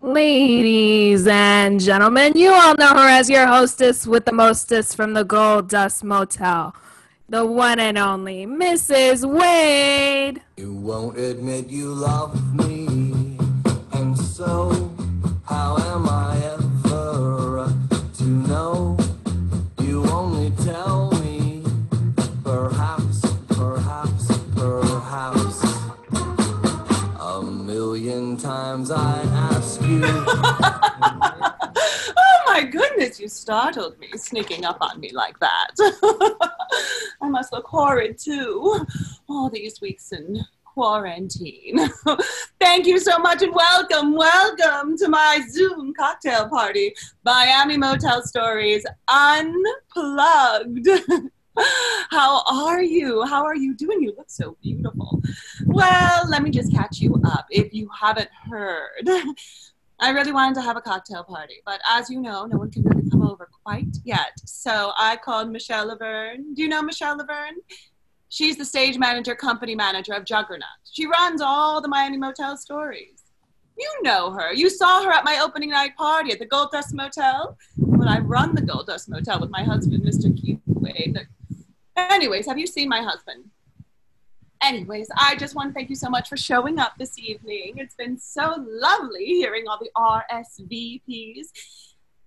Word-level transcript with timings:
Ladies 0.00 1.26
and 1.26 1.80
gentlemen, 1.80 2.34
you 2.36 2.52
all 2.52 2.74
know 2.76 2.88
her 2.88 3.08
as 3.08 3.28
your 3.28 3.46
hostess 3.46 4.06
with 4.06 4.24
the 4.24 4.32
mostest 4.32 4.94
from 4.94 5.14
the 5.14 5.24
Gold 5.24 5.68
Dust 5.68 6.04
Motel, 6.04 6.74
the 7.28 7.44
one 7.46 7.78
and 7.78 7.96
only 7.96 8.46
Mrs. 8.46 9.24
Wade. 9.24 10.42
You 10.56 10.74
won't 10.74 11.18
admit 11.18 11.68
you 11.70 11.88
love 11.88 12.54
me, 12.54 13.38
and 13.92 14.16
so 14.16 14.92
how 15.44 15.76
am 15.78 16.08
I 16.08 16.36
ever 16.44 17.72
to 18.18 18.24
know? 18.24 18.98
You 19.80 20.04
only 20.10 20.50
tell 20.64 21.10
me, 21.22 21.62
perhaps, 22.44 23.22
perhaps, 23.48 24.38
perhaps. 24.54 25.64
A 27.20 27.42
million 27.42 28.36
times 28.36 28.90
I 28.90 29.22
ask 29.32 29.80
you. 29.82 31.50
My 32.54 32.62
goodness, 32.62 33.18
you 33.18 33.26
startled 33.26 33.98
me, 33.98 34.06
sneaking 34.14 34.64
up 34.64 34.78
on 34.80 35.00
me 35.00 35.10
like 35.12 35.36
that. 35.40 35.70
I 37.20 37.28
must 37.28 37.52
look 37.52 37.66
horrid 37.66 38.16
too. 38.16 38.86
All 39.28 39.50
these 39.50 39.80
weeks 39.80 40.12
in 40.12 40.40
quarantine. 40.64 41.80
Thank 42.60 42.86
you 42.86 43.00
so 43.00 43.18
much 43.18 43.42
and 43.42 43.52
welcome, 43.52 44.14
welcome 44.14 44.96
to 44.98 45.08
my 45.08 45.40
Zoom 45.50 45.94
cocktail 45.98 46.48
party, 46.48 46.94
Miami 47.24 47.76
Motel 47.76 48.22
Stories 48.22 48.86
Unplugged. 49.08 50.88
How 52.10 52.44
are 52.48 52.82
you? 52.82 53.24
How 53.24 53.44
are 53.44 53.56
you 53.56 53.74
doing? 53.74 54.00
You 54.00 54.14
look 54.16 54.30
so 54.30 54.56
beautiful. 54.62 55.20
Well, 55.66 56.28
let 56.28 56.44
me 56.44 56.50
just 56.50 56.72
catch 56.72 57.00
you 57.00 57.20
up 57.26 57.46
if 57.50 57.74
you 57.74 57.90
haven't 58.00 58.30
heard. 58.48 59.08
I 60.00 60.10
really 60.10 60.32
wanted 60.32 60.54
to 60.56 60.62
have 60.62 60.76
a 60.76 60.80
cocktail 60.80 61.24
party, 61.24 61.62
but 61.64 61.80
as 61.88 62.10
you 62.10 62.20
know, 62.20 62.46
no 62.46 62.58
one 62.58 62.70
can 62.70 62.82
really 62.82 63.08
come 63.08 63.22
over 63.22 63.48
quite 63.64 63.96
yet. 64.04 64.32
So 64.44 64.92
I 64.98 65.16
called 65.16 65.50
Michelle 65.50 65.86
Laverne. 65.86 66.54
Do 66.54 66.62
you 66.62 66.68
know 66.68 66.82
Michelle 66.82 67.16
Laverne? 67.16 67.56
She's 68.28 68.56
the 68.56 68.64
stage 68.64 68.98
manager, 68.98 69.34
company 69.36 69.76
manager 69.76 70.12
of 70.12 70.24
Juggerknot. 70.24 70.68
She 70.92 71.06
runs 71.06 71.40
all 71.40 71.80
the 71.80 71.88
Miami 71.88 72.16
Motel 72.16 72.56
stories. 72.56 73.22
You 73.78 73.90
know 74.02 74.32
her. 74.32 74.52
You 74.52 74.68
saw 74.68 75.04
her 75.04 75.10
at 75.10 75.24
my 75.24 75.38
opening 75.38 75.70
night 75.70 75.96
party 75.96 76.32
at 76.32 76.38
the 76.38 76.46
Gold 76.46 76.70
Dust 76.72 76.94
Motel. 76.94 77.56
When 77.76 78.08
I 78.08 78.18
run 78.18 78.54
the 78.54 78.62
Gold 78.62 78.86
Dust 78.86 79.08
Motel 79.08 79.40
with 79.40 79.50
my 79.50 79.62
husband, 79.62 80.04
Mr. 80.04 80.36
Keith 80.36 80.60
Wade. 80.66 81.26
Anyways, 81.96 82.46
have 82.46 82.58
you 82.58 82.66
seen 82.66 82.88
my 82.88 83.02
husband? 83.02 83.44
Anyways, 84.64 85.08
I 85.18 85.36
just 85.36 85.54
want 85.54 85.68
to 85.68 85.74
thank 85.74 85.90
you 85.90 85.96
so 85.96 86.08
much 86.08 86.26
for 86.28 86.38
showing 86.38 86.78
up 86.78 86.92
this 86.98 87.18
evening. 87.18 87.74
It's 87.76 87.94
been 87.94 88.18
so 88.18 88.54
lovely 88.66 89.26
hearing 89.26 89.64
all 89.68 89.78
the 89.78 89.90
RSVPs. 89.94 91.48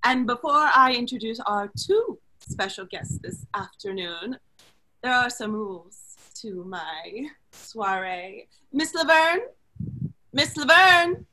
And 0.03 0.27
before 0.27 0.69
I 0.75 0.93
introduce 0.93 1.39
our 1.39 1.71
two 1.75 2.19
special 2.47 2.85
guests 2.85 3.17
this 3.23 3.47
afternoon, 3.55 4.37
there 5.01 5.13
are 5.13 5.31
some 5.31 5.51
rules 5.51 5.97
to 6.41 6.63
my 6.65 7.25
soiree. 7.51 8.47
Miss 8.71 8.93
Laverne? 8.93 9.39
Miss 10.31 10.55
Laverne? 10.57 11.25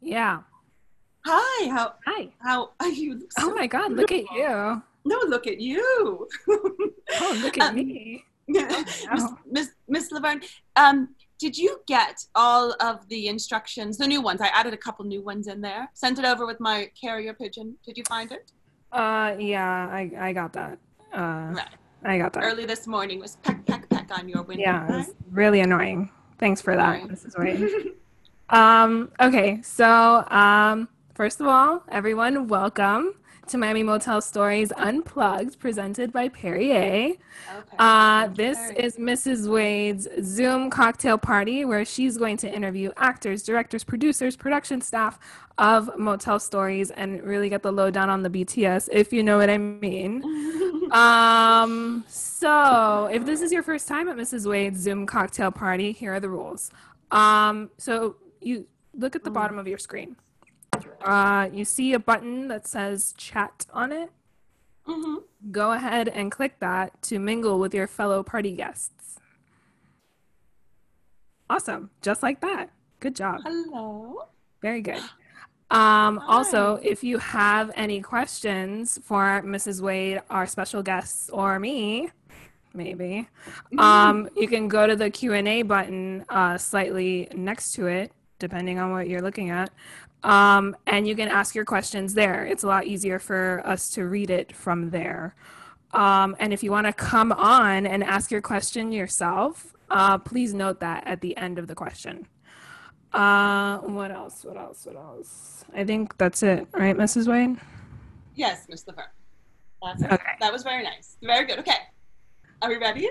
Yeah. 0.00 0.40
Hi, 1.26 1.68
how 1.68 1.94
Hi. 2.06 2.28
how 2.40 2.72
are 2.80 2.88
you? 2.88 3.14
look 3.20 3.30
Oh 3.38 3.54
my 3.54 3.68
God, 3.68 3.92
look 3.92 4.10
at 4.10 4.24
you. 4.32 4.82
No, 5.04 5.18
look 5.28 5.46
at 5.46 5.60
you. 5.60 6.26
Oh, 7.22 7.36
look 7.42 7.58
at 7.58 7.70
Um, 7.70 7.74
me. 7.74 8.24
Miss, 8.68 9.06
wow. 9.10 9.38
Miss, 9.50 9.70
Miss 9.88 10.12
Laverne, 10.12 10.40
um, 10.76 11.08
did 11.38 11.56
you 11.56 11.80
get 11.86 12.24
all 12.34 12.74
of 12.80 13.08
the 13.08 13.28
instructions, 13.28 13.96
the 13.98 14.06
new 14.06 14.20
ones? 14.20 14.40
I 14.40 14.48
added 14.48 14.74
a 14.74 14.76
couple 14.76 15.04
new 15.06 15.22
ones 15.22 15.46
in 15.46 15.60
there. 15.60 15.88
Sent 15.94 16.18
it 16.18 16.24
over 16.24 16.46
with 16.46 16.60
my 16.60 16.90
carrier 17.00 17.32
pigeon. 17.32 17.76
Did 17.84 17.96
you 17.96 18.04
find 18.08 18.30
it? 18.30 18.52
Uh, 18.92 19.34
yeah, 19.38 19.88
I, 19.88 20.10
I 20.18 20.32
got 20.32 20.52
that. 20.54 20.78
Uh, 21.12 21.52
Right. 21.54 21.68
I 22.04 22.18
got 22.18 22.32
that. 22.34 22.44
Early 22.44 22.64
this 22.66 22.86
morning 22.86 23.20
was 23.20 23.36
peck, 23.36 23.64
peck, 23.66 23.88
peck 23.90 24.08
on 24.18 24.28
your 24.28 24.42
window. 24.42 24.62
Yeah, 24.62 24.86
it 24.86 24.90
right? 24.90 25.06
was 25.06 25.14
really 25.30 25.60
annoying. 25.60 26.10
Thanks 26.38 26.60
for 26.60 26.74
that, 26.76 27.02
Right. 27.02 27.08
Mrs. 27.08 27.38
Wade. 27.38 27.92
um, 28.50 29.10
okay, 29.20 29.60
so 29.62 30.24
um, 30.30 30.88
first 31.14 31.40
of 31.40 31.46
all, 31.46 31.82
everyone, 31.90 32.48
welcome 32.48 33.14
to 33.50 33.58
Miami 33.58 33.82
Motel 33.82 34.20
Stories 34.20 34.70
Unplugged, 34.76 35.58
presented 35.58 36.12
by 36.12 36.28
Perrier. 36.28 36.76
Okay. 36.76 37.18
Uh, 37.78 38.28
this 38.28 38.58
is 38.76 38.96
Mrs. 38.96 39.50
Wade's 39.50 40.06
Zoom 40.22 40.70
cocktail 40.70 41.18
party 41.18 41.64
where 41.64 41.84
she's 41.84 42.16
going 42.16 42.36
to 42.38 42.52
interview 42.52 42.92
actors, 42.96 43.42
directors, 43.42 43.82
producers, 43.82 44.36
production 44.36 44.80
staff 44.80 45.18
of 45.58 45.90
Motel 45.98 46.38
Stories 46.38 46.92
and 46.92 47.22
really 47.24 47.48
get 47.48 47.62
the 47.62 47.72
lowdown 47.72 48.08
on 48.08 48.22
the 48.22 48.30
BTS, 48.30 48.88
if 48.92 49.12
you 49.12 49.22
know 49.22 49.38
what 49.38 49.50
I 49.50 49.58
mean. 49.58 50.22
Um, 50.90 52.04
so 52.08 53.08
if 53.12 53.24
this 53.24 53.42
is 53.42 53.52
your 53.52 53.62
first 53.62 53.86
time 53.86 54.08
at 54.08 54.16
Mrs. 54.16 54.50
Wade's 54.50 54.80
Zoom 54.80 55.06
cocktail 55.06 55.52
party, 55.52 55.92
here 55.92 56.14
are 56.14 56.18
the 56.18 56.28
rules. 56.28 56.72
Um, 57.12 57.70
so 57.78 58.16
you 58.40 58.66
look 58.98 59.14
at 59.14 59.22
the 59.22 59.30
bottom 59.30 59.56
of 59.56 59.68
your 59.68 59.78
screen. 59.78 60.16
Uh, 61.02 61.48
you 61.52 61.64
see 61.64 61.92
a 61.92 61.98
button 61.98 62.48
that 62.48 62.66
says 62.66 63.14
chat 63.16 63.66
on 63.72 63.92
it. 63.92 64.10
Mhm. 64.86 65.22
Go 65.50 65.72
ahead 65.72 66.08
and 66.08 66.30
click 66.30 66.58
that 66.60 67.00
to 67.02 67.18
mingle 67.18 67.58
with 67.58 67.74
your 67.74 67.86
fellow 67.86 68.22
party 68.22 68.52
guests. 68.52 69.18
Awesome. 71.48 71.90
Just 72.02 72.22
like 72.22 72.40
that. 72.40 72.70
Good 73.00 73.16
job. 73.16 73.40
Hello. 73.44 74.28
Very 74.62 74.82
good. 74.82 75.00
Um, 75.72 76.18
also, 76.26 76.80
if 76.82 77.04
you 77.04 77.18
have 77.18 77.70
any 77.76 78.00
questions 78.00 78.98
for 79.04 79.40
Mrs. 79.44 79.80
Wade, 79.80 80.20
our 80.28 80.44
special 80.44 80.82
guests, 80.82 81.30
or 81.30 81.60
me, 81.60 82.10
maybe, 82.74 83.28
um, 83.78 84.28
you 84.36 84.48
can 84.48 84.66
go 84.66 84.88
to 84.88 84.96
the 84.96 85.10
Q 85.10 85.32
and 85.34 85.46
A 85.46 85.62
button 85.62 86.24
uh, 86.28 86.58
slightly 86.58 87.28
next 87.36 87.74
to 87.74 87.86
it, 87.86 88.10
depending 88.40 88.80
on 88.80 88.90
what 88.90 89.08
you're 89.08 89.22
looking 89.22 89.50
at, 89.50 89.70
um, 90.22 90.76
and 90.86 91.06
you 91.06 91.16
can 91.16 91.28
ask 91.28 91.54
your 91.54 91.64
questions 91.64 92.14
there. 92.14 92.44
It's 92.44 92.62
a 92.62 92.66
lot 92.66 92.86
easier 92.86 93.18
for 93.18 93.62
us 93.64 93.90
to 93.90 94.04
read 94.04 94.30
it 94.30 94.54
from 94.54 94.90
there. 94.90 95.34
Um, 95.92 96.36
and 96.38 96.52
if 96.52 96.62
you 96.62 96.70
want 96.70 96.86
to 96.86 96.92
come 96.92 97.32
on 97.32 97.86
and 97.86 98.04
ask 98.04 98.30
your 98.30 98.42
question 98.42 98.92
yourself, 98.92 99.74
uh, 99.90 100.18
please 100.18 100.54
note 100.54 100.80
that 100.80 101.06
at 101.06 101.20
the 101.20 101.36
end 101.36 101.58
of 101.58 101.66
the 101.66 101.74
question. 101.74 102.26
Uh, 103.12 103.78
what 103.78 104.12
else? 104.12 104.44
What 104.44 104.56
else? 104.56 104.86
What 104.86 104.96
else? 104.96 105.64
I 105.74 105.84
think 105.84 106.16
that's 106.16 106.42
it, 106.42 106.68
right, 106.72 106.96
Mrs. 106.96 107.26
Wade? 107.26 107.58
Yes, 108.36 108.66
Miss 108.68 108.86
Laverne. 108.86 109.06
That's 109.82 110.02
it. 110.02 110.20
That 110.40 110.52
was 110.52 110.62
very 110.62 110.84
nice. 110.84 111.16
Very 111.22 111.46
good. 111.46 111.58
Okay. 111.58 111.72
Are 112.62 112.68
we 112.68 112.76
ready? 112.76 113.08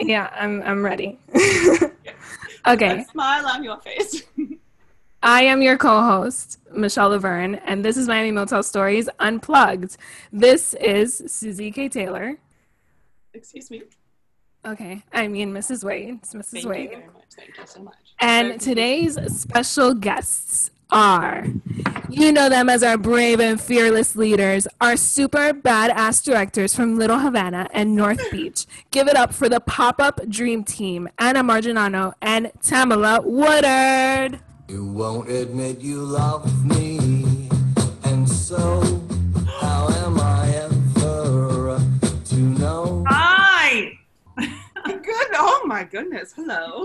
Yeah, 0.00 0.30
I'm 0.34 0.62
I'm 0.62 0.84
ready. 0.84 1.18
okay, 2.66 3.00
A 3.00 3.04
smile 3.04 3.46
on 3.46 3.62
your 3.62 3.78
face. 3.80 4.22
I 5.22 5.42
am 5.42 5.62
your 5.62 5.76
co-host, 5.76 6.60
Michelle 6.72 7.08
Laverne, 7.08 7.56
and 7.56 7.84
this 7.84 7.96
is 7.96 8.06
Miami 8.06 8.30
Motel 8.30 8.62
Stories 8.62 9.08
Unplugged. 9.18 9.96
This 10.32 10.74
is 10.74 11.24
Susie 11.26 11.72
K. 11.72 11.88
Taylor. 11.88 12.38
Excuse 13.34 13.68
me. 13.70 13.82
Okay, 14.64 15.02
I 15.12 15.26
mean 15.26 15.52
Mrs. 15.52 15.82
Wade. 15.82 16.20
It's 16.22 16.34
Mrs. 16.34 16.62
Thank 16.62 16.64
you 16.64 16.70
very 16.70 17.06
much. 17.06 17.24
Thank 17.36 17.56
you 17.58 17.66
so 17.66 17.82
much. 17.82 17.94
And 18.20 18.52
good. 18.52 18.60
today's 18.60 19.18
special 19.40 19.92
guests 19.94 20.70
are, 20.90 21.46
you 22.08 22.30
know 22.32 22.48
them 22.48 22.68
as 22.68 22.84
our 22.84 22.96
brave 22.96 23.40
and 23.40 23.60
fearless 23.60 24.14
leaders, 24.14 24.68
our 24.80 24.96
super 24.96 25.52
badass 25.52 26.24
directors 26.24 26.76
from 26.76 26.96
Little 26.96 27.18
Havana 27.18 27.68
and 27.72 27.96
North 27.96 28.30
Beach. 28.30 28.66
Give 28.92 29.08
it 29.08 29.16
up 29.16 29.34
for 29.34 29.48
the 29.48 29.60
pop 29.60 30.00
up 30.00 30.28
dream 30.28 30.62
team, 30.62 31.08
Anna 31.18 31.42
Margineanu 31.42 32.12
and 32.22 32.52
Tamilla 32.62 33.24
Woodard. 33.24 34.40
You 34.68 34.84
won't 34.84 35.30
admit 35.30 35.80
you 35.80 36.02
love 36.02 36.66
me, 36.66 37.48
and 38.04 38.28
so 38.28 38.82
how 39.60 39.88
am 39.88 40.20
I 40.20 40.46
ever 40.56 41.80
to 42.26 42.36
know? 42.36 43.02
Hi. 43.08 43.98
Good. 44.36 45.28
Oh 45.36 45.62
my 45.64 45.84
goodness. 45.84 46.34
Hello. 46.36 46.84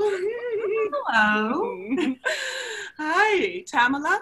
Hello. 1.09 1.95
Hi, 2.97 3.63
Tamilla. 3.69 4.21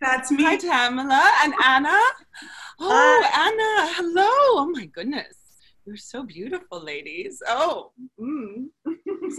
That's 0.00 0.30
me. 0.30 0.44
Hi, 0.44 0.56
Tamilla 0.56 1.28
and 1.42 1.54
Anna. 1.64 1.98
Oh, 2.78 3.30
Anna. 3.34 3.92
Hello. 3.96 4.62
Oh 4.62 4.70
my 4.72 4.86
goodness. 4.86 5.39
You're 5.90 5.96
so 5.96 6.22
beautiful, 6.22 6.80
ladies. 6.84 7.42
Oh. 7.48 7.90
Mm. 8.20 8.66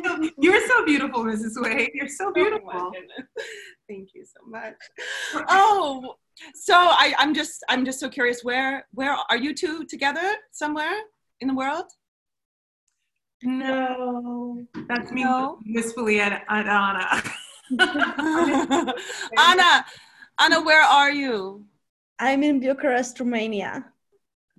So, 0.04 0.30
you're 0.38 0.68
so 0.68 0.84
beautiful, 0.84 1.24
Mrs. 1.24 1.54
Wade. 1.56 1.92
You're 1.94 2.10
so 2.10 2.28
Oh, 2.28 2.34
beautiful. 2.34 2.68
my. 2.68 2.92
Thank 3.88 4.10
you 4.14 4.26
so 4.26 4.42
much. 4.46 4.74
Oh, 5.48 6.16
so 6.54 6.74
I, 6.76 7.14
I'm 7.18 7.34
just 7.34 7.64
I'm 7.70 7.86
just 7.86 8.02
so 8.02 8.10
curious. 8.10 8.44
Where 8.44 8.86
where 8.94 9.16
are 9.30 9.38
you 9.38 9.54
two 9.56 9.86
together 9.86 10.28
somewhere 10.52 10.98
in 11.40 11.48
the 11.48 11.54
world? 11.56 11.86
no, 13.44 14.66
that's 14.90 15.10
me 15.14 15.24
No. 15.24 15.60
wistfully 15.74 16.20
at, 16.20 16.44
at 16.50 16.68
Anna. 16.68 17.24
Anna, 19.40 19.86
Anna, 20.38 20.62
where 20.62 20.84
are 20.84 21.12
you? 21.12 21.66
I'm 22.20 22.44
in 22.44 22.60
Bucharest, 22.60 23.20
Romania. 23.22 23.86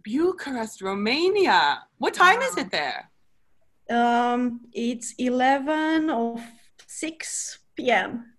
Bucharest, 0.04 0.82
Romania. 0.82 1.82
What 1.98 2.14
time 2.14 2.40
is 2.40 2.56
it 2.56 2.70
there? 2.70 3.10
Um, 3.90 4.60
it's 4.72 5.14
11 5.18 6.10
of 6.10 6.40
6 6.86 7.58
p.m. 7.76 8.32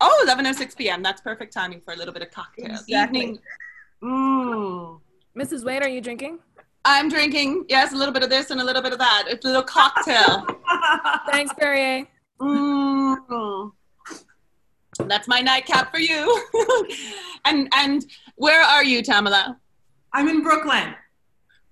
Oh, 0.00 0.26
11.06 0.28 0.76
p.m. 0.76 1.02
That's 1.02 1.20
perfect 1.20 1.52
timing 1.52 1.80
for 1.80 1.92
a 1.92 1.96
little 1.96 2.14
bit 2.14 2.22
of 2.22 2.30
cocktail. 2.30 2.66
Exactly. 2.66 3.20
Evening. 3.20 3.38
Mm. 4.02 5.00
Mrs. 5.36 5.64
Wade, 5.64 5.82
are 5.82 5.88
you 5.88 6.00
drinking? 6.00 6.38
I'm 6.84 7.08
drinking, 7.08 7.66
yes, 7.68 7.92
a 7.92 7.96
little 7.96 8.14
bit 8.14 8.22
of 8.22 8.30
this 8.30 8.50
and 8.50 8.60
a 8.60 8.64
little 8.64 8.80
bit 8.82 8.92
of 8.92 8.98
that. 8.98 9.24
It's 9.28 9.44
a 9.44 9.48
little 9.48 9.62
cocktail. 9.62 10.46
Thanks, 11.30 11.52
Perrier. 11.52 12.06
Mm. 12.40 13.72
That's 15.06 15.28
my 15.28 15.40
nightcap 15.40 15.90
for 15.90 15.98
you. 15.98 16.48
and 17.44 17.68
and 17.74 18.04
where 18.36 18.62
are 18.62 18.84
you, 18.84 19.02
Tamilla? 19.02 19.56
I'm 20.12 20.28
in 20.28 20.42
Brooklyn. 20.42 20.94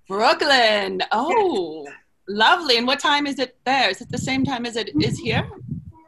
Brooklyn. 0.09 1.03
Oh, 1.13 1.87
lovely. 2.29 2.79
And 2.79 2.87
what 2.87 2.99
time 2.99 3.27
is 3.27 3.39
it 3.39 3.57
there? 3.65 3.91
Is 3.91 4.01
it 4.01 4.11
the 4.11 4.19
same 4.19 4.45
time 4.45 4.65
as 4.67 4.77
it 4.77 4.91
is 5.01 5.19
here? 5.19 5.49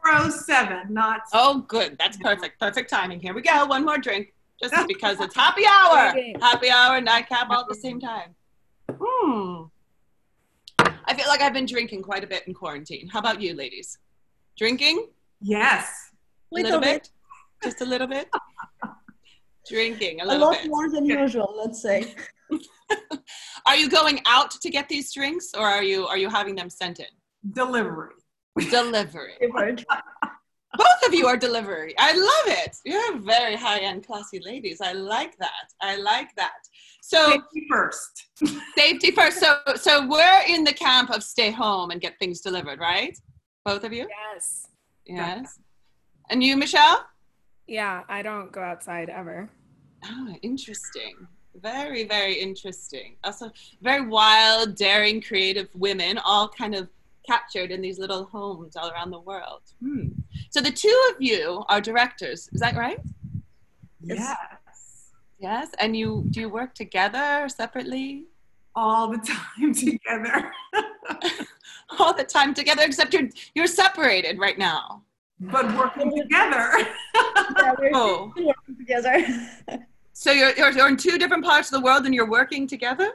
407, 0.03 0.91
not. 0.91 1.21
Oh, 1.33 1.59
good. 1.67 1.95
That's 1.99 2.17
perfect. 2.17 2.59
Perfect 2.59 2.89
timing. 2.89 3.19
Here 3.19 3.33
we 3.33 3.41
go. 3.43 3.65
One 3.65 3.85
more 3.85 3.99
drink. 3.99 4.33
Just 4.61 4.73
because 4.87 5.19
it's 5.21 5.35
happy 5.35 5.63
hour. 5.65 6.13
Happy 6.41 6.69
hour, 6.69 6.99
nightcap 6.99 7.49
all 7.49 7.61
at 7.61 7.67
the 7.67 7.75
same 7.75 7.99
time. 7.99 8.35
Hmm. 8.91 9.63
I 11.05 11.13
feel 11.15 11.27
like 11.27 11.41
I've 11.41 11.53
been 11.53 11.65
drinking 11.65 12.01
quite 12.01 12.23
a 12.23 12.27
bit 12.27 12.43
in 12.47 12.53
quarantine. 12.53 13.07
How 13.07 13.19
about 13.19 13.39
you, 13.41 13.53
ladies? 13.53 13.97
Drinking? 14.57 15.07
Yes. 15.41 16.11
A 16.51 16.55
Little 16.55 16.79
bit. 16.79 17.09
Just 17.63 17.81
a 17.81 17.85
little 17.85 18.07
bit? 18.07 18.27
Drinking 19.69 20.21
a 20.21 20.25
A 20.25 20.35
lot 20.37 20.53
bit. 20.53 20.69
more 20.69 20.89
than 20.89 21.05
usual, 21.05 21.53
let's 21.55 21.81
say. 21.81 22.15
Are 23.65 23.75
you 23.75 23.89
going 23.89 24.21
out 24.25 24.51
to 24.51 24.69
get 24.69 24.89
these 24.89 25.13
drinks 25.13 25.51
or 25.57 25.65
are 25.65 25.83
you 25.83 26.07
are 26.07 26.17
you 26.17 26.29
having 26.29 26.55
them 26.55 26.69
sent 26.69 26.99
in? 26.99 27.05
Delivery. 27.53 28.15
Delivery. 28.69 29.33
Both 30.77 31.07
of 31.07 31.13
you 31.13 31.27
are 31.27 31.35
delivery. 31.35 31.93
I 31.99 32.13
love 32.13 32.57
it. 32.57 32.77
You're 32.85 33.17
very 33.17 33.57
high-end 33.57 34.07
classy 34.07 34.39
ladies. 34.39 34.79
I 34.79 34.93
like 34.93 35.37
that. 35.39 35.67
I 35.81 35.97
like 35.97 36.33
that. 36.37 36.53
So 37.01 37.31
Safety 37.31 37.67
first. 37.69 38.29
safety 38.77 39.11
first. 39.11 39.39
So 39.39 39.57
so 39.75 40.07
we're 40.07 40.43
in 40.47 40.63
the 40.63 40.73
camp 40.73 41.09
of 41.09 41.23
stay 41.23 41.51
home 41.51 41.91
and 41.91 41.99
get 41.99 42.17
things 42.19 42.41
delivered, 42.41 42.79
right? 42.79 43.17
Both 43.65 43.83
of 43.83 43.91
you? 43.91 44.07
Yes. 44.33 44.67
Yes. 45.05 45.59
And 46.29 46.41
you, 46.41 46.55
Michelle? 46.55 47.05
Yeah, 47.67 48.03
I 48.07 48.21
don't 48.21 48.51
go 48.51 48.61
outside 48.61 49.09
ever. 49.09 49.49
Oh, 50.05 50.35
interesting. 50.41 51.15
Very, 51.59 52.05
very 52.05 52.33
interesting. 52.35 53.15
Also, 53.23 53.51
very 53.81 54.05
wild, 54.07 54.75
daring, 54.75 55.21
creative 55.21 55.69
women, 55.75 56.17
all 56.19 56.47
kind 56.47 56.75
of 56.75 56.87
captured 57.27 57.71
in 57.71 57.81
these 57.81 57.99
little 57.99 58.23
homes 58.25 58.75
all 58.75 58.89
around 58.89 59.11
the 59.11 59.19
world. 59.19 59.61
Hmm. 59.83 60.07
So 60.49 60.61
the 60.61 60.71
two 60.71 60.97
of 61.13 61.21
you 61.21 61.63
are 61.69 61.81
directors, 61.81 62.49
is 62.53 62.61
that 62.61 62.75
right? 62.75 62.99
Yes. 64.01 64.35
Yes. 65.39 65.69
And 65.79 65.95
you 65.95 66.25
do 66.31 66.39
you 66.41 66.49
work 66.49 66.73
together 66.73 67.43
or 67.43 67.49
separately? 67.49 68.25
All 68.75 69.09
the 69.09 69.17
time 69.17 69.73
together. 69.85 70.51
All 71.99 72.13
the 72.13 72.23
time 72.23 72.53
together, 72.53 72.83
except 72.85 73.13
you're 73.13 73.29
you're 73.53 73.67
separated 73.67 74.39
right 74.39 74.57
now. 74.57 75.03
but 75.39 75.65
working 75.77 76.15
together. 76.17 76.71
Yeah, 77.59 77.73
we're 77.77 77.91
Oh. 77.93 78.31
working 78.37 78.77
together. 78.77 79.25
So 80.21 80.31
you're, 80.31 80.55
you're 80.55 80.71
you're 80.71 80.87
in 80.87 80.97
two 80.97 81.17
different 81.17 81.43
parts 81.43 81.69
of 81.69 81.79
the 81.79 81.83
world 81.83 82.05
and 82.05 82.13
you're 82.13 82.29
working 82.29 82.67
together? 82.67 83.09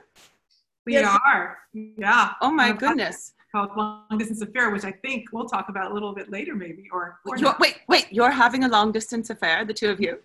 We 0.84 0.94
Yes. 0.94 1.16
are. 1.24 1.58
Yeah. 1.72 2.32
Oh 2.40 2.50
my 2.50 2.72
goodness. 2.72 3.32
Called 3.52 3.70
long 3.76 4.18
distance 4.18 4.42
affair, 4.42 4.70
which 4.70 4.84
I 4.84 4.90
think 4.90 5.26
we'll 5.32 5.48
talk 5.48 5.68
about 5.68 5.92
a 5.92 5.94
little 5.94 6.12
bit 6.12 6.32
later, 6.32 6.56
maybe. 6.56 6.88
Or, 6.92 7.20
or 7.24 7.36
You're, 7.38 7.54
wait, 7.60 7.76
wait, 7.86 8.08
you're 8.10 8.32
having 8.32 8.64
a 8.64 8.68
long 8.68 8.90
distance 8.90 9.30
affair, 9.30 9.64
the 9.64 9.72
two 9.72 9.88
of 9.88 10.00
you? 10.00 10.18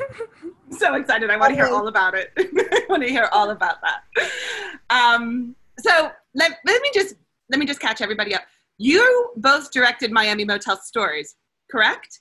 so 0.70 0.94
excited. 0.94 1.28
I 1.28 1.36
want 1.36 1.50
to 1.50 1.54
hear 1.54 1.66
all 1.66 1.88
about 1.88 2.14
it. 2.14 2.32
I 2.38 2.86
want 2.88 3.02
to 3.02 3.10
hear 3.10 3.28
all 3.30 3.50
about 3.50 3.76
that. 3.82 4.30
Um, 4.88 5.54
so 5.78 6.10
let, 6.34 6.52
let 6.64 6.80
me 6.80 6.90
just 6.94 7.16
let 7.50 7.60
me 7.60 7.66
just 7.66 7.80
catch 7.80 8.00
everybody 8.00 8.34
up. 8.34 8.44
You 8.78 9.32
both 9.36 9.70
directed 9.70 10.10
Miami 10.10 10.46
Motel 10.46 10.78
Stories, 10.78 11.36
correct? 11.70 12.20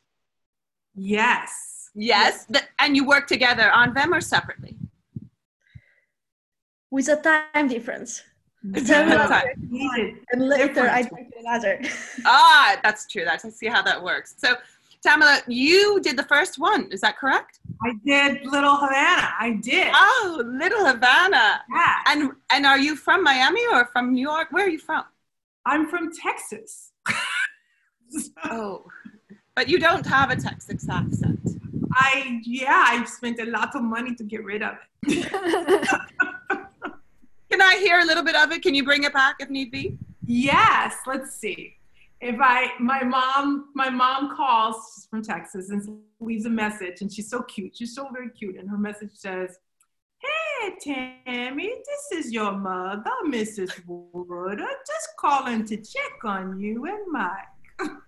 Yes. 0.93 1.76
Yes. 1.99 2.45
Th- 2.45 2.63
and 2.79 2.95
you 2.95 3.05
work 3.05 3.27
together 3.27 3.71
on 3.71 3.93
them 3.93 4.13
or 4.13 4.21
separately? 4.21 4.77
With 6.91 7.09
a 7.09 7.17
time 7.17 7.67
difference. 7.67 8.23
It's 8.73 8.87
Tell 8.87 9.03
me 9.05 9.11
different 9.11 9.29
about 9.31 9.43
time. 9.43 10.19
And 10.31 10.47
later 10.47 10.89
I 10.89 11.01
Different. 11.03 11.33
another. 11.39 11.81
Ah, 12.25 12.77
that's 12.83 13.07
true. 13.07 13.25
That's 13.25 13.43
I 13.45 13.49
see 13.49 13.67
how 13.67 13.81
that 13.81 14.01
works. 14.01 14.35
So, 14.37 14.55
Tamilla, 15.05 15.41
you 15.47 15.99
did 16.01 16.17
the 16.17 16.23
first 16.23 16.57
one. 16.59 16.89
Is 16.91 17.01
that 17.01 17.17
correct? 17.17 17.59
I 17.83 17.93
did 18.05 18.45
Little 18.45 18.75
Havana. 18.75 19.29
I 19.39 19.57
did. 19.61 19.87
Oh, 19.93 20.41
Little 20.45 20.85
Havana. 20.85 21.61
yeah. 21.73 21.95
And 22.07 22.31
and 22.51 22.65
are 22.65 22.79
you 22.79 22.95
from 22.95 23.23
Miami 23.23 23.61
or 23.73 23.85
from 23.85 24.13
New 24.13 24.21
York? 24.21 24.47
Where 24.51 24.65
are 24.65 24.69
you 24.69 24.79
from? 24.79 25.03
I'm 25.65 25.87
from 25.87 26.11
Texas. 26.13 26.91
Oh, 28.45 28.85
but 29.53 29.67
you 29.67 29.79
don't 29.79 30.05
have 30.05 30.31
a 30.31 30.35
Texas 30.37 30.87
accent. 30.89 31.39
I 31.99 32.41
yeah, 32.43 32.85
I've 32.87 33.09
spent 33.09 33.39
a 33.39 33.45
lot 33.45 33.75
of 33.75 33.81
money 33.81 34.13
to 34.15 34.23
get 34.23 34.43
rid 34.43 34.61
of 34.61 34.75
it. 35.03 35.31
Can 37.49 37.61
I 37.61 37.77
hear 37.79 37.99
a 37.99 38.05
little 38.05 38.23
bit 38.23 38.35
of 38.35 38.51
it? 38.51 38.61
Can 38.61 38.75
you 38.75 38.83
bring 38.83 39.03
it 39.03 39.13
back 39.13 39.37
if 39.39 39.49
need 39.49 39.71
be? 39.71 39.97
Yes, 40.23 40.95
let's 41.07 41.35
see. 41.35 41.73
If 42.21 42.35
I 42.39 42.71
my 42.79 43.03
mom 43.03 43.69
my 43.73 43.89
mom 43.89 44.35
calls 44.35 44.75
she's 44.93 45.07
from 45.07 45.23
Texas 45.23 45.71
and 45.71 45.99
leaves 46.19 46.45
a 46.45 46.49
message 46.49 47.01
and 47.01 47.11
she's 47.11 47.29
so 47.29 47.41
cute. 47.43 47.75
She's 47.75 47.95
so 47.95 48.09
very 48.13 48.29
cute 48.29 48.57
and 48.57 48.69
her 48.69 48.77
message 48.77 49.11
says, 49.13 49.57
"Hey 50.19 50.75
Tammy, 50.79 51.67
this 51.67 52.25
is 52.25 52.31
your 52.31 52.51
mother, 52.51 53.11
Mrs. 53.25 53.71
Wood. 53.87 54.61
I'm 54.61 54.77
just 54.85 55.09
calling 55.17 55.65
to 55.65 55.77
check 55.77 56.23
on 56.25 56.59
you 56.59 56.85
and 56.85 57.11
Mike." 57.11 57.79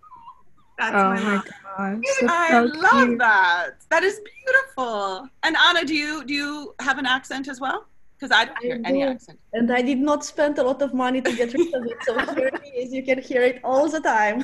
That's 0.80 0.96
oh 0.96 1.10
my 1.10 1.20
my 1.20 1.22
mom. 1.22 2.02
gosh. 2.02 2.24
I 2.30 2.50
so 2.52 2.62
love 2.88 3.08
cute. 3.08 3.20
that. 3.20 3.72
That 3.90 4.04
is 4.04 4.22
beautiful. 4.46 5.28
And 5.44 5.56
Anna, 5.68 5.84
do 5.86 5.94
you 5.94 6.24
do 6.24 6.34
you 6.34 6.76
have 6.80 6.98
an 6.98 7.06
accent 7.06 7.50
as 7.50 7.60
well? 7.60 7.86
Because 8.16 8.32
I 8.36 8.46
don't 8.46 8.58
I 8.58 8.62
hear 8.62 8.82
any 8.86 9.02
do. 9.02 9.10
accent. 9.10 9.40
And 9.54 9.72
I 9.72 9.82
did 9.82 10.00
not 10.00 10.24
spend 10.24 10.58
a 10.58 10.64
lot 10.64 10.82
of 10.82 10.94
money 10.94 11.22
to 11.22 11.32
get 11.36 11.54
rid 11.54 11.74
of 11.74 11.86
it. 11.86 11.98
So 12.04 12.18
here 12.34 12.48
it 12.54 12.64
is. 12.76 12.94
You 12.94 13.04
can 13.04 13.20
hear 13.22 13.44
it 13.44 13.60
all 13.64 13.90
the 13.90 14.00
time. 14.00 14.40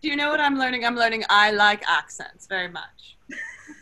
Do 0.00 0.08
you 0.08 0.16
know 0.16 0.30
what 0.30 0.40
I'm 0.40 0.56
learning? 0.56 0.84
I'm 0.86 0.96
learning 0.96 1.24
I 1.28 1.50
like 1.50 1.82
accents 1.88 2.46
very 2.46 2.68
much. 2.68 3.16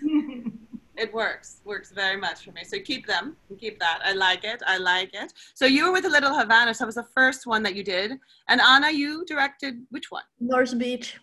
It 0.98 1.14
works, 1.14 1.60
works 1.64 1.92
very 1.92 2.16
much 2.16 2.44
for 2.44 2.50
me. 2.50 2.64
So 2.64 2.80
keep 2.80 3.06
them, 3.06 3.36
keep 3.60 3.78
that. 3.78 4.00
I 4.04 4.14
like 4.14 4.42
it. 4.42 4.60
I 4.66 4.78
like 4.78 5.10
it. 5.14 5.32
So 5.54 5.64
you 5.64 5.84
were 5.86 5.92
with 5.92 6.02
the 6.02 6.10
Little 6.10 6.36
Havana. 6.36 6.74
So 6.74 6.82
that 6.82 6.86
was 6.86 6.96
the 6.96 7.06
first 7.14 7.46
one 7.46 7.62
that 7.62 7.76
you 7.76 7.84
did. 7.84 8.18
And 8.48 8.60
Anna, 8.60 8.90
you 8.90 9.24
directed 9.24 9.86
which 9.90 10.10
one? 10.10 10.24
North 10.40 10.76
Beach. 10.76 11.16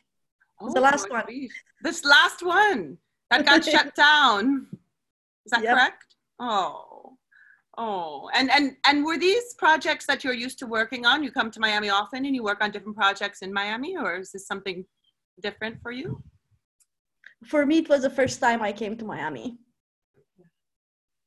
Oh, 0.62 0.74
The 0.74 0.80
last 0.82 1.10
one. 1.10 1.24
This 1.82 2.04
last 2.06 2.44
one 2.44 2.98
that 3.30 3.46
got 3.46 3.64
shut 3.74 3.96
down. 3.96 4.68
Is 5.46 5.52
that 5.52 5.64
Yep. 5.64 5.74
correct? 5.74 6.16
Oh, 6.40 7.18
oh, 7.78 8.30
and 8.34 8.50
and 8.52 8.76
and 8.88 9.06
were 9.06 9.18
these 9.18 9.54
projects 9.58 10.06
that 10.08 10.24
you're 10.24 10.34
used 10.34 10.60
to 10.60 10.68
working 10.68 11.06
on? 11.06 11.24
You 11.24 11.32
come 11.32 11.50
to 11.52 11.60
Miami 11.60 11.90
often, 11.90 12.26
and 12.26 12.36
you 12.36 12.44
work 12.44 12.62
on 12.62 12.72
different 12.72 12.98
projects 12.98 13.42
in 13.42 13.54
Miami, 13.54 13.96
or 13.98 14.16
is 14.18 14.32
this 14.32 14.46
something 14.48 14.86
different 15.42 15.82
for 15.82 15.92
you? 15.92 16.22
For 17.46 17.66
me, 17.66 17.78
it 17.80 17.90
was 17.90 18.02
the 18.02 18.10
first 18.10 18.40
time 18.42 18.62
I 18.62 18.72
came 18.72 18.98
to 18.98 19.06
Miami. 19.06 19.58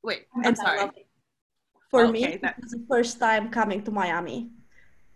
Wait, 0.03 0.27
and 0.35 0.47
I'm 0.47 0.53
I 0.53 0.65
sorry. 0.65 0.91
For 1.91 2.09
me, 2.09 2.25
Okay, 2.27 2.35
it 2.35 2.55
was 2.61 2.73
the 2.73 2.85
first 2.89 3.19
time 3.19 3.49
coming 3.51 3.83
to 3.85 3.91
Miami. 3.91 4.51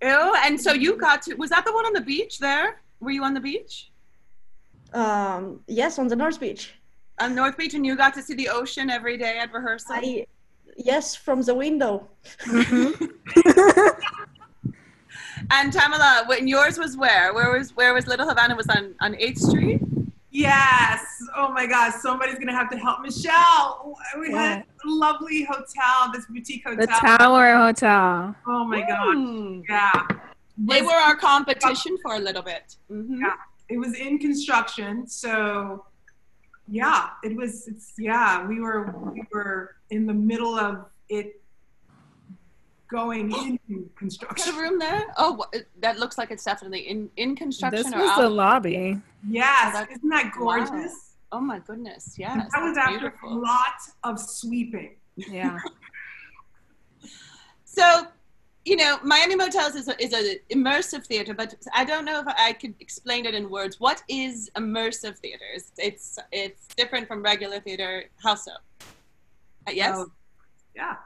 Oh, 0.03 0.35
and 0.45 0.59
so 0.61 0.73
you 0.73 0.97
got 0.97 1.21
to. 1.23 1.35
Was 1.35 1.51
that 1.51 1.65
the 1.67 1.73
one 1.73 1.85
on 1.85 1.93
the 1.93 2.01
beach 2.01 2.39
there? 2.39 2.81
Were 3.01 3.11
you 3.11 3.25
on 3.25 3.35
the 3.35 3.41
beach? 3.41 3.92
Um, 4.95 5.61
yes, 5.67 5.99
on 5.99 6.09
the 6.09 6.17
North 6.17 6.39
Beach. 6.41 6.75
On 7.21 7.35
North 7.35 7.57
Beach, 7.57 7.75
and 7.75 7.85
you 7.87 7.97
got 7.97 8.15
to 8.15 8.23
see 8.23 8.35
the 8.35 8.49
ocean 8.49 8.91
every 8.91 9.17
day 9.17 9.39
at 9.39 9.53
rehearsal. 9.53 9.95
I, 9.97 10.27
yes, 10.77 11.15
from 11.15 11.43
the 11.43 11.55
window. 11.55 12.09
And 15.51 15.73
Tamilla, 15.73 16.27
when 16.29 16.47
yours 16.47 16.79
was 16.79 16.97
where? 16.97 17.35
Where 17.35 17.51
was 17.59 17.75
where 17.75 17.93
was 17.95 18.07
Little 18.07 18.29
Havana? 18.29 18.55
Was 18.55 18.69
on 18.69 18.95
on 19.01 19.17
Eighth 19.17 19.39
Street. 19.39 19.81
Yes. 20.31 21.05
Oh 21.37 21.53
my 21.53 21.67
gosh. 21.67 21.95
Somebody's 22.01 22.39
gonna 22.39 22.55
have 22.57 22.71
to 22.71 22.79
help 22.79 23.01
Michelle. 23.03 23.95
We 24.21 24.31
had 24.33 24.61
a 24.61 24.89
lovely 24.89 25.43
hotel, 25.45 26.11
this 26.13 26.27
boutique 26.27 26.63
hotel. 26.65 26.87
The 26.87 26.87
Tower 26.87 27.57
Hotel. 27.57 28.35
Oh 28.47 28.65
my 28.65 28.81
god. 28.83 29.17
Mm. 29.17 29.65
Yeah. 29.69 30.07
They 30.59 30.81
Was- 30.83 30.91
were 30.91 30.97
our 30.99 31.17
competition 31.17 31.99
for 32.03 32.15
a 32.15 32.19
little 32.21 32.43
bit. 32.43 32.77
Mhm. 32.91 33.19
Yeah. 33.21 33.35
It 33.73 33.79
was 33.79 33.95
in 33.95 34.19
construction, 34.19 35.07
so 35.07 35.87
yeah, 36.69 37.09
it 37.25 37.35
was. 37.35 37.67
It's 37.69 37.95
yeah. 37.99 38.47
We 38.47 38.61
were 38.61 38.83
we 39.15 39.23
were 39.33 39.77
in 39.89 40.07
the 40.07 40.13
middle 40.13 40.55
of 40.59 40.85
it 41.09 41.41
going 42.91 43.33
into 43.33 43.59
Got 43.85 43.97
construction. 43.97 44.55
a 44.55 44.59
room 44.61 44.79
there? 44.79 45.07
Oh, 45.17 45.43
that 45.81 45.99
looks 45.99 46.19
like 46.19 46.31
it's 46.31 46.45
definitely 46.45 46.81
in 46.81 47.09
in 47.17 47.35
construction 47.35 47.91
This 47.91 48.01
was 48.01 48.11
out. 48.11 48.21
the 48.21 48.29
lobby. 48.29 49.01
Yes, 49.27 49.75
oh, 49.79 49.93
isn't 49.95 50.09
that 50.11 50.33
gorgeous? 50.39 51.15
Oh 51.35 51.41
my 51.41 51.59
goodness! 51.61 52.15
Yes, 52.19 52.33
And 52.33 52.43
that 52.43 52.63
was 52.63 52.75
that's 52.75 52.89
after 52.93 53.07
a 53.07 53.11
beautiful. 53.11 53.41
lot 53.41 53.79
of 54.05 54.21
sweeping. 54.21 54.97
Yeah. 55.17 55.59
So, 57.65 58.07
you 58.65 58.77
know, 58.77 58.99
Miami 59.03 59.35
Motels 59.35 59.75
is 59.75 59.89
a, 59.89 60.03
is 60.03 60.13
a 60.13 60.39
immersive 60.55 61.05
theater, 61.07 61.35
but 61.35 61.55
I 61.75 61.85
don't 61.85 62.05
know 62.05 62.21
if 62.21 62.27
I 62.29 62.53
could 62.53 62.75
explain 62.81 63.27
it 63.27 63.35
in 63.35 63.51
words. 63.51 63.81
What 63.81 64.03
is 64.09 64.51
immersive 64.57 65.19
theater? 65.19 65.45
It's 65.55 65.73
it's, 65.79 66.19
it's 66.31 66.69
different 66.77 67.09
from 67.09 67.23
regular 67.23 67.61
theater. 67.61 68.05
How 68.23 68.35
so? 68.37 68.53
Uh, 69.67 69.73
yes, 69.73 69.97
So, 69.97 70.13
yeah. 70.77 70.97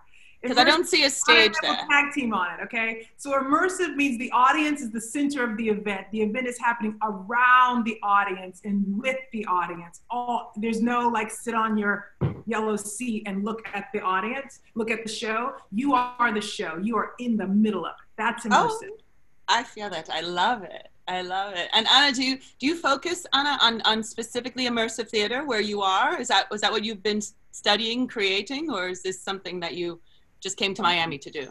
Because 0.49 0.61
I 0.61 0.65
don't 0.65 0.87
see 0.87 1.05
a 1.05 1.11
stage 1.11 1.53
I 1.63 1.67
have 1.67 1.77
there. 1.77 1.85
a 1.85 2.03
tag 2.03 2.13
team 2.13 2.33
on 2.33 2.59
it, 2.59 2.63
okay? 2.65 3.09
So 3.17 3.33
immersive 3.33 3.97
means 3.97 4.19
the 4.19 4.31
audience 4.33 4.81
is 4.81 4.91
the 4.91 5.01
center 5.01 5.43
of 5.43 5.57
the 5.57 5.69
event. 5.69 6.07
The 6.13 6.23
event 6.23 6.47
is 6.47 6.59
happening 6.59 6.99
around 7.03 7.85
the 7.85 7.99
audience 8.03 8.61
and 8.65 8.85
with 9.01 9.19
the 9.33 9.45
audience. 9.47 10.03
All 10.11 10.53
there's 10.57 10.83
no 10.83 11.09
like 11.09 11.31
sit 11.31 11.55
on 11.55 11.77
your 11.77 12.13
yellow 12.47 12.77
seat 12.77 13.25
and 13.27 13.45
look 13.45 13.67
at 13.75 13.87
the 13.93 14.01
audience, 14.01 14.61
look 14.75 14.91
at 14.91 15.03
the 15.03 15.13
show. 15.13 15.55
You 15.73 15.95
are 15.95 16.33
the 16.33 16.41
show. 16.41 16.79
You 16.79 16.97
are 16.97 17.13
in 17.19 17.37
the 17.37 17.47
middle 17.47 17.85
of 17.85 17.93
it. 17.93 18.07
That's 18.17 18.45
immersive. 18.45 18.51
Oh. 18.53 18.81
immersive. 18.83 19.01
I 19.49 19.63
feel 19.63 19.91
that. 19.91 20.09
I 20.11 20.23
love 20.23 20.63
it. 20.65 20.89
I 21.09 21.23
love 21.23 21.55
it. 21.55 21.69
And 21.73 21.87
Anna, 21.89 22.13
do 22.13 22.25
you 22.25 22.39
do 22.59 22.67
you 22.67 22.77
focus 22.77 23.27
Anna 23.33 23.59
on 23.61 23.81
on 23.83 24.03
specifically 24.03 24.67
immersive 24.67 25.09
theater 25.09 25.47
where 25.47 25.61
you 25.61 25.83
are? 25.83 26.21
Is 26.21 26.29
that 26.29 26.51
was 26.51 26.61
that 26.63 26.73
what 26.73 26.85
you've 26.85 27.03
been 27.03 27.23
studying, 27.53 28.07
creating, 28.09 28.71
or 28.71 28.89
is 28.89 29.03
this 29.03 29.23
something 29.23 29.61
that 29.61 29.75
you 29.75 30.01
just 30.41 30.57
came 30.57 30.75
to 30.75 30.83
Miami 30.83 31.19
to 31.19 31.31
do? 31.31 31.49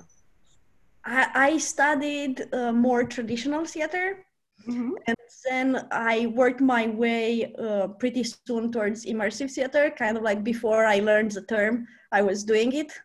I, 1.06 1.30
I 1.36 1.58
studied 1.58 2.48
uh, 2.54 2.72
more 2.72 3.04
traditional 3.04 3.65
theater 3.65 4.25
Mm-hmm. 4.68 4.92
and 5.06 5.18
then 5.48 5.88
I 5.92 6.27
worked 6.27 6.60
my 6.60 6.88
way 6.88 7.54
uh, 7.60 7.88
pretty 7.88 8.24
soon 8.24 8.72
towards 8.72 9.06
immersive 9.06 9.51
theater, 9.51 9.94
kind 9.96 10.18
of 10.18 10.24
like 10.24 10.44
before 10.44 10.86
I 10.86 11.00
learned 11.00 11.32
the 11.32 11.44
term, 11.44 11.86
I 12.12 12.24
was 12.24 12.44
doing 12.44 12.74
it. 12.74 12.92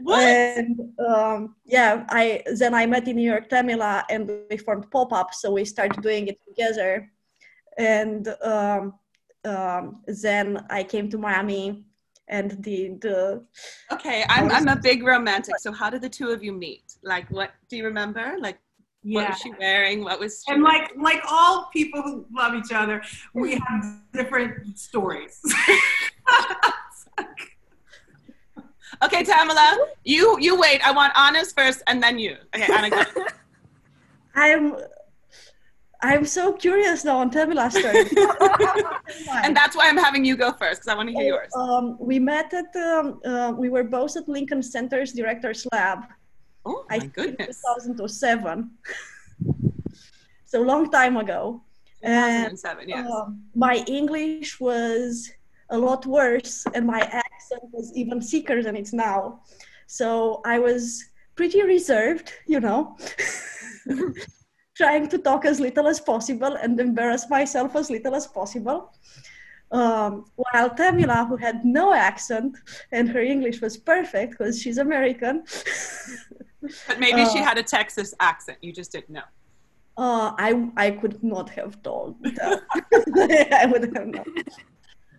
What? 0.00 0.22
and 0.22 0.80
um, 1.08 1.56
yeah, 1.64 2.04
I 2.08 2.42
then 2.58 2.74
I 2.74 2.86
met 2.86 3.08
in 3.08 3.16
New 3.16 3.28
York 3.28 3.48
Tamilla 3.48 4.04
and 4.10 4.30
we 4.50 4.56
formed 4.56 4.90
Pop 4.90 5.12
Up, 5.12 5.34
so 5.34 5.50
we 5.52 5.64
started 5.64 6.02
doing 6.02 6.28
it 6.28 6.38
together. 6.46 7.10
And 7.78 8.28
um, 8.42 8.94
um, 9.44 10.02
then 10.06 10.64
I 10.70 10.84
came 10.84 11.08
to 11.10 11.18
Miami 11.18 11.84
and 12.32 12.62
did 12.62 13.04
uh, 13.04 13.38
Okay, 13.92 14.24
I'm 14.28 14.50
I'm 14.50 14.66
a 14.68 14.76
big 14.76 15.04
romantic. 15.04 15.54
So 15.60 15.70
how 15.70 15.90
did 15.90 16.00
the 16.02 16.08
two 16.08 16.30
of 16.30 16.42
you 16.42 16.52
meet? 16.52 16.94
Like, 17.02 17.30
what 17.30 17.50
do 17.68 17.76
you 17.76 17.84
remember? 17.84 18.34
Like, 18.40 18.58
what 19.02 19.28
was 19.28 19.38
she 19.38 19.52
wearing? 19.58 20.02
What 20.02 20.18
was 20.18 20.42
she? 20.44 20.52
And 20.52 20.62
like 20.64 20.92
like 20.96 21.22
all 21.28 21.68
people 21.72 22.02
who 22.02 22.26
love 22.34 22.54
each 22.54 22.72
other, 22.72 23.02
we 23.34 23.52
have 23.52 24.00
different 24.12 24.78
stories. 24.78 25.40
okay, 29.04 29.22
Tamilla, 29.22 29.76
you 30.04 30.38
you 30.40 30.58
wait. 30.58 30.80
I 30.86 30.92
want 30.92 31.12
Anna's 31.16 31.52
first, 31.52 31.82
and 31.86 32.02
then 32.02 32.18
you. 32.18 32.36
Okay, 32.56 32.72
Anna, 32.72 32.90
go. 32.90 33.02
I'm 34.34 34.76
I'm 36.02 36.24
so 36.24 36.52
curious 36.52 37.04
now 37.04 37.18
on 37.18 37.30
Tamilla's 37.30 37.74
story. 37.74 38.00
and 39.44 39.56
that's 39.56 39.76
why 39.76 39.88
I'm 39.88 39.96
having 39.96 40.24
you 40.24 40.36
go 40.36 40.52
first 40.52 40.80
because 40.80 40.88
I 40.88 40.94
want 40.96 41.08
to 41.10 41.14
hear 41.14 41.26
yours. 41.34 41.52
Um, 41.56 41.96
we 42.00 42.18
met 42.18 42.52
at 42.52 42.74
um, 42.76 43.20
uh, 43.24 43.52
we 43.56 43.68
were 43.68 43.84
both 43.84 44.16
at 44.16 44.28
Lincoln 44.28 44.62
Center's 44.62 45.12
Directors 45.12 45.66
Lab. 45.72 46.00
Oh 46.64 46.84
I 46.90 46.96
my 46.96 46.98
think 47.00 47.18
in 47.18 47.24
goodness, 47.36 47.62
2007. 47.62 48.70
so 50.44 50.60
long 50.60 50.90
time 50.90 51.16
ago. 51.16 51.62
And 52.02 52.50
2007. 52.50 52.88
Yes. 52.88 53.08
um, 53.08 53.42
my 53.54 53.76
English 53.86 54.58
was 54.58 55.30
a 55.70 55.78
lot 55.78 56.04
worse, 56.04 56.64
and 56.74 56.84
my 56.84 57.00
accent 57.00 57.62
was 57.70 57.92
even 57.94 58.20
thicker 58.20 58.60
than 58.62 58.74
it's 58.76 58.92
now. 58.92 59.40
So 59.86 60.40
I 60.44 60.58
was 60.58 61.04
pretty 61.36 61.62
reserved, 61.62 62.32
you 62.46 62.60
know, 62.60 62.96
trying 64.74 65.08
to 65.08 65.18
talk 65.18 65.44
as 65.44 65.60
little 65.60 65.86
as 65.86 66.00
possible 66.00 66.54
and 66.54 66.78
embarrass 66.80 67.28
myself 67.28 67.76
as 67.76 67.90
little 67.90 68.14
as 68.14 68.26
possible. 68.26 68.92
Um, 69.70 70.26
while 70.36 70.68
Tamilla, 70.70 71.26
who 71.26 71.36
had 71.36 71.64
no 71.64 71.94
accent 71.94 72.58
and 72.92 73.08
her 73.08 73.20
English 73.20 73.60
was 73.62 73.76
perfect 73.78 74.32
because 74.32 74.60
she's 74.60 74.78
American, 74.78 75.44
But 76.86 77.00
maybe 77.00 77.24
she 77.30 77.40
uh, 77.40 77.44
had 77.44 77.58
a 77.58 77.62
Texas 77.62 78.14
accent. 78.20 78.58
You 78.60 78.72
just 78.72 78.92
didn't 78.92 79.10
know. 79.10 79.28
Uh, 79.96 80.32
I 80.38 80.70
I 80.76 80.90
could 80.92 81.22
not 81.22 81.50
have 81.50 81.82
told. 81.82 82.16
I 82.42 83.68
would 83.70 83.94
have 83.96 84.06
not. 84.06 84.26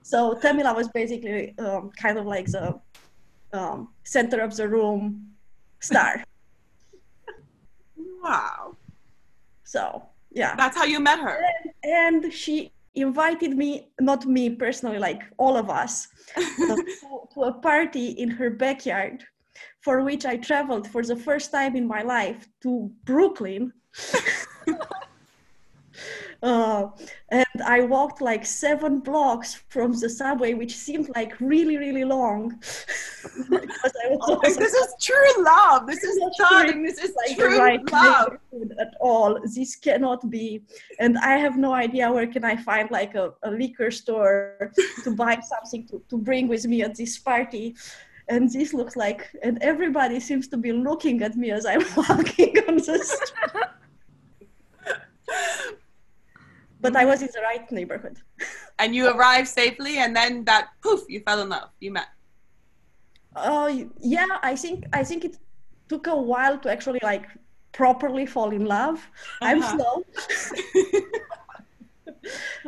So 0.01 0.35
Tamilla 0.41 0.75
was 0.75 0.87
basically 0.89 1.53
um, 1.59 1.91
kind 1.91 2.17
of 2.17 2.25
like 2.25 2.47
the 2.47 2.79
um, 3.51 3.89
center 4.03 4.39
of 4.41 4.55
the 4.55 4.67
room 4.67 5.33
star. 5.79 6.23
Wow, 8.23 8.75
So 9.73 10.03
yeah, 10.29 10.55
that's 10.55 10.77
how 10.77 10.85
you 10.85 10.99
met 10.99 11.19
her. 11.19 11.41
and 11.83 12.31
she 12.31 12.71
invited 12.93 13.57
me, 13.57 13.89
not 13.99 14.27
me 14.27 14.51
personally, 14.51 14.99
like 14.99 15.23
all 15.39 15.57
of 15.57 15.67
us, 15.71 16.07
to, 16.35 16.85
to 17.33 17.41
a 17.41 17.53
party 17.53 18.09
in 18.09 18.29
her 18.29 18.51
backyard, 18.51 19.23
for 19.81 20.03
which 20.03 20.27
I 20.27 20.37
traveled 20.37 20.87
for 20.87 21.01
the 21.03 21.15
first 21.15 21.51
time 21.51 21.75
in 21.75 21.87
my 21.87 22.03
life 22.03 22.47
to 22.61 22.91
Brooklyn. 23.03 23.73
Uh, 26.43 26.89
and 27.29 27.61
I 27.65 27.81
walked 27.81 28.21
like 28.21 28.45
seven 28.45 28.99
blocks 28.99 29.63
from 29.69 29.93
the 29.93 30.09
subway, 30.09 30.53
which 30.53 30.75
seemed 30.75 31.09
like 31.15 31.39
really, 31.39 31.77
really 31.77 32.03
long. 32.03 32.59
because 33.49 33.93
I 34.03 34.09
was 34.09 34.19
Oh 34.27 34.35
also 34.35 34.59
this 34.59 34.73
is 34.73 34.93
true 35.01 35.43
love. 35.43 35.87
This 35.87 36.03
is 36.03 36.17
not 36.17 36.33
darling. 36.37 36.83
This 36.83 36.97
is 36.97 37.15
like 37.15 37.37
true 37.37 37.57
right 37.57 37.91
love. 37.91 38.37
at 38.77 38.93
all. 38.99 39.39
This 39.55 39.77
cannot 39.77 40.29
be. 40.29 40.61
And 40.99 41.17
I 41.17 41.37
have 41.37 41.57
no 41.57 41.71
idea 41.71 42.11
where 42.11 42.27
can 42.27 42.43
I 42.43 42.57
find 42.57 42.91
like 42.91 43.15
a, 43.15 43.33
a 43.43 43.51
liquor 43.51 43.89
store 43.89 44.73
to 45.05 45.11
buy 45.15 45.39
something 45.53 45.87
to, 45.87 46.01
to 46.09 46.17
bring 46.17 46.49
with 46.49 46.67
me 46.67 46.81
at 46.81 46.95
this 46.95 47.17
party. 47.17 47.75
And 48.27 48.51
this 48.51 48.73
looks 48.73 48.97
like, 48.97 49.29
and 49.43 49.61
everybody 49.61 50.19
seems 50.19 50.49
to 50.49 50.57
be 50.57 50.73
looking 50.73 51.21
at 51.23 51.37
me 51.37 51.51
as 51.51 51.65
I'm 51.65 51.85
walking 51.95 52.57
on 52.67 52.75
the 52.75 52.99
street. 53.01 53.63
But 56.83 56.93
I 57.01 57.05
was 57.11 57.19
in 57.25 57.29
the 57.37 57.41
right 57.49 57.65
neighborhood. 57.71 58.17
And 58.81 58.89
you 58.95 59.03
arrived 59.13 59.47
safely, 59.61 59.93
and 60.03 60.11
then 60.19 60.31
that 60.45 60.65
poof, 60.83 61.01
you 61.13 61.19
fell 61.27 61.39
in 61.43 61.49
love. 61.49 61.69
You 61.79 61.91
met. 61.97 62.09
Uh, 63.35 63.69
yeah, 64.17 64.31
I 64.51 64.55
think 64.63 64.77
I 64.99 65.03
think 65.09 65.21
it 65.25 65.35
took 65.91 66.07
a 66.07 66.17
while 66.31 66.57
to 66.63 66.67
actually 66.75 66.99
like 67.11 67.25
properly 67.71 68.25
fall 68.25 68.49
in 68.59 68.65
love. 68.65 68.97
I'm 69.41 69.59
Uh-huh. 69.61 69.73
slow. 69.73 69.95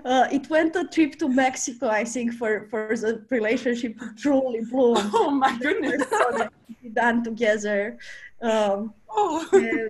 uh, 0.06 0.28
it 0.32 0.50
went 0.50 0.76
a 0.76 0.86
trip 0.96 1.18
to 1.20 1.28
Mexico, 1.28 1.88
I 1.90 2.04
think, 2.14 2.34
for 2.40 2.52
for 2.72 2.96
the 3.04 3.12
relationship 3.38 3.94
to 4.00 4.08
truly 4.24 4.62
bloom. 4.72 4.98
Oh 5.22 5.32
my 5.32 5.52
goodness. 5.66 6.02
so 6.10 6.26
that 6.38 6.52
we 6.84 6.90
done 6.90 7.24
together. 7.24 7.98
Um, 8.42 8.94
Oh. 9.10 9.48
and, 9.54 9.90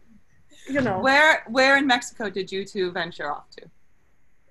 you 0.75 0.81
know, 0.81 0.99
Where 1.07 1.43
where 1.57 1.75
in 1.77 1.85
Mexico 1.87 2.29
did 2.29 2.51
you 2.53 2.61
two 2.65 2.91
venture 2.91 3.29
off 3.35 3.47
to? 3.57 3.63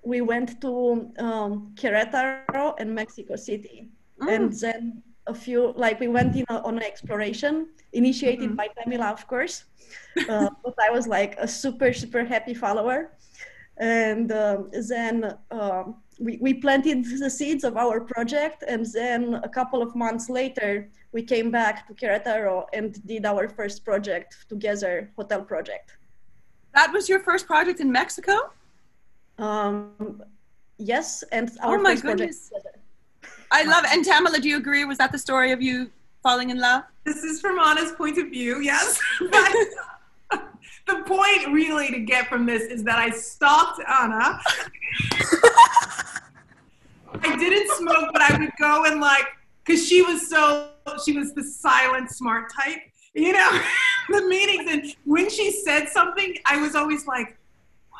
We 0.05 0.21
went 0.21 0.61
to 0.61 1.11
um, 1.19 1.73
Querétaro 1.75 2.75
and 2.79 2.93
Mexico 2.93 3.35
City. 3.35 3.89
Mm. 4.21 4.35
and 4.35 4.53
then 4.63 4.81
a 5.27 5.35
few 5.45 5.73
like 5.75 5.99
we 5.99 6.07
went 6.07 6.33
in 6.37 6.45
a, 6.49 6.57
on 6.67 6.77
an 6.77 6.83
exploration 6.83 7.53
initiated 7.91 8.49
Mhm. 8.51 8.55
by 8.61 8.67
Pamela, 8.77 9.09
of 9.17 9.23
course 9.27 9.55
uh, 10.29 10.49
but 10.63 10.75
I 10.87 10.89
was 10.97 11.05
like 11.17 11.33
a 11.37 11.47
super 11.63 11.91
super 12.01 12.23
happy 12.23 12.53
follower 12.53 12.99
and 13.77 14.31
um, 14.31 14.69
then 14.91 15.15
um, 15.51 15.85
we, 16.25 16.33
we 16.45 16.51
planted 16.65 16.97
the 17.23 17.29
seeds 17.29 17.63
of 17.69 17.75
our 17.75 17.97
project 18.13 18.63
and 18.71 18.85
then 18.99 19.21
a 19.43 19.49
couple 19.57 19.81
of 19.81 19.91
months 20.05 20.29
later 20.29 20.71
we 21.11 21.21
came 21.33 21.51
back 21.59 21.75
to 21.87 21.93
Querétaro 21.99 22.55
and 22.77 22.87
did 23.05 23.25
our 23.25 23.49
first 23.49 23.83
project 23.83 24.29
together 24.53 24.93
hotel 25.17 25.41
project 25.53 25.87
That 26.77 26.89
was 26.95 27.09
your 27.11 27.19
first 27.29 27.45
project 27.53 27.79
in 27.85 27.89
Mexico? 28.01 28.35
Um, 29.37 30.23
yes, 30.77 31.23
and 31.31 31.51
our 31.61 31.77
Oh 31.77 31.81
my 31.81 31.91
first 31.91 32.03
project 32.03 32.19
goodness. 32.19 32.51
I 33.51 33.63
love 33.63 33.85
it. 33.85 33.91
And 33.93 34.05
Tamilla, 34.05 34.41
do 34.41 34.49
you 34.49 34.57
agree? 34.57 34.85
Was 34.85 34.97
that 34.97 35.11
the 35.11 35.19
story 35.19 35.51
of 35.51 35.61
you 35.61 35.91
falling 36.23 36.49
in 36.49 36.59
love? 36.59 36.83
This 37.03 37.23
is 37.23 37.39
from 37.39 37.59
Anna's 37.59 37.91
point 37.91 38.17
of 38.17 38.29
view, 38.29 38.59
yes. 38.61 38.99
But 39.31 39.53
the 40.87 41.03
point 41.03 41.47
really 41.53 41.89
to 41.89 41.99
get 41.99 42.27
from 42.27 42.45
this 42.45 42.63
is 42.63 42.83
that 42.83 42.99
I 42.99 43.09
stalked 43.09 43.81
Anna. 43.87 44.39
I 47.21 47.35
didn't 47.37 47.69
smoke, 47.77 48.09
but 48.13 48.21
I 48.21 48.37
would 48.37 48.51
go 48.59 48.85
and 48.85 48.99
like, 48.99 49.25
because 49.63 49.87
she 49.87 50.01
was 50.01 50.29
so, 50.29 50.69
she 51.03 51.17
was 51.17 51.33
the 51.33 51.43
silent, 51.43 52.11
smart 52.11 52.51
type, 52.53 52.79
you 53.13 53.33
know, 53.33 53.61
the 54.09 54.21
meetings. 54.27 54.71
And 54.71 54.95
when 55.05 55.29
she 55.29 55.51
said 55.51 55.87
something, 55.89 56.35
I 56.45 56.57
was 56.57 56.75
always 56.75 57.07
like, 57.07 57.37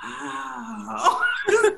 wow. 0.03 1.21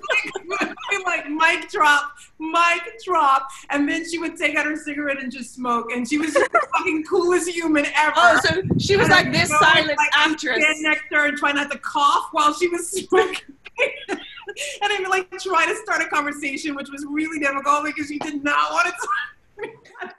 like, 0.50 0.76
like 1.06 1.30
mic 1.30 1.70
drop, 1.70 2.12
mic 2.40 2.82
drop. 3.06 3.50
And 3.70 3.88
then 3.88 4.10
she 4.10 4.20
would 4.20 4.38
take 4.38 4.56
out 4.56 4.66
her 4.66 4.76
cigarette 4.76 5.22
and 5.22 5.32
just 5.32 5.54
smoke. 5.54 5.92
And 5.92 6.08
she 6.08 6.18
was 6.18 6.34
the 6.34 6.48
fucking 6.78 7.04
coolest 7.06 7.50
human 7.50 7.86
ever. 7.96 8.14
Oh, 8.16 8.40
so 8.44 8.62
she 8.78 8.98
was 8.98 9.10
And 9.10 9.12
like 9.12 9.32
this 9.32 9.50
silent 9.50 9.88
like, 9.98 10.10
actress. 10.14 10.62
Stand 10.64 10.82
next 10.82 11.04
to 11.12 11.18
her 11.18 11.28
and 11.28 11.38
try 11.38 11.52
not 11.52 11.72
to 11.72 11.78
cough 11.80 12.30
while 12.32 12.54
she 12.54 12.68
was 12.68 12.90
smoking. 12.92 13.56
and 14.10 14.20
I 14.82 14.98
would 15.00 15.10
like 15.10 15.30
try 15.40 15.66
to 15.66 15.76
start 15.76 16.02
a 16.02 16.08
conversation, 16.08 16.76
which 16.76 16.90
was 16.90 17.06
really 17.10 17.40
difficult 17.40 17.86
because 17.86 18.08
she 18.08 18.20
did 18.20 18.44
not 18.44 18.72
want 18.72 18.88
to 18.88 18.92
talk. 18.92 20.14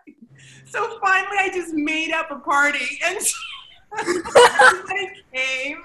So 0.70 0.98
finally, 1.00 1.38
I 1.38 1.48
just 1.52 1.72
made 1.72 2.12
up 2.12 2.30
a 2.30 2.38
party, 2.38 3.00
and 3.04 3.18
she 3.24 3.34
came. 5.32 5.82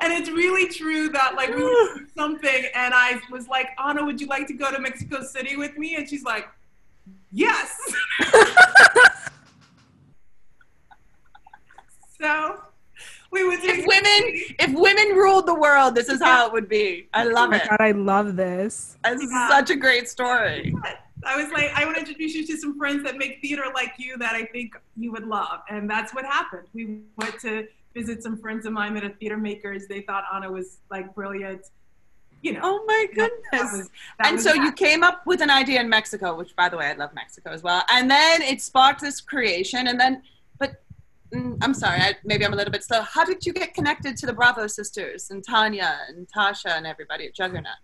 And 0.00 0.12
it's 0.12 0.30
really 0.30 0.68
true 0.68 1.08
that 1.10 1.34
like 1.34 1.48
we 1.50 1.62
were 1.62 1.70
doing 1.94 2.06
something, 2.16 2.64
and 2.74 2.94
I 2.94 3.20
was 3.30 3.48
like, 3.48 3.68
Anna, 3.82 4.04
would 4.04 4.20
you 4.20 4.26
like 4.26 4.46
to 4.48 4.54
go 4.54 4.70
to 4.70 4.78
Mexico 4.80 5.22
City 5.22 5.56
with 5.56 5.76
me? 5.78 5.96
And 5.96 6.08
she's 6.08 6.24
like, 6.24 6.48
Yes. 7.32 7.74
so 12.20 12.62
we 13.30 13.46
would 13.46 13.60
If 13.62 13.86
women, 13.86 14.56
if 14.58 14.72
women 14.74 15.16
ruled 15.16 15.46
the 15.46 15.54
world, 15.54 15.94
this 15.94 16.08
is 16.08 16.20
how 16.20 16.46
it 16.46 16.52
would 16.52 16.68
be. 16.68 17.08
I 17.14 17.24
Oh 17.24 17.30
love 17.30 17.50
my 17.50 17.56
it. 17.56 17.68
god, 17.68 17.80
I 17.80 17.92
love 17.92 18.36
this. 18.36 18.96
This 19.04 19.22
is 19.22 19.30
such 19.48 19.70
a 19.70 19.76
great 19.76 20.08
story. 20.08 20.74
I 21.24 21.36
was 21.40 21.50
like, 21.52 21.70
I 21.74 21.84
want 21.84 21.96
to 21.96 22.00
introduce 22.00 22.34
you 22.34 22.46
to 22.48 22.56
some 22.56 22.76
friends 22.76 23.04
that 23.04 23.16
make 23.16 23.40
theater 23.40 23.64
like 23.74 23.92
you 23.96 24.18
that 24.18 24.34
I 24.34 24.44
think 24.46 24.74
you 24.96 25.12
would 25.12 25.26
love. 25.26 25.60
And 25.70 25.88
that's 25.88 26.12
what 26.14 26.24
happened. 26.26 26.66
We 26.74 27.00
went 27.16 27.40
to 27.40 27.66
visit 27.94 28.22
some 28.22 28.36
friends 28.36 28.66
of 28.66 28.72
mine 28.72 28.94
that 28.94 29.04
are 29.04 29.10
theater 29.10 29.36
makers. 29.36 29.86
They 29.86 30.00
thought 30.02 30.24
Anna 30.32 30.50
was 30.50 30.78
like 30.90 31.14
brilliant. 31.14 31.66
You 32.42 32.54
know. 32.54 32.60
Oh 32.62 32.84
my 32.86 33.06
that 33.16 33.30
goodness. 33.52 33.72
was- 33.72 33.90
that 34.18 34.26
and 34.28 34.40
so 34.40 34.52
that. 34.52 34.62
you 34.64 34.72
came 34.72 35.02
up 35.02 35.26
with 35.26 35.40
an 35.40 35.50
idea 35.50 35.80
in 35.80 35.88
Mexico, 35.88 36.36
which 36.36 36.56
by 36.56 36.68
the 36.68 36.76
way, 36.76 36.86
I 36.86 36.94
love 36.94 37.14
Mexico 37.14 37.50
as 37.50 37.62
well. 37.62 37.82
And 37.90 38.10
then 38.10 38.42
it 38.42 38.60
sparked 38.60 39.00
this 39.00 39.20
creation. 39.20 39.86
And 39.86 40.00
then, 40.00 40.22
but 40.58 40.82
mm, 41.32 41.56
I'm 41.62 41.72
sorry, 41.74 42.00
I, 42.00 42.16
maybe 42.24 42.44
I'm 42.44 42.52
a 42.52 42.56
little 42.56 42.72
bit 42.72 42.82
slow. 42.82 43.02
How 43.02 43.24
did 43.24 43.46
you 43.46 43.52
get 43.52 43.74
connected 43.74 44.16
to 44.16 44.26
the 44.26 44.32
Bravo 44.32 44.66
sisters 44.66 45.30
and 45.30 45.44
Tanya 45.44 45.98
and 46.08 46.26
Tasha 46.28 46.70
and 46.76 46.86
everybody 46.86 47.26
at 47.26 47.34
Juggerknot? 47.34 47.76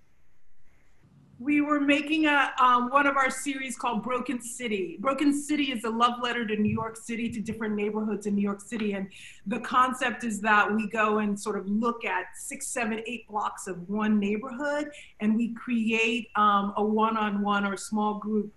We 1.38 1.60
were 1.60 1.80
making 1.80 2.26
a 2.26 2.50
um, 2.60 2.90
one 2.90 3.06
of 3.06 3.16
our 3.16 3.30
series 3.30 3.76
called 3.76 4.02
Broken 4.02 4.42
City. 4.42 4.96
Broken 5.00 5.32
City 5.32 5.70
is 5.70 5.84
a 5.84 5.90
love 5.90 6.20
letter 6.20 6.44
to 6.46 6.56
New 6.56 6.72
York 6.72 6.96
City, 6.96 7.30
to 7.30 7.40
different 7.40 7.76
neighborhoods 7.76 8.26
in 8.26 8.34
New 8.34 8.42
York 8.42 8.60
City, 8.60 8.92
and 8.94 9.08
the 9.46 9.60
concept 9.60 10.24
is 10.24 10.40
that 10.40 10.72
we 10.74 10.88
go 10.88 11.18
and 11.18 11.38
sort 11.38 11.56
of 11.56 11.68
look 11.68 12.04
at 12.04 12.24
six, 12.36 12.68
seven, 12.68 13.02
eight 13.06 13.28
blocks 13.28 13.68
of 13.68 13.88
one 13.88 14.18
neighborhood, 14.18 14.90
and 15.20 15.36
we 15.36 15.54
create 15.54 16.28
um, 16.34 16.72
a 16.76 16.84
one-on-one 16.84 17.64
or 17.64 17.76
small 17.76 18.14
group 18.14 18.52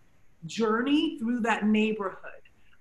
journey 0.48 1.20
through 1.20 1.42
that 1.42 1.66
neighborhood. 1.66 2.18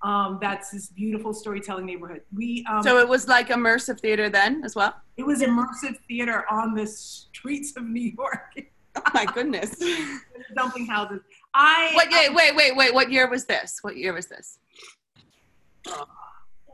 Um, 0.03 0.39
that's 0.41 0.71
this 0.71 0.87
beautiful 0.87 1.35
storytelling 1.35 1.85
neighborhood. 1.85 2.23
We 2.35 2.65
um, 2.71 2.83
So 2.83 2.99
it 2.99 3.07
was 3.07 3.29
like 3.29 3.49
immersive 3.49 4.01
theater 4.01 4.31
then 4.31 4.63
as 4.65 4.75
well? 4.75 4.95
it 5.19 5.27
was 5.27 5.43
immersive 5.43 5.99
theater 6.09 6.47
on 6.51 6.75
the 6.75 6.87
streets 6.87 7.77
of 7.77 7.85
New 7.85 8.15
York, 8.17 8.55
Oh 8.97 9.03
my 9.15 9.25
goodness. 9.25 9.75
dumpling 10.57 10.87
houses. 10.87 11.21
I 11.55 11.91
What, 11.95 12.09
wait, 12.11 12.35
wait, 12.35 12.57
wait, 12.57 12.77
wait. 12.77 12.95
What 12.95 13.11
year 13.11 13.29
was 13.29 13.45
this? 13.45 13.79
What 13.83 13.97
year 13.97 14.13
was 14.13 14.27
this? 14.27 14.59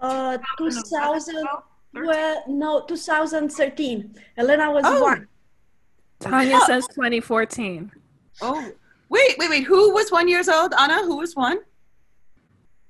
Uh, 0.00 0.38
2000, 0.58 1.46
well, 1.94 2.44
no, 2.48 2.84
2013. 2.86 4.14
Elena 4.36 4.70
was 4.70 4.84
Oh. 4.86 5.02
one. 5.02 5.28
Tanya 6.20 6.60
says 6.66 6.86
2014. 6.88 7.90
Oh, 8.42 8.70
wait, 9.08 9.36
wait, 9.38 9.50
wait. 9.50 9.64
Who 9.64 9.92
was 9.94 10.10
one 10.10 10.28
years 10.28 10.48
old? 10.48 10.74
Anna, 10.78 11.02
who 11.04 11.16
was 11.16 11.34
one? 11.36 11.58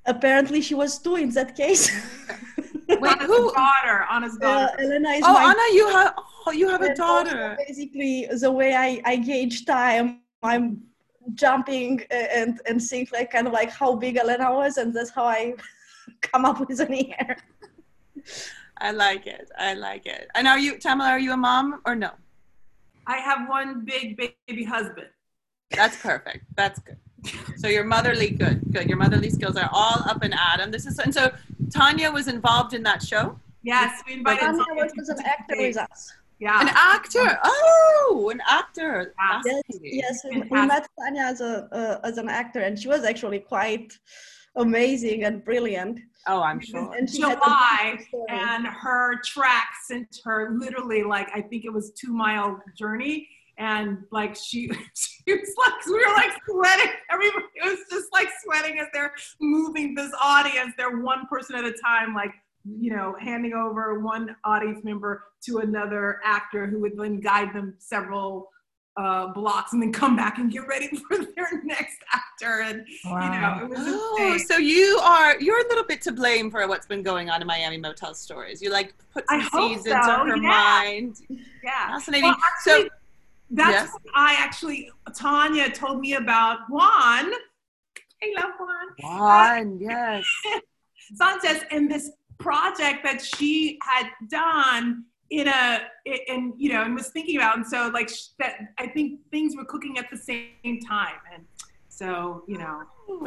Apparently, 0.07 0.61
she 0.61 0.75
was 0.75 0.99
two 0.99 1.17
in 1.17 1.31
that 1.31 1.57
case. 1.57 1.91
Wait, 3.07 3.23
who? 3.23 3.53
daughter, 3.55 4.07
Anna's 4.11 4.37
uh, 4.37 4.39
daughter. 4.39 4.81
Elena 4.81 5.11
is 5.11 5.23
Oh, 5.25 5.33
my 5.33 5.45
Anna, 5.45 5.75
you 5.75 5.89
have, 5.89 6.15
oh, 6.47 6.53
you 6.53 6.69
have 6.69 6.83
a 6.83 6.95
daughter. 6.95 7.57
basically, 7.67 8.29
the 8.41 8.51
way 8.51 8.75
I, 8.75 9.01
I 9.05 9.17
gauge 9.17 9.65
time, 9.65 10.21
I'm 10.43 10.83
jumping 11.35 12.03
uh, 12.11 12.15
and 12.15 12.61
and 12.67 12.81
think 12.81 13.13
like 13.13 13.31
kind 13.33 13.47
of 13.47 13.53
like 13.53 13.71
how 13.71 13.97
big 13.97 14.17
Elena 14.17 14.53
was, 14.53 14.77
and 14.77 14.95
that's 14.95 15.11
how 15.11 15.25
I 15.25 15.55
come 16.21 16.45
up 16.45 16.61
with 16.61 16.79
an 16.81 16.93
year. 16.95 17.37
I 18.79 18.91
like 18.91 19.27
it. 19.27 19.51
I 19.59 19.75
like 19.75 20.07
it. 20.07 20.29
And 20.35 20.47
are 20.47 20.59
you, 20.59 20.75
Tamilla, 20.75 21.09
are 21.09 21.19
you 21.19 21.33
a 21.33 21.37
mom 21.37 21.81
or 21.87 21.95
no? 21.95 22.11
I 23.07 23.19
have 23.19 23.49
one 23.49 23.85
big 23.85 24.17
baby 24.17 24.65
husband. 24.65 25.09
That's 25.71 25.97
perfect. 25.97 26.45
That's 26.57 26.79
good. 26.81 26.99
So 27.57 27.69
your 27.69 27.85
motherly, 27.85 28.31
good, 28.31 28.63
good. 28.73 28.89
Your 28.89 28.99
motherly 28.99 29.31
skills 29.31 29.57
are 29.57 29.69
all 29.73 30.03
up 30.09 30.23
and 30.23 30.35
Adam. 30.35 30.71
This 30.71 30.87
is, 30.87 30.99
and 30.99 31.13
so 31.13 31.33
Tanya 31.71 32.11
was 32.11 32.29
involved 32.29 32.75
in 32.75 32.83
that 32.85 33.03
show. 33.03 33.39
Yes, 33.63 34.03
we 34.07 34.15
invited 34.15 34.41
Tanya 34.41 34.65
Tanya 34.65 34.85
was, 34.97 35.09
to 35.09 35.17
an 35.17 35.27
actor 35.27 35.57
with 35.57 35.77
us. 35.77 36.15
Yeah. 36.39 36.61
An 36.61 36.69
actor. 36.69 37.39
Oh, 37.43 38.31
an 38.33 38.41
actor. 38.47 39.15
Yes, 39.45 39.63
Yes, 39.81 40.21
we, 40.31 40.43
we 40.43 40.67
met 40.67 40.87
Tanya 41.01 41.23
as 41.23 41.41
a 41.41 41.69
uh, 41.73 42.07
as 42.07 42.19
an 42.19 42.29
actor, 42.29 42.61
and 42.61 42.79
she 42.79 42.89
was 42.89 43.05
actually 43.05 43.39
quite 43.39 43.99
amazing 44.57 45.25
and 45.25 45.45
brilliant. 45.45 46.01
Oh, 46.27 46.43
I'm 46.43 46.61
sure. 46.61 46.93
And 46.95 47.09
she 47.09 47.23
had 47.23 47.39
a 47.39 47.41
July, 47.41 47.95
beautiful 47.97 48.27
and 48.29 48.67
her 48.67 49.21
track 49.25 49.69
sent 49.87 50.21
her 50.25 50.51
literally 50.51 51.03
like 51.05 51.29
I 51.35 51.41
think 51.41 51.65
it 51.65 51.73
was 51.73 51.93
two 51.93 52.13
mile 52.13 52.61
journey, 52.77 53.29
and 53.59 53.99
like 54.11 54.37
she 54.37 54.71
she 54.95 55.35
was 55.35 55.55
like 55.59 55.87
we 55.87 55.93
were 55.95 56.15
like 56.15 56.33
sweating. 56.49 56.93
Everybody 57.11 57.45
was 57.65 57.79
just 57.91 58.13
like 58.13 58.29
sweating 58.43 58.79
as 58.79 58.87
they're 58.93 59.13
moving 59.41 59.95
this 59.95 60.13
audience. 60.21 60.73
They're 60.77 60.99
one 60.99 61.27
person 61.27 61.57
at 61.57 61.65
a 61.65 61.73
time, 61.73 62.15
like 62.15 62.33
you 62.65 62.95
know, 62.95 63.15
handing 63.21 63.53
over 63.53 64.01
one 64.01 64.35
audience 64.45 64.83
member 64.85 65.25
to 65.45 65.59
another 65.59 66.21
actor 66.25 66.67
who 66.67 66.81
would 66.81 66.97
then 66.97 67.21
guide 67.21 67.55
them 67.55 67.75
several 67.79 68.51
uh, 68.97 69.29
blocks 69.29 69.73
and 69.73 69.83
then 69.83 69.93
come 69.93 70.17
back 70.17 70.39
and 70.39 70.51
get 70.51 70.67
ready 70.67 70.89
for 71.09 71.19
their 71.19 71.63
next 71.65 71.99
actor. 72.13 72.63
And 72.63 72.85
you 73.05 73.11
know, 73.11 73.59
it 73.63 73.69
was 73.69 73.79
Oh, 73.79 74.39
so 74.47 74.57
you 74.57 74.99
are 75.03 75.39
you're 75.41 75.61
a 75.65 75.69
little 75.69 75.85
bit 75.85 76.01
to 76.03 76.13
blame 76.13 76.51
for 76.51 76.67
what's 76.67 76.87
been 76.87 77.03
going 77.03 77.31
on 77.31 77.41
in 77.41 77.47
Miami 77.47 77.77
Motel 77.77 78.15
Stories. 78.15 78.63
You 78.63 78.71
like 78.71 78.95
put 79.13 79.25
some 79.29 79.41
hope 79.41 79.73
seeds 79.73 79.87
into 79.87 79.99
her 79.99 80.37
yeah. 80.37 80.49
mind. 80.49 81.17
yeah. 81.63 81.89
Fascinating. 81.89 82.31
Well, 82.31 82.39
so 82.63 82.73
actually, 82.73 82.91
that's 83.51 83.71
Yes. 83.85 83.93
what 83.93 84.03
I 84.15 84.35
actually 84.39 84.91
Tanya 85.15 85.71
told 85.71 86.01
me 86.01 86.15
about 86.15 86.59
Juan. 86.69 87.33
I 88.23 88.33
love 88.41 88.53
Juan 88.59 88.87
one, 89.03 89.79
yes. 89.81 90.25
Sanchez 91.15 91.63
and 91.71 91.91
this 91.91 92.11
project 92.39 93.05
that 93.05 93.23
she 93.23 93.79
had 93.83 94.09
done 94.29 95.05
in 95.31 95.49
a 95.49 95.83
in 96.29 96.53
you 96.57 96.73
know 96.73 96.83
and 96.83 96.95
was 96.95 97.09
thinking 97.09 97.37
about 97.37 97.57
and 97.57 97.67
so 97.67 97.91
like 97.93 98.09
sh- 98.09 98.29
that 98.39 98.55
I 98.79 98.87
think 98.89 99.21
things 99.31 99.57
were 99.57 99.65
cooking 99.65 99.99
at 99.99 100.09
the 100.11 100.17
same 100.17 100.81
time 100.87 101.19
and 101.33 101.45
so 101.89 102.43
you 102.47 102.59
know 102.59 102.83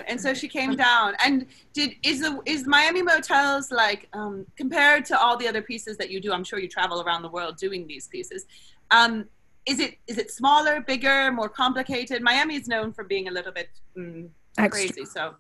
And 0.08 0.20
so 0.20 0.34
she 0.34 0.48
came 0.50 0.76
down. 0.76 1.16
And 1.26 1.46
did 1.74 1.96
is 2.04 2.20
the 2.20 2.42
is 2.46 2.68
Miami 2.68 3.02
Motels 3.02 3.72
like 3.72 4.08
um, 4.14 4.46
compared 4.58 5.06
to 5.06 5.20
all 5.20 5.38
the 5.38 5.48
other 5.48 5.62
pieces 5.62 5.98
that 5.98 6.10
you 6.10 6.20
do? 6.20 6.34
I'm 6.34 6.44
sure 6.44 6.60
you 6.60 6.68
travel 6.68 7.02
around 7.02 7.22
the 7.22 7.30
world 7.30 7.56
doing 7.58 7.88
these 7.88 8.08
pieces. 8.08 8.46
Um, 8.92 9.26
is 9.70 9.80
it 9.80 9.98
is 10.08 10.18
it 10.18 10.32
smaller, 10.32 10.82
bigger, 10.82 11.32
more 11.32 11.50
complicated? 11.50 12.22
Miami 12.22 12.56
is 12.56 12.68
known 12.68 12.92
for 12.92 13.04
being 13.04 13.28
a 13.28 13.32
little 13.32 13.52
bit 13.52 13.70
mm, 13.96 14.28
crazy, 14.72 15.06
so 15.06 15.36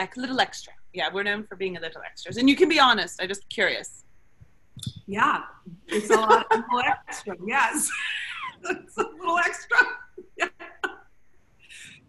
like 0.00 0.16
a 0.16 0.20
little 0.20 0.40
extra. 0.40 0.72
Yeah, 0.92 1.08
we're 1.12 1.24
known 1.24 1.44
for 1.44 1.56
being 1.56 1.76
a 1.76 1.80
little 1.80 2.00
extras. 2.02 2.38
And 2.38 2.48
you 2.48 2.56
can 2.56 2.68
be 2.68 2.80
honest. 2.80 3.20
I'm 3.20 3.28
just 3.28 3.48
curious. 3.48 4.02
yeah 5.06 5.42
it's 5.88 6.10
a 6.10 6.14
lot 6.14 6.46
a 6.50 6.56
little 6.56 6.92
extra 7.08 7.34
yes 7.46 7.88
it's 8.64 8.96
a 8.98 9.06
little 9.18 9.38
extra 9.38 9.78
yeah. 10.36 10.48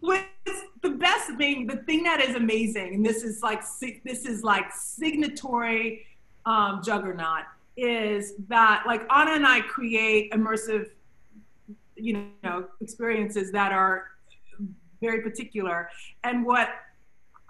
What's 0.00 0.60
the 0.82 0.90
best 0.90 1.26
thing 1.38 1.66
the 1.66 1.78
thing 1.88 2.02
that 2.04 2.20
is 2.20 2.34
amazing 2.36 2.94
and 2.94 3.02
this 3.04 3.22
is 3.28 3.42
like 3.42 3.62
this 4.04 4.20
is 4.32 4.42
like 4.42 4.66
signatory 4.72 6.06
um, 6.46 6.82
juggerknot 6.84 7.44
is 7.78 8.34
that 8.48 8.82
like 8.86 9.02
Anna 9.10 9.32
and 9.32 9.46
I 9.46 9.60
create 9.60 10.32
immersive, 10.32 10.90
you 11.98 12.30
know, 12.42 12.66
experiences 12.80 13.52
that 13.52 13.72
are 13.72 14.04
very 15.00 15.22
particular. 15.22 15.90
And 16.24 16.44
what 16.44 16.70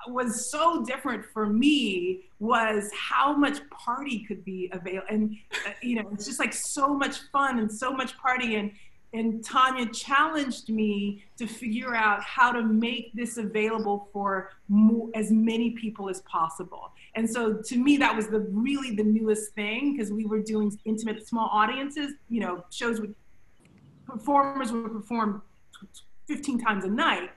was 0.07 0.51
so 0.51 0.85
different 0.85 1.25
for 1.33 1.47
me 1.47 2.25
was 2.39 2.91
how 2.93 3.35
much 3.35 3.59
party 3.71 4.25
could 4.27 4.45
be 4.45 4.71
available 4.73 5.07
and 5.11 5.37
uh, 5.67 5.71
you 5.83 5.97
know 5.97 6.09
it's 6.13 6.25
just 6.25 6.39
like 6.39 6.53
so 6.53 6.95
much 6.95 7.19
fun 7.33 7.59
and 7.59 7.71
so 7.71 7.93
much 7.93 8.17
party 8.17 8.55
and 8.55 8.71
and 9.15 9.43
Tanya 9.43 9.87
challenged 9.87 10.69
me 10.69 11.25
to 11.39 11.47
figure 11.47 11.95
out 11.95 12.23
how 12.23 12.53
to 12.53 12.63
make 12.63 13.13
this 13.15 13.39
available 13.39 14.09
for 14.13 14.51
as 15.15 15.31
many 15.31 15.71
people 15.71 16.11
as 16.11 16.21
possible. 16.23 16.93
And 17.15 17.29
so 17.29 17.55
to 17.55 17.77
me, 17.79 17.97
that 17.97 18.15
was 18.15 18.27
the 18.27 18.41
really 18.41 18.95
the 18.95 19.05
newest 19.05 19.55
thing 19.55 19.97
because 19.97 20.13
we 20.13 20.27
were 20.27 20.41
doing 20.41 20.79
intimate 20.85 21.27
small 21.27 21.49
audiences, 21.51 22.13
you 22.29 22.41
know, 22.41 22.65
shows 22.71 23.01
with 23.01 23.15
performers 24.09 24.73
would 24.73 24.93
perform 24.93 25.43
15 26.27 26.59
times 26.59 26.85
a 26.85 26.89
night 26.89 27.31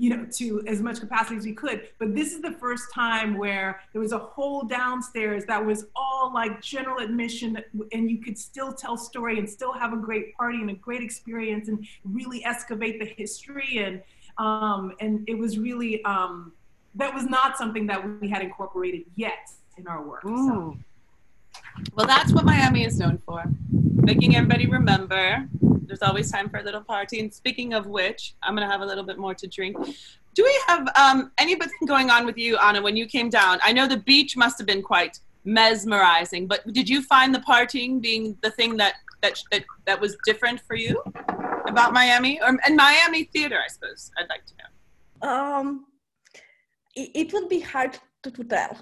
you 0.00 0.08
know, 0.08 0.26
to 0.32 0.62
as 0.66 0.80
much 0.80 0.98
capacity 0.98 1.36
as 1.36 1.44
we 1.44 1.52
could. 1.52 1.90
But 1.98 2.14
this 2.14 2.32
is 2.32 2.40
the 2.40 2.52
first 2.52 2.90
time 2.90 3.36
where 3.36 3.82
there 3.92 4.00
was 4.00 4.12
a 4.12 4.18
whole 4.18 4.62
downstairs 4.62 5.44
that 5.44 5.62
was 5.62 5.88
all 5.94 6.32
like 6.32 6.62
general 6.62 7.04
admission, 7.04 7.62
and 7.92 8.10
you 8.10 8.16
could 8.16 8.38
still 8.38 8.72
tell 8.72 8.96
story 8.96 9.38
and 9.38 9.48
still 9.48 9.74
have 9.74 9.92
a 9.92 9.98
great 9.98 10.34
party 10.34 10.56
and 10.56 10.70
a 10.70 10.74
great 10.74 11.02
experience 11.02 11.68
and 11.68 11.86
really 12.02 12.42
excavate 12.46 12.98
the 12.98 13.04
history 13.04 13.76
and 13.84 14.02
um, 14.38 14.94
and 15.00 15.28
it 15.28 15.36
was 15.36 15.58
really 15.58 16.02
um, 16.04 16.52
that 16.94 17.12
was 17.12 17.24
not 17.24 17.58
something 17.58 17.86
that 17.86 18.02
we 18.22 18.30
had 18.30 18.40
incorporated 18.40 19.02
yet 19.16 19.50
in 19.76 19.86
our 19.86 20.02
work. 20.02 20.22
So. 20.22 20.78
Well, 21.94 22.06
that's 22.06 22.32
what 22.32 22.46
Miami 22.46 22.86
is 22.86 22.98
known 22.98 23.20
for. 23.26 23.44
Making 24.02 24.36
everybody 24.36 24.66
remember. 24.66 25.46
There's 25.60 26.02
always 26.02 26.30
time 26.30 26.48
for 26.48 26.58
a 26.58 26.62
little 26.62 26.80
party. 26.80 27.20
And 27.20 27.32
speaking 27.32 27.74
of 27.74 27.86
which, 27.86 28.34
I'm 28.42 28.54
going 28.54 28.66
to 28.66 28.72
have 28.72 28.80
a 28.80 28.86
little 28.86 29.04
bit 29.04 29.18
more 29.18 29.34
to 29.34 29.46
drink. 29.46 29.76
Do 30.34 30.44
we 30.44 30.60
have 30.68 30.88
um, 30.96 31.32
anything 31.38 31.68
going 31.86 32.10
on 32.10 32.24
with 32.24 32.38
you, 32.38 32.56
Anna, 32.58 32.80
when 32.80 32.96
you 32.96 33.06
came 33.06 33.28
down? 33.28 33.58
I 33.62 33.72
know 33.72 33.86
the 33.86 33.96
beach 33.96 34.36
must 34.36 34.58
have 34.58 34.66
been 34.66 34.82
quite 34.82 35.18
mesmerizing, 35.44 36.46
but 36.46 36.66
did 36.72 36.88
you 36.88 37.02
find 37.02 37.34
the 37.34 37.40
partying 37.40 38.00
being 38.00 38.36
the 38.42 38.50
thing 38.50 38.76
that, 38.76 38.94
that, 39.22 39.42
that, 39.50 39.64
that 39.86 40.00
was 40.00 40.16
different 40.24 40.60
for 40.60 40.76
you 40.76 41.02
about 41.66 41.92
Miami? 41.92 42.40
Or, 42.40 42.56
and 42.64 42.76
Miami 42.76 43.24
theater, 43.24 43.58
I 43.62 43.68
suppose, 43.68 44.10
I'd 44.16 44.28
like 44.28 44.46
to 44.46 44.54
know. 44.60 45.28
Um, 45.28 45.86
it, 46.94 47.10
it 47.14 47.32
would 47.32 47.48
be 47.48 47.60
hard 47.60 47.98
to, 48.22 48.30
to 48.30 48.44
tell. 48.44 48.76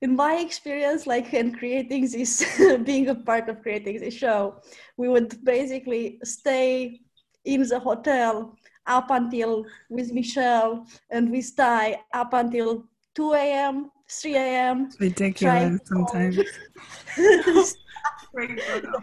In 0.00 0.16
my 0.16 0.36
experience, 0.36 1.06
like 1.06 1.32
in 1.34 1.54
creating 1.54 2.08
this, 2.10 2.44
being 2.84 3.08
a 3.08 3.14
part 3.14 3.48
of 3.48 3.62
creating 3.62 4.00
this 4.00 4.14
show, 4.14 4.60
we 4.96 5.08
would 5.08 5.42
basically 5.44 6.18
stay 6.24 7.00
in 7.44 7.62
the 7.68 7.78
hotel 7.78 8.56
up 8.86 9.10
until 9.10 9.64
with 9.88 10.12
Michelle 10.12 10.86
and 11.10 11.30
with 11.30 11.56
Ty 11.56 12.00
up 12.12 12.32
until 12.32 12.84
2 13.14 13.32
a.m., 13.32 13.90
3 14.10 14.36
a.m. 14.36 14.86
It's 14.86 15.00
ridiculous 15.00 15.80
sometimes. 15.84 16.38
it 17.16 17.76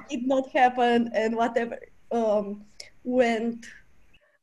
did 0.09 0.27
not 0.27 0.49
happen 0.51 1.09
and 1.13 1.35
whatever 1.35 1.79
um, 2.11 2.65
went 3.03 3.65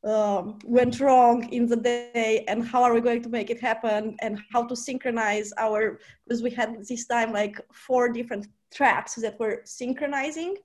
um, 0.05 0.59
went 0.63 0.99
wrong 0.99 1.47
in 1.49 1.67
the 1.67 1.75
day 1.75 2.45
and 2.47 2.65
how 2.65 2.83
are 2.83 2.93
we 2.93 3.01
going 3.01 3.21
to 3.21 3.29
make 3.29 3.49
it 3.49 3.59
happen 3.59 4.15
and 4.21 4.39
how 4.51 4.63
to 4.65 4.75
synchronize 4.75 5.51
our 5.57 5.99
because 6.25 6.41
we 6.41 6.49
had 6.49 6.77
this 6.87 7.05
time 7.05 7.33
like 7.33 7.59
four 7.73 8.09
different 8.09 8.47
tracks 8.73 9.15
that 9.15 9.39
were 9.39 9.61
synchronizing. 9.65 10.55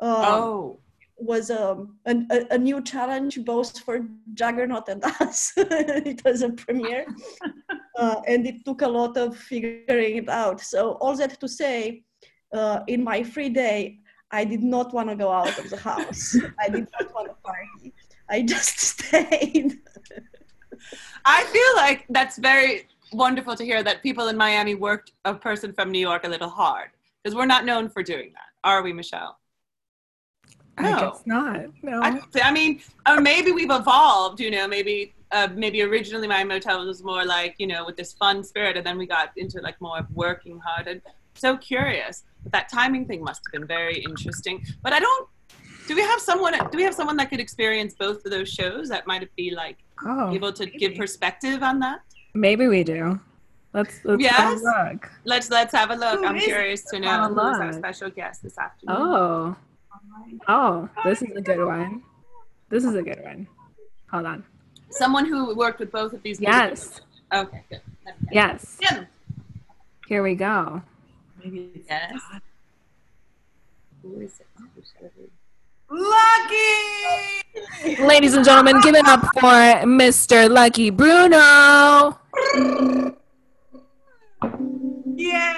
Um, 0.00 0.14
oh. 0.16 0.80
was 1.16 1.50
um, 1.50 1.96
a, 2.06 2.14
a, 2.30 2.54
a, 2.54 2.58
new 2.58 2.80
challenge 2.80 3.44
both 3.44 3.80
for 3.80 4.06
juggerknot 4.34 4.88
and 4.88 5.02
us. 5.20 5.52
It 5.56 6.22
was 6.24 6.42
a 6.42 6.50
premiere. 6.50 7.06
Uh, 7.98 8.20
and 8.28 8.46
it 8.46 8.64
took 8.64 8.82
a 8.82 8.86
lot 8.86 9.16
of 9.16 9.36
figuring 9.36 10.18
it 10.18 10.28
out. 10.28 10.60
So 10.60 10.92
all 11.00 11.16
that 11.16 11.40
to 11.40 11.48
say 11.48 12.04
uh, 12.54 12.78
in 12.86 13.02
my 13.02 13.24
free 13.24 13.48
day 13.48 13.98
i 14.30 14.44
did 14.44 14.62
not 14.62 14.92
want 14.92 15.08
to 15.08 15.16
go 15.16 15.32
out 15.32 15.58
of 15.58 15.70
the 15.70 15.76
house. 15.76 16.36
I 16.60 16.68
did 16.68 16.86
not 17.00 17.12
want 17.14 17.28
to 17.28 17.34
party 17.42 17.92
I 18.30 18.42
just 18.42 18.78
stayed. 18.90 19.78
I 21.24 21.44
feel 21.44 21.76
like 21.76 22.06
that's 22.08 22.38
very 22.38 22.88
wonderful 23.12 23.56
to 23.56 23.64
hear 23.64 23.82
that 23.82 24.02
people 24.02 24.28
in 24.28 24.36
Miami 24.36 24.74
worked 24.74 25.12
a 25.24 25.34
person 25.34 25.72
from 25.72 25.90
New 25.90 25.98
York 25.98 26.24
a 26.24 26.28
little 26.28 26.48
hard 26.48 26.90
because 27.22 27.34
we're 27.34 27.46
not 27.46 27.64
known 27.64 27.88
for 27.88 28.02
doing 28.02 28.32
that, 28.34 28.48
are 28.64 28.82
we, 28.82 28.92
Michelle? 28.92 29.38
No. 30.80 30.94
I 30.94 31.00
guess 31.00 31.22
not. 31.26 31.66
No. 31.82 32.00
I, 32.02 32.20
I 32.42 32.52
mean, 32.52 32.80
or 33.08 33.20
maybe 33.20 33.50
we've 33.50 33.70
evolved. 33.70 34.38
You 34.40 34.50
know, 34.50 34.68
maybe 34.68 35.12
uh, 35.32 35.48
maybe 35.54 35.82
originally 35.82 36.28
my 36.28 36.44
motel 36.44 36.86
was 36.86 37.02
more 37.02 37.24
like 37.24 37.56
you 37.58 37.66
know 37.66 37.84
with 37.84 37.96
this 37.96 38.12
fun 38.12 38.44
spirit, 38.44 38.76
and 38.76 38.86
then 38.86 38.96
we 38.96 39.06
got 39.06 39.32
into 39.36 39.60
like 39.60 39.80
more 39.80 39.98
of 39.98 40.06
working 40.14 40.60
hard. 40.60 40.86
And 40.86 41.02
so 41.34 41.56
curious. 41.56 42.24
But 42.42 42.52
that 42.52 42.68
timing 42.68 43.06
thing 43.06 43.22
must 43.22 43.42
have 43.46 43.60
been 43.60 43.66
very 43.66 43.98
interesting. 43.98 44.64
But 44.82 44.92
I 44.92 45.00
don't 45.00 45.28
do 45.88 45.96
we 45.96 46.02
have 46.02 46.20
someone? 46.20 46.52
Do 46.70 46.76
we 46.76 46.82
have 46.82 46.94
someone 46.94 47.16
that 47.16 47.30
could 47.30 47.40
experience 47.40 47.94
both 47.94 48.24
of 48.24 48.30
those 48.30 48.48
shows 48.48 48.90
that 48.90 49.06
might 49.06 49.26
be 49.36 49.50
like 49.50 49.78
oh, 50.04 50.32
able 50.32 50.52
to 50.52 50.66
maybe. 50.66 50.78
give 50.78 50.94
perspective 50.96 51.62
on 51.62 51.80
that? 51.80 52.02
Maybe 52.34 52.68
we 52.68 52.84
do. 52.84 53.18
Let's 53.72 54.04
let's 54.04 54.22
yes? 54.22 54.36
have 54.36 54.58
a 54.58 54.92
look. 54.92 55.10
Let's 55.24 55.50
let's 55.50 55.72
have 55.72 55.90
a 55.90 55.96
look. 55.96 56.20
Who 56.20 56.26
I'm 56.26 56.38
curious 56.38 56.84
to 56.90 57.00
know 57.00 57.28
who's 57.28 57.38
our 57.38 57.72
special 57.72 58.10
guest 58.10 58.42
this 58.42 58.58
afternoon. 58.58 58.96
Oh, 58.98 59.56
oh, 60.46 60.88
this 61.04 61.22
is 61.22 61.34
a 61.34 61.40
good 61.40 61.64
one. 61.64 62.02
This 62.68 62.84
is 62.84 62.94
a 62.94 63.02
good 63.02 63.22
one. 63.24 63.48
Hold 64.10 64.26
on. 64.26 64.44
Someone 64.90 65.24
who 65.24 65.54
worked 65.54 65.80
with 65.80 65.90
both 65.90 66.12
of 66.12 66.22
these. 66.22 66.38
Yes. 66.38 67.00
Okay. 67.32 67.62
Good. 67.70 67.80
Yes. 68.30 68.78
Here 70.06 70.22
we 70.22 70.34
go. 70.34 70.82
Maybe 71.42 71.84
yes. 71.88 72.20
Who 74.02 74.20
is 74.20 74.40
it? 74.40 75.30
Lucky! 75.90 77.38
Ladies 78.00 78.34
and 78.34 78.44
gentlemen, 78.44 78.80
give 78.82 78.94
it 78.94 79.06
up 79.06 79.22
for 79.34 79.86
Mr. 79.86 80.50
Lucky 80.50 80.90
Bruno. 80.90 82.18
Yay! 85.16 85.54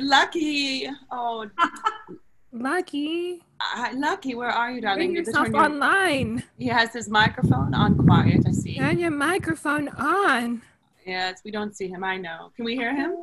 Lucky. 0.00 0.88
Oh. 1.10 1.46
Lucky. 2.52 3.42
Uh, 3.76 3.88
Lucky, 3.94 4.34
where 4.34 4.48
are 4.48 4.70
you, 4.70 4.80
darling? 4.80 5.12
Bring 5.12 5.24
yourself 5.24 5.48
your... 5.48 5.56
online. 5.58 6.42
He 6.58 6.66
has 6.68 6.92
his 6.92 7.08
microphone 7.08 7.74
on 7.74 7.98
quiet, 7.98 8.44
I 8.46 8.52
see. 8.52 8.78
Turn 8.78 8.98
your 8.98 9.10
microphone 9.10 9.88
on. 9.90 10.62
Yes, 11.04 11.42
we 11.44 11.50
don't 11.50 11.76
see 11.76 11.88
him, 11.88 12.02
I 12.02 12.16
know. 12.16 12.50
Can 12.56 12.64
we 12.64 12.76
hear 12.76 12.94
him? 12.94 13.14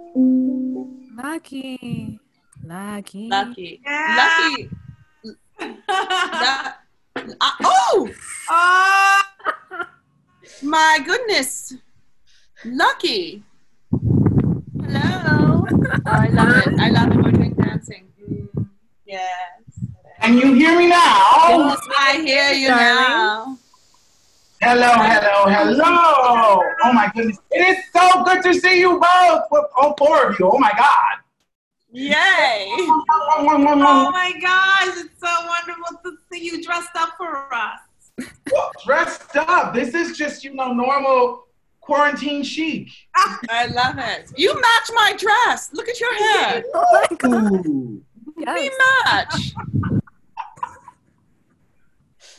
Lucky. 1.16 2.20
Lucky. 2.64 3.28
Lucky. 3.28 3.82
Yeah. 3.84 4.50
Lucky 4.50 4.70
that, 5.62 6.78
uh, 7.16 7.52
oh! 7.64 8.10
Uh, 8.50 9.86
my 10.64 11.00
goodness. 11.06 11.74
Lucky. 12.66 13.44
Hello. 13.92 15.66
Oh, 15.72 16.00
I 16.06 16.28
love 16.28 16.58
it. 16.58 16.80
I 16.80 16.90
love 16.90 17.12
it. 17.12 17.18
We're 17.18 17.32
doing 17.32 17.54
dancing. 17.54 18.12
Mm, 18.22 18.68
yes. 19.06 19.30
Can 20.22 20.38
you 20.38 20.54
hear 20.54 20.78
me 20.78 20.88
now? 20.88 20.98
Yes, 20.98 21.88
I 21.98 22.22
hear 22.24 22.52
you 22.54 22.68
now. 22.70 23.58
Hello, 24.62 24.92
hello, 24.94 25.46
hello. 25.50 26.64
Oh 26.84 26.94
my 26.94 27.12
goodness. 27.16 27.40
It 27.50 27.78
is 27.78 27.84
so 27.92 28.24
good 28.24 28.44
to 28.44 28.54
see 28.54 28.80
you 28.80 29.00
both. 29.00 29.44
All 29.76 29.96
four 29.98 30.28
of 30.28 30.40
you. 30.40 30.52
Oh 30.52 30.60
my 30.60 30.72
God. 30.78 31.21
Yay! 31.94 32.68
oh 32.78 34.10
my 34.12 34.34
gosh, 34.42 35.04
it's 35.04 35.20
so 35.20 35.28
wonderful 35.46 36.00
to 36.06 36.18
see 36.32 36.44
you 36.44 36.64
dressed 36.64 36.96
up 36.96 37.16
for 37.18 37.54
us. 37.54 37.80
Well, 38.52 38.72
dressed 38.86 39.36
up. 39.36 39.74
This 39.74 39.94
is 39.94 40.18
just, 40.18 40.44
you 40.44 40.54
know, 40.54 40.72
normal 40.74 41.48
quarantine 41.82 42.44
chic. 42.44 42.90
I 43.50 43.66
love 43.68 43.98
it. 43.98 44.32
You 44.38 44.54
match 44.54 44.92
my 44.94 45.14
dress. 45.18 45.72
Look 45.74 45.90
at 45.90 46.00
your 46.00 46.16
hair. 46.16 46.64
Oh 46.74 47.06
my 47.10 47.18
God. 47.18 48.02
Yes. 48.38 48.60
We 48.60 48.72
match. 49.06 49.54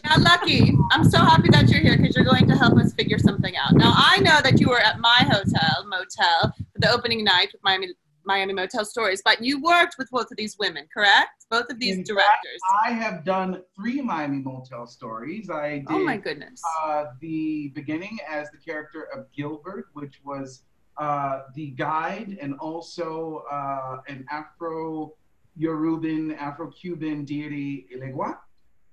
Now, 0.04 0.16
Lucky, 0.18 0.76
I'm 0.90 1.08
so 1.08 1.18
happy 1.18 1.48
that 1.50 1.68
you're 1.68 1.80
here 1.80 1.96
because 1.96 2.16
you're 2.16 2.24
going 2.24 2.48
to 2.48 2.56
help 2.56 2.76
us 2.78 2.92
figure 2.92 3.18
something 3.18 3.54
out. 3.56 3.74
Now, 3.74 3.92
I 3.94 4.18
know 4.18 4.40
that 4.42 4.60
you 4.60 4.68
were 4.68 4.80
at 4.80 4.98
my 4.98 5.18
hotel, 5.30 5.86
motel, 5.86 6.52
for 6.72 6.80
the 6.80 6.90
opening 6.90 7.22
night 7.22 7.50
with 7.52 7.62
Miami 7.62 7.88
Miami 8.24 8.52
Motel 8.52 8.84
Stories, 8.84 9.22
but 9.24 9.42
you 9.42 9.60
worked 9.62 9.96
with 9.98 10.10
both 10.10 10.30
of 10.30 10.36
these 10.36 10.56
women, 10.58 10.86
correct? 10.92 11.46
Both 11.50 11.70
of 11.70 11.78
these 11.78 11.98
In 11.98 12.04
directors. 12.04 12.60
Fact, 12.70 12.86
I 12.86 12.90
have 12.92 13.24
done 13.24 13.62
three 13.74 14.00
Miami 14.00 14.38
Motel 14.38 14.86
Stories. 14.86 15.50
I 15.50 15.78
did. 15.78 15.86
Oh 15.90 16.04
my 16.04 16.16
goodness. 16.16 16.62
Uh, 16.82 17.06
the 17.20 17.68
beginning 17.74 18.18
as 18.28 18.50
the 18.50 18.58
character 18.58 19.08
of 19.14 19.26
Gilbert, 19.32 19.86
which 19.92 20.20
was 20.24 20.62
uh, 20.98 21.42
the 21.54 21.70
guide 21.70 22.38
and 22.40 22.54
also 22.58 23.44
uh, 23.50 23.98
an 24.08 24.24
Afro 24.30 25.14
Yoruban, 25.58 26.36
Afro-Cuban 26.36 27.24
deity 27.24 27.86
Elegua. 27.94 28.38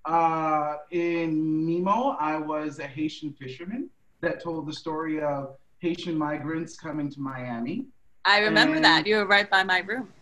Uh, 0.05 0.77
in 0.91 1.65
Nemo, 1.65 2.15
I 2.19 2.37
was 2.37 2.79
a 2.79 2.87
Haitian 2.87 3.33
fisherman 3.33 3.89
that 4.21 4.41
told 4.41 4.67
the 4.67 4.73
story 4.73 5.21
of 5.21 5.55
Haitian 5.79 6.17
migrants 6.17 6.77
coming 6.77 7.09
to 7.11 7.19
Miami. 7.19 7.85
I 8.29 8.39
remember 8.41 8.75
And- 8.75 8.85
that. 8.85 9.07
You 9.07 9.15
were 9.17 9.25
right 9.25 9.49
by 9.49 9.63
my 9.63 9.79
room. 9.79 10.13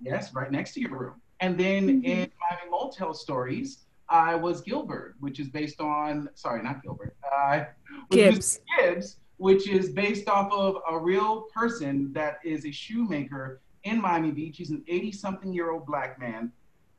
Yes, 0.00 0.32
right 0.32 0.50
next 0.50 0.72
to 0.74 0.80
your 0.80 0.96
room. 0.96 1.20
And 1.40 1.60
then 1.60 2.02
in 2.02 2.30
Miami 2.40 2.70
Motel 2.70 3.12
Stories, 3.12 3.84
I 4.08 4.34
was 4.34 4.62
Gilbert, 4.62 5.16
which 5.20 5.38
is 5.38 5.48
based 5.48 5.80
on, 5.82 6.30
sorry, 6.34 6.62
not 6.62 6.82
Gilbert, 6.82 7.14
uh, 7.30 7.64
Gibbs. 8.10 8.60
Gibbs, 8.78 9.18
which 9.36 9.68
is 9.68 9.90
based 9.90 10.28
off 10.28 10.50
of 10.50 10.78
a 10.90 10.98
real 10.98 11.42
person 11.54 12.10
that 12.14 12.38
is 12.42 12.64
a 12.64 12.70
shoemaker 12.70 13.60
in 13.84 14.00
Miami 14.00 14.30
Beach. 14.30 14.56
He's 14.56 14.70
an 14.70 14.82
80 14.88 15.12
something 15.12 15.52
year 15.52 15.70
old 15.72 15.84
black 15.86 16.18
man. 16.18 16.50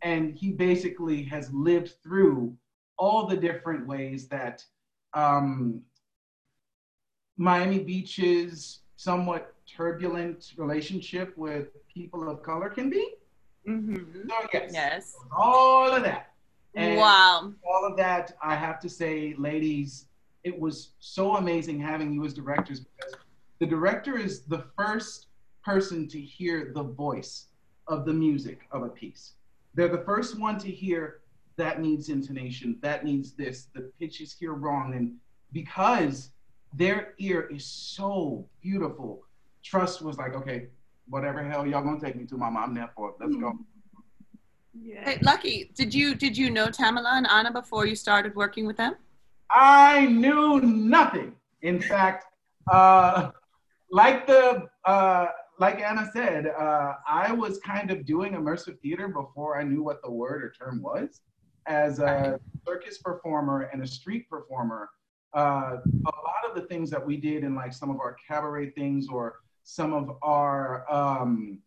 And 0.03 0.35
he 0.35 0.51
basically 0.51 1.23
has 1.23 1.51
lived 1.51 1.95
through 2.03 2.55
all 2.97 3.25
the 3.25 3.37
different 3.37 3.87
ways 3.87 4.27
that 4.27 4.63
um, 5.15 5.81
Miami 7.37 7.79
Beach's 7.79 8.81
somewhat 8.95 9.55
turbulent 9.75 10.53
relationship 10.57 11.37
with 11.37 11.67
people 11.93 12.29
of 12.29 12.43
color 12.43 12.69
can 12.69 12.89
be. 12.89 13.13
Mm-hmm. 13.67 14.27
So 14.29 14.35
yes, 14.53 14.71
Yes. 14.73 15.15
all 15.35 15.91
of 15.91 16.03
that. 16.03 16.33
And 16.75 16.97
Wow. 16.97 17.53
all 17.67 17.85
of 17.85 17.97
that, 17.97 18.35
I 18.41 18.55
have 18.55 18.79
to 18.81 18.89
say, 18.89 19.35
ladies, 19.37 20.07
it 20.43 20.57
was 20.57 20.93
so 20.99 21.35
amazing 21.35 21.79
having 21.79 22.13
you 22.13 22.25
as 22.25 22.33
directors 22.33 22.79
because 22.79 23.13
the 23.59 23.65
director 23.67 24.17
is 24.17 24.41
the 24.45 24.65
first 24.77 25.27
person 25.63 26.07
to 26.07 26.19
hear 26.19 26.71
the 26.73 26.83
voice 26.83 27.47
of 27.87 28.05
the 28.05 28.13
music 28.13 28.61
of 28.71 28.83
a 28.83 28.89
piece. 28.89 29.33
They're 29.75 29.89
the 29.89 30.03
first 30.05 30.39
one 30.39 30.57
to 30.59 30.71
hear 30.71 31.19
that 31.57 31.81
needs 31.81 32.09
intonation, 32.09 32.77
that 32.81 33.03
needs 33.03 33.33
this, 33.33 33.67
the 33.75 33.91
pitch 33.99 34.21
is 34.21 34.33
here 34.33 34.53
wrong. 34.53 34.95
And 34.95 35.17
because 35.51 36.31
their 36.73 37.13
ear 37.19 37.41
is 37.51 37.65
so 37.65 38.47
beautiful, 38.63 39.23
Trust 39.63 40.01
was 40.01 40.17
like, 40.17 40.35
okay, 40.35 40.67
whatever 41.07 41.43
hell 41.43 41.65
y'all 41.65 41.83
gonna 41.83 41.99
take 41.99 42.15
me 42.15 42.25
to, 42.25 42.37
mama, 42.37 42.59
I'm 42.59 42.73
there 42.73 42.89
for 42.95 43.09
it. 43.09 43.15
Let's 43.19 43.35
go. 43.35 43.57
Yeah. 44.73 45.03
Hey, 45.03 45.19
Lucky, 45.21 45.71
did 45.75 45.93
you 45.93 46.15
did 46.15 46.37
you 46.37 46.49
know 46.49 46.67
Tamilla 46.67 47.17
and 47.17 47.27
Anna 47.27 47.51
before 47.51 47.85
you 47.85 47.95
started 47.95 48.35
working 48.35 48.65
with 48.65 48.77
them? 48.77 48.95
I 49.49 50.05
knew 50.05 50.61
nothing. 50.61 51.35
In 51.61 51.81
fact, 51.81 52.25
uh, 52.71 53.31
like 53.91 54.25
the 54.25 54.67
uh, 54.85 55.27
like 55.59 55.79
Anna 55.79 56.09
said, 56.13 56.47
uh, 56.47 56.93
I 57.07 57.31
was 57.33 57.59
kind 57.59 57.91
of 57.91 58.05
doing 58.05 58.33
immersive 58.33 58.79
theater 58.79 59.07
before 59.09 59.59
I 59.59 59.63
knew 59.63 59.83
what 59.83 60.01
the 60.01 60.09
word 60.09 60.43
or 60.43 60.51
term 60.51 60.81
was. 60.81 61.21
As 61.67 61.99
a 61.99 62.39
circus 62.65 62.97
performer 62.97 63.69
and 63.71 63.83
a 63.83 63.87
street 63.87 64.27
performer, 64.29 64.89
uh, 65.35 65.77
a 65.83 66.15
lot 66.25 66.49
of 66.49 66.55
the 66.55 66.61
things 66.67 66.89
that 66.89 67.05
we 67.05 67.17
did 67.17 67.43
in 67.43 67.53
like 67.53 67.73
some 67.73 67.91
of 67.91 67.99
our 67.99 68.15
cabaret 68.27 68.71
things 68.71 69.07
or 69.07 69.35
some 69.63 69.93
of 69.93 70.17
our 70.21 70.91
um, 70.91 71.59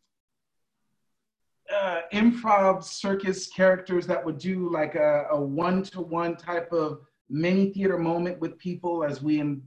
uh, 1.72 2.00
improv 2.12 2.85
circus 2.85 3.46
characters 3.48 4.07
that 4.07 4.24
would 4.24 4.38
do 4.38 4.70
like 4.70 4.94
a, 4.94 5.26
one-to-one 5.33 6.37
type 6.37 6.72
of 6.72 7.00
mini 7.30 7.70
theater 7.70 7.98
moment 7.98 8.38
with 8.40 8.59
people 8.59 9.04
as 9.04 9.22
we 9.22 9.40
em- 9.40 9.62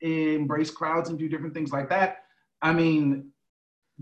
embrace 0.00 0.70
crowds 0.70 1.08
and 1.08 1.18
do 1.18 1.28
different 1.28 1.54
things 1.54 1.72
like 1.72 1.88
that. 1.88 2.24
I 2.62 2.72
mean, 2.72 3.30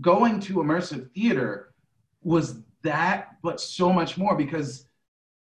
going 0.01 0.39
to 0.41 0.55
immersive 0.55 1.11
theater 1.11 1.73
was 2.21 2.61
that, 2.83 3.37
but 3.43 3.59
so 3.59 3.91
much 3.91 4.17
more 4.17 4.35
because 4.35 4.87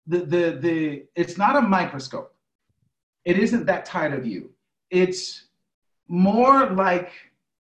the 0.06 0.20
the 0.20 0.58
the 0.62 1.04
it's 1.16 1.38
not 1.38 1.56
a 1.56 1.62
microscope. 1.62 2.34
It 3.26 3.38
isn't 3.40 3.66
that 3.66 3.86
tight 3.86 4.13
of 4.13 4.26
you. 4.26 4.52
It's 4.90 5.48
more 6.08 6.70
like 6.70 7.12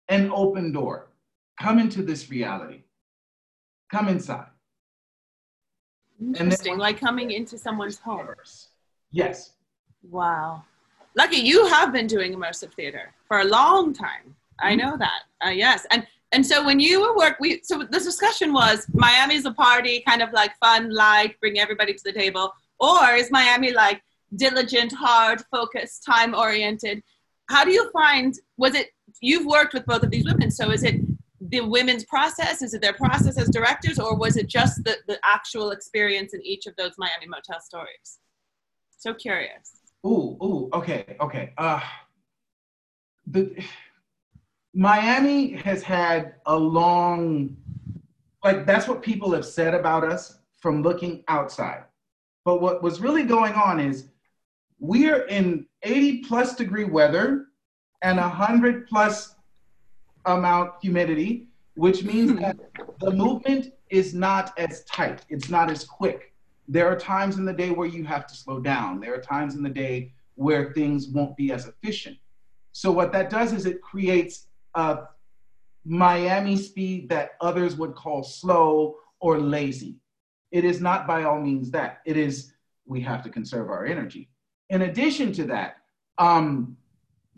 an 0.09 0.31
open 0.33 0.73
door. 0.73 1.09
Come 1.61 1.79
into 1.79 2.03
this 2.03 2.31
reality. 2.31 2.83
Come 3.91 4.09
inside. 4.09 4.47
Interesting. 6.21 6.79
Like 6.79 7.01
coming 7.01 7.31
into 7.31 7.59
someone's 7.59 7.99
home. 7.99 8.29
Yes. 9.11 9.53
Wow. 10.03 10.65
Lucky, 11.17 11.37
you 11.37 11.67
have 11.67 11.93
been 11.93 12.07
doing 12.07 12.35
immersive 12.35 12.73
theater 12.75 13.13
for 13.27 13.41
a 13.41 13.45
long 13.45 13.93
time. 13.93 14.35
I 14.61 14.75
know 14.75 14.97
that. 14.97 15.23
Uh, 15.45 15.51
yes. 15.51 15.87
And 15.91 16.07
and 16.33 16.45
so 16.45 16.65
when 16.65 16.79
you 16.79 17.01
were 17.01 17.17
work, 17.17 17.37
we 17.41 17.61
so 17.63 17.79
the 17.79 17.99
discussion 17.99 18.53
was 18.53 18.87
Miami's 18.93 19.47
a 19.47 19.53
party, 19.53 20.03
kind 20.07 20.21
of 20.21 20.31
like 20.33 20.53
fun, 20.61 20.91
light, 20.93 21.41
bring 21.41 21.59
everybody 21.59 21.95
to 21.95 22.05
the 22.05 22.13
table, 22.13 22.53
or 22.79 23.15
is 23.15 23.31
Miami 23.31 23.73
like 23.73 24.03
diligent, 24.37 24.93
hard, 24.93 25.43
focused, 25.51 26.05
time 26.05 26.35
oriented? 26.35 27.03
How 27.49 27.65
do 27.65 27.73
you 27.73 27.91
find? 27.93 28.35
Was 28.59 28.75
it 28.75 28.89
you've 29.21 29.47
worked 29.47 29.75
with 29.75 29.87
both 29.87 30.03
of 30.03 30.11
these 30.11 30.25
women? 30.25 30.51
So 30.51 30.71
is 30.71 30.85
it 30.85 31.01
the 31.41 31.61
women's 31.61 32.05
process? 32.05 32.63
Is 32.63 32.75
it 32.75 32.83
their 32.83 32.93
process 32.93 33.39
as 33.39 33.49
directors, 33.49 33.99
or 33.99 34.17
was 34.17 34.37
it 34.37 34.49
just 34.49 34.83
the 34.85 34.97
the 35.07 35.19
actual 35.25 35.71
experience 35.71 36.35
in 36.35 36.45
each 36.45 36.67
of 36.67 36.75
those 36.77 36.93
Miami 36.99 37.27
Motel 37.27 37.61
stories? 37.61 38.19
So 38.99 39.15
curious. 39.15 39.73
Ooh, 40.07 40.37
ooh, 40.43 40.69
okay, 40.73 41.17
okay. 41.21 41.53
Uh, 41.59 41.81
the 43.27 43.65
Miami 44.75 45.53
has 45.53 45.83
had 45.83 46.35
a 46.47 46.57
long, 46.57 47.57
like 48.45 48.67
that's 48.67 48.87
what 48.87 49.03
people 49.03 49.33
have 49.33 49.45
said 49.45 49.75
about 49.75 50.05
us 50.05 50.39
from 50.61 50.83
looking 50.83 51.25
outside. 51.29 51.85
But 52.45 52.61
what 52.61 52.83
was 52.83 53.01
really 53.01 53.25
going 53.25 53.55
on 53.55 53.81
is 53.81 54.09
we're 54.79 55.27
in 55.27 55.67
80 55.83 56.19
plus 56.25 56.55
degree 56.55 56.85
weather 56.85 57.48
and 58.03 58.19
100 58.19 58.87
plus 58.87 59.35
amount 60.27 60.73
humidity, 60.81 61.47
which 61.75 62.03
means 62.05 62.39
that 62.41 62.57
the 63.01 63.11
movement 63.11 63.73
is 63.91 64.15
not 64.15 64.59
as 64.59 64.85
tight. 64.85 65.25
It's 65.29 65.49
not 65.49 65.71
as 65.71 65.85
quick. 65.85 66.35
There 66.69 66.87
are 66.87 66.97
times 66.97 67.39
in 67.39 67.45
the 67.45 67.53
day 67.53 67.71
where 67.71 67.89
you 67.89 68.05
have 68.05 68.27
to 68.27 68.35
slow 68.35 68.61
down. 68.61 69.01
There 69.01 69.15
are 69.15 69.21
times 69.21 69.55
in 69.55 69.63
the 69.63 69.71
day 69.71 70.13
where 70.35 70.73
things 70.73 71.09
won't 71.09 71.37
be 71.37 71.51
as 71.53 71.67
efficient. 71.67 72.19
So 72.73 72.93
what 72.93 73.13
that 73.13 73.31
does 73.31 73.53
is 73.53 73.67
it 73.67 73.81
creates 73.81 74.47
a 74.75 75.01
Miami 75.85 76.57
speed 76.57 77.09
that 77.09 77.31
others 77.41 77.77
would 77.77 77.95
call 77.95 78.23
slow 78.23 78.97
or 79.21 79.39
lazy. 79.39 79.97
It 80.53 80.65
is 80.65 80.81
not 80.81 81.07
by 81.07 81.25
all 81.25 81.41
means 81.41 81.71
that. 81.73 82.01
It 82.05 82.17
is 82.17 82.53
we 82.87 83.01
have 83.03 83.23
to 83.23 83.31
conserve 83.31 83.69
our 83.69 83.85
energy. 83.85 84.31
In 84.71 84.83
addition 84.83 85.33
to 85.35 85.45
that, 85.47 85.77
um, 86.17 86.77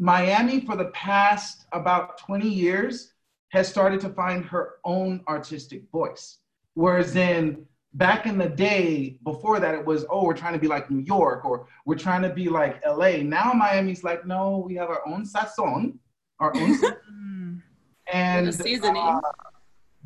Miami 0.00 0.60
for 0.62 0.76
the 0.76 0.86
past 0.86 1.66
about 1.72 2.16
20 2.16 2.48
years 2.48 3.12
has 3.50 3.68
started 3.68 4.00
to 4.00 4.08
find 4.08 4.42
her 4.46 4.76
own 4.84 5.22
artistic 5.28 5.82
voice. 5.92 6.38
Whereas 6.72 7.16
in 7.16 7.66
back 7.94 8.24
in 8.24 8.38
the 8.38 8.48
day, 8.48 9.18
before 9.24 9.60
that, 9.60 9.74
it 9.74 9.84
was, 9.84 10.06
oh, 10.08 10.24
we're 10.24 10.32
trying 10.32 10.54
to 10.54 10.58
be 10.58 10.68
like 10.68 10.90
New 10.90 11.00
York 11.00 11.44
or 11.44 11.66
we're 11.84 11.96
trying 11.98 12.22
to 12.22 12.30
be 12.30 12.48
like 12.48 12.80
LA. 12.86 13.18
Now 13.18 13.52
Miami's 13.52 14.02
like, 14.02 14.24
no, 14.26 14.64
we 14.66 14.74
have 14.76 14.88
our 14.88 15.06
own 15.06 15.26
sazon, 15.26 15.98
our 16.38 16.56
own 16.56 16.78
and 18.10 18.46
The 18.46 18.52
seasoning. 18.52 18.96
uh, 18.96 19.20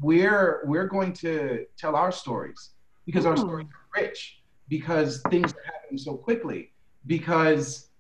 we're 0.01 0.63
we're 0.65 0.89
going 0.89 1.13
to 1.13 1.67
tell 1.79 1.95
our 1.95 2.11
stories 2.11 2.71
because 3.07 3.27
our 3.27 3.35
Ooh. 3.35 3.47
stories 3.47 3.67
are 3.69 4.03
rich 4.03 4.41
because 4.69 5.23
things 5.31 5.53
are 5.53 5.63
happening 5.73 5.99
so 5.99 6.17
quickly 6.17 6.73
because 7.07 7.91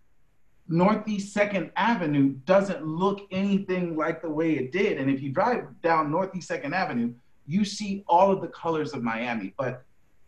northeast 0.68 1.32
second 1.32 1.70
avenue 1.76 2.30
doesn't 2.46 2.86
look 2.86 3.20
anything 3.30 3.96
like 3.96 4.22
the 4.22 4.28
way 4.30 4.52
it 4.52 4.72
did 4.72 4.98
and 4.98 5.10
if 5.10 5.20
you 5.20 5.30
drive 5.30 5.64
down 5.82 6.10
northeast 6.10 6.48
second 6.48 6.72
avenue 6.74 7.12
you 7.46 7.64
see 7.64 8.02
all 8.08 8.30
of 8.30 8.40
the 8.40 8.48
colors 8.48 8.94
of 8.94 9.02
miami 9.02 9.52
but 9.58 9.82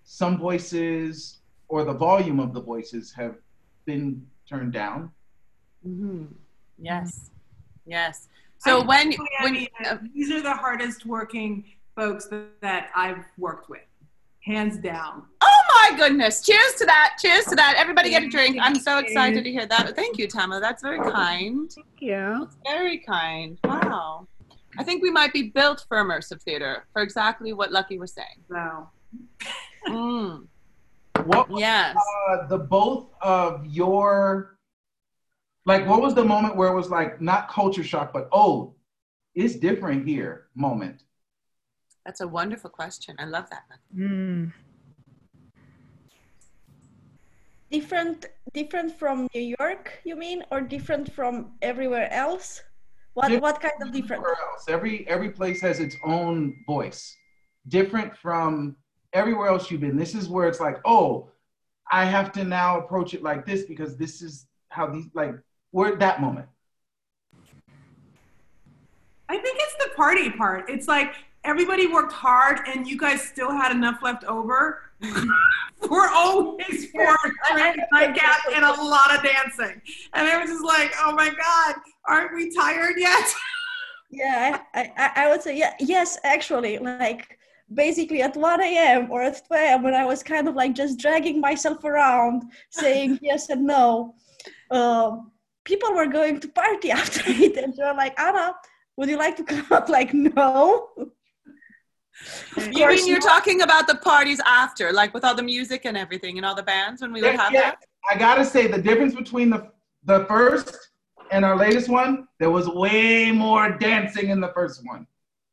some 0.05 0.37
voices 0.39 1.39
or 1.69 1.85
the 1.85 1.93
volume 1.93 2.39
of 2.39 2.53
the 2.53 2.61
voices 2.61 3.13
have 3.13 3.37
been 3.87 4.25
turned 4.49 4.73
down 4.73 5.11
hmm 5.83 6.25
Yes. 6.79 7.31
Yes. 7.87 8.29
So 8.59 8.81
I 8.81 8.87
when 8.87 9.09
think 9.13 9.21
when 9.41 9.67
uh, 9.85 9.99
these 10.15 10.31
are 10.31 10.43
the 10.43 10.55
hardest 10.55 11.07
working 11.07 11.65
folks 11.95 12.27
that, 12.27 12.61
that 12.61 12.91
I've 12.95 13.25
worked 13.39 13.69
with, 13.69 13.81
hands 14.45 14.79
down. 14.79 15.25
oh 15.43 15.56
my 15.69 15.97
goodness! 15.97 16.43
Cheers 16.43 16.75
to 16.79 16.87
that! 16.87 17.17
Cheers 17.21 17.45
to 17.47 17.57
that! 17.57 17.75
Everybody 17.77 18.11
get 18.11 18.23
a 18.23 18.29
drink. 18.29 18.57
I'm 18.61 18.75
so 18.77 18.99
excited 18.99 19.45
to 19.45 19.51
hear 19.51 19.67
that. 19.67 19.95
Thank 19.97 20.19
you, 20.19 20.29
Tama. 20.29 20.61
That's 20.61 20.83
very 20.83 20.99
kind. 21.11 21.71
Thank 21.73 21.87
you. 22.01 22.49
Very 22.65 22.99
kind. 22.99 23.59
Wow. 23.65 24.29
I 24.79 24.85
think 24.85 25.03
we 25.03 25.11
might 25.11 25.33
be 25.33 25.45
built 25.45 25.85
for 25.89 25.97
immersive 26.05 26.43
theater 26.43 26.85
for 26.93 27.03
exactly 27.03 27.53
what 27.53 27.73
Lucky 27.73 27.99
was 27.99 28.13
saying. 28.13 28.45
So 28.51 28.89
Mm. 29.89 30.47
what 31.25 31.49
was 31.49 31.61
Yes. 31.61 31.97
uh, 32.29 32.47
the 32.49 32.59
both 32.59 33.09
of 33.23 33.65
your 33.67 34.59
like 35.65 35.87
what 35.87 36.03
was 36.03 36.13
the 36.15 36.25
moment 36.25 36.57
where 36.57 36.69
it 36.69 36.75
was 36.75 36.91
like 36.91 37.21
not 37.21 37.49
culture 37.49 37.85
shock 37.85 38.13
but 38.13 38.29
oh 38.33 38.75
it's 39.37 39.55
different 39.55 40.07
here 40.07 40.49
moment 40.57 41.05
That's 42.05 42.21
a 42.21 42.27
wonderful 42.29 42.71
question. 42.71 43.15
I 43.19 43.25
love 43.27 43.49
that. 43.51 43.65
Mm. 43.97 44.53
Different, 47.71 48.27
different 48.53 48.97
from 48.97 49.29
New 49.35 49.55
York, 49.59 50.01
you 50.05 50.17
mean, 50.17 50.45
or 50.51 50.61
different 50.61 51.13
from 51.13 51.53
everywhere 51.63 52.13
else? 52.13 52.63
What 53.15 53.29
Different 53.29 53.43
what 53.43 53.61
kind 53.61 53.75
of 53.81 53.93
different? 53.93 54.23
Everywhere 54.23 54.37
else, 54.53 54.65
every 54.69 55.09
every 55.09 55.31
place 55.31 55.61
has 55.63 55.81
its 55.81 55.97
own 56.05 56.55
voice, 56.67 57.17
different 57.69 58.17
from 58.17 58.77
everywhere 59.15 59.49
else 59.49 59.71
you've 59.71 59.81
been. 59.81 59.97
This 59.97 60.15
is 60.15 60.29
where 60.29 60.47
it's 60.47 60.61
like, 60.61 60.79
oh, 60.85 61.31
I 61.91 62.05
have 62.05 62.31
to 62.33 62.45
now 62.45 62.79
approach 62.79 63.15
it 63.15 63.23
like 63.23 63.47
this 63.47 63.65
because 63.65 63.97
this 63.97 64.21
is 64.21 64.47
how 64.69 64.87
these 64.87 65.07
like 65.15 65.35
we're 65.73 65.89
at 65.89 65.99
that 66.01 66.21
moment. 66.21 66.47
I 69.29 69.39
think 69.39 69.59
it's 69.61 69.85
the 69.85 69.91
party 69.97 70.31
part. 70.31 70.69
It's 70.69 70.87
like 70.87 71.15
everybody 71.45 71.87
worked 71.87 72.13
hard 72.13 72.61
and 72.69 72.87
you 72.87 72.99
guys 72.99 73.23
still 73.23 73.51
had 73.51 73.73
enough 73.73 74.03
left 74.03 74.25
over. 74.25 74.83
We're 75.01 76.09
always 76.09 76.91
for 76.91 77.17
drinks, 77.53 77.85
nightcap, 77.93 78.41
and 78.55 78.65
a 78.65 78.83
lot 78.83 79.15
of 79.15 79.23
dancing. 79.23 79.81
And 80.15 80.29
it 80.29 80.41
was 80.41 80.51
just 80.51 80.65
like, 80.65 80.93
oh 81.01 81.13
my 81.13 81.29
God, 81.29 81.75
aren't 82.07 82.35
we 82.35 82.55
tired 82.55 82.95
yet? 82.97 83.25
Yeah, 84.09 84.61
I, 84.73 84.93
I, 84.97 85.11
I 85.17 85.29
would 85.29 85.43
say 85.43 85.59
yeah, 85.59 85.75
yes, 85.81 86.17
actually, 86.23 86.79
like 86.79 87.37
basically 87.73 88.23
at 88.23 88.37
1 88.37 88.61
a.m. 88.63 89.11
or 89.11 89.23
at 89.23 89.47
2 89.49 89.55
a.m. 89.55 89.83
when 89.83 89.95
I 89.95 90.05
was 90.05 90.23
kind 90.23 90.49
of 90.49 90.55
like 90.55 90.75
just 90.75 90.99
dragging 90.99 91.41
myself 91.41 91.85
around, 91.85 92.45
saying 92.71 93.19
yes 93.23 93.51
and 93.51 93.67
no. 93.67 94.15
Um, 94.71 95.33
people 95.65 95.93
were 95.95 96.07
going 96.07 96.41
to 96.41 96.49
party 96.49 96.91
after 97.01 97.23
it, 97.27 97.57
and 97.57 97.75
they're 97.77 97.95
like, 97.95 98.19
Anna, 98.19 98.55
would 98.97 99.09
you 99.09 99.19
like 99.19 99.37
to 99.37 99.45
come 99.45 99.67
out? 99.71 99.89
Like, 99.89 100.15
no. 100.15 100.89
Of 102.57 102.69
You 102.69 102.73
course 102.73 103.01
mean 103.01 103.09
you're 103.09 103.19
not. 103.19 103.29
talking 103.29 103.63
about 103.63 103.87
the 103.87 103.97
parties 103.97 104.41
after, 104.47 104.93
like 104.93 105.13
with 105.15 105.25
all 105.25 105.35
the 105.35 105.43
music 105.43 105.85
and 105.85 105.97
everything 105.97 106.39
and 106.39 106.47
all 106.47 106.55
the 106.55 106.63
bands 106.63 107.03
when 107.03 107.13
we 107.13 107.23
would 107.23 107.35
have 107.35 107.53
yeah. 107.53 107.61
that? 107.61 107.85
I 108.11 108.17
gotta 108.17 108.45
say 108.45 108.67
the 108.67 108.81
difference 108.81 109.15
between 109.15 109.51
the 109.51 109.71
the 110.05 110.25
first 110.27 110.91
and 111.31 111.45
our 111.45 111.57
latest 111.57 111.89
one, 111.89 112.29
there 112.39 112.51
was 112.51 112.69
way 112.69 113.33
more 113.33 113.71
dancing 113.71 114.31
in 114.31 114.41
the 114.41 114.49
first 114.49 114.83
one. 114.87 115.07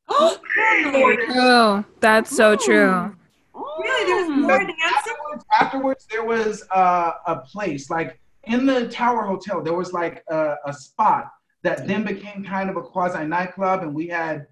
True. 0.54 1.84
That's 2.00 2.36
so 2.36 2.56
true. 2.56 3.16
Really, 3.54 4.06
there's 4.06 4.30
more 4.30 4.60
dancing? 4.60 4.76
Afterwards, 4.84 5.46
afterwards 5.60 6.08
there 6.10 6.24
was 6.24 6.64
uh, 6.72 7.14
a 7.28 7.38
place 7.38 7.90
like 7.90 8.20
in 8.46 8.66
the 8.66 8.88
Tower 8.90 9.24
Hotel. 9.24 9.62
There 9.62 9.74
was 9.74 9.94
like 9.94 10.24
a, 10.30 10.56
a 10.66 10.74
spot 10.74 11.32
that 11.64 11.88
then 11.88 12.04
became 12.04 12.44
kind 12.44 12.70
of 12.70 12.76
a 12.76 12.82
quasi 12.82 13.26
nightclub, 13.26 13.84
and 13.84 13.94
we 13.94 14.08
had 14.08 14.48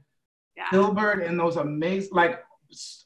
Yeah. 0.61 0.77
Hilbert 0.77 1.21
and 1.23 1.39
those 1.39 1.55
amazing, 1.57 2.13
like 2.13 2.43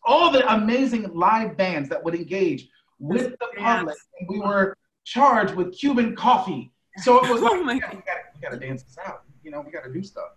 all 0.03 0.31
the 0.31 0.51
amazing 0.53 1.13
live 1.13 1.55
bands 1.57 1.87
that 1.89 2.03
would 2.03 2.13
engage 2.15 2.67
with 2.99 3.31
the 3.39 3.47
public, 3.57 3.95
and 4.19 4.29
we 4.29 4.39
were 4.39 4.75
charged 5.05 5.55
with 5.55 5.77
Cuban 5.77 6.15
coffee. 6.15 6.71
So 6.97 7.23
it 7.23 7.29
was 7.31 7.41
Oh 7.43 7.45
like, 7.45 7.63
my 7.65 7.73
we 7.75 7.79
gotta, 7.79 7.95
we 7.95 8.01
gotta, 8.03 8.19
we 8.35 8.41
gotta 8.41 8.57
dance 8.59 8.83
this 8.83 8.97
out. 9.05 9.23
You 9.43 9.51
know, 9.51 9.61
we 9.61 9.71
gotta 9.71 9.91
do 9.91 10.03
stuff. 10.03 10.31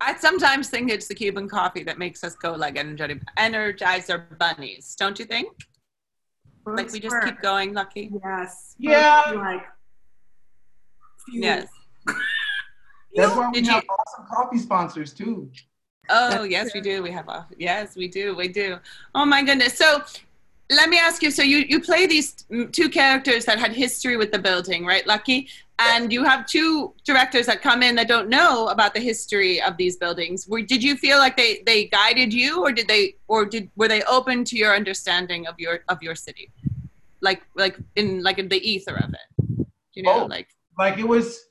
I 0.00 0.16
sometimes 0.16 0.68
think 0.68 0.90
it's 0.90 1.06
the 1.06 1.14
Cuban 1.14 1.48
coffee 1.48 1.84
that 1.84 1.98
makes 1.98 2.22
us 2.24 2.34
go 2.34 2.52
like 2.52 2.76
energetic, 2.78 3.22
energizer 3.38 4.36
bunnies, 4.38 4.94
don't 4.98 5.18
you 5.18 5.24
think? 5.24 5.48
Like 6.66 6.90
we 6.92 6.98
just 7.00 7.12
Sure. 7.12 7.22
keep 7.22 7.40
going, 7.40 7.72
Lucky. 7.72 8.10
Yes. 8.24 8.74
Yeah. 8.78 9.32
Like. 9.36 9.62
Yes. 11.32 11.68
That's 13.14 13.34
why 13.34 13.46
we 13.48 13.54
Did 13.54 13.66
you- 13.66 13.72
have 13.72 13.84
awesome 13.88 14.26
coffee 14.30 14.58
sponsors 14.58 15.14
too. 15.14 15.50
Oh, 16.08 16.44
yes, 16.44 16.72
we 16.74 16.80
do. 16.80 17.02
We 17.02 17.10
have 17.10 17.28
a 17.28 17.46
yes, 17.58 17.96
we 17.96 18.08
do. 18.08 18.34
We 18.36 18.48
do. 18.48 18.78
Oh 19.14 19.24
my 19.24 19.42
goodness. 19.42 19.76
So 19.76 20.02
let 20.70 20.88
me 20.88 20.98
ask 20.98 21.22
you. 21.22 21.30
So 21.30 21.42
you 21.42 21.58
you 21.68 21.80
play 21.80 22.06
these 22.06 22.44
mm, 22.50 22.72
two 22.72 22.88
characters 22.88 23.44
that 23.44 23.58
had 23.58 23.72
history 23.72 24.16
with 24.16 24.32
the 24.32 24.38
building, 24.38 24.84
right, 24.84 25.06
Lucky? 25.06 25.48
And 25.78 26.10
you 26.10 26.24
have 26.24 26.46
two 26.46 26.94
directors 27.04 27.44
that 27.46 27.60
come 27.60 27.82
in 27.82 27.96
that 27.96 28.08
don't 28.08 28.30
know 28.30 28.68
about 28.68 28.94
the 28.94 29.00
history 29.00 29.60
of 29.60 29.76
these 29.76 29.96
buildings. 29.96 30.48
Were, 30.48 30.62
did 30.62 30.82
you 30.82 30.96
feel 30.96 31.18
like 31.18 31.36
they 31.36 31.62
they 31.66 31.84
guided 31.86 32.32
you, 32.32 32.62
or 32.62 32.72
did 32.72 32.88
they, 32.88 33.16
or 33.28 33.44
did 33.44 33.68
were 33.76 33.86
they 33.88 34.02
open 34.04 34.42
to 34.44 34.56
your 34.56 34.74
understanding 34.74 35.46
of 35.46 35.54
your 35.58 35.80
of 35.88 36.02
your 36.02 36.14
city, 36.14 36.50
like 37.20 37.42
like 37.54 37.76
in 37.94 38.22
like 38.22 38.38
in 38.38 38.48
the 38.48 38.60
ether 38.68 38.96
of 38.96 39.12
it? 39.12 39.66
You 39.92 40.02
know, 40.04 40.22
Oh. 40.22 40.26
like 40.26 40.48
like 40.78 40.98
it 40.98 41.06
was 41.06 41.44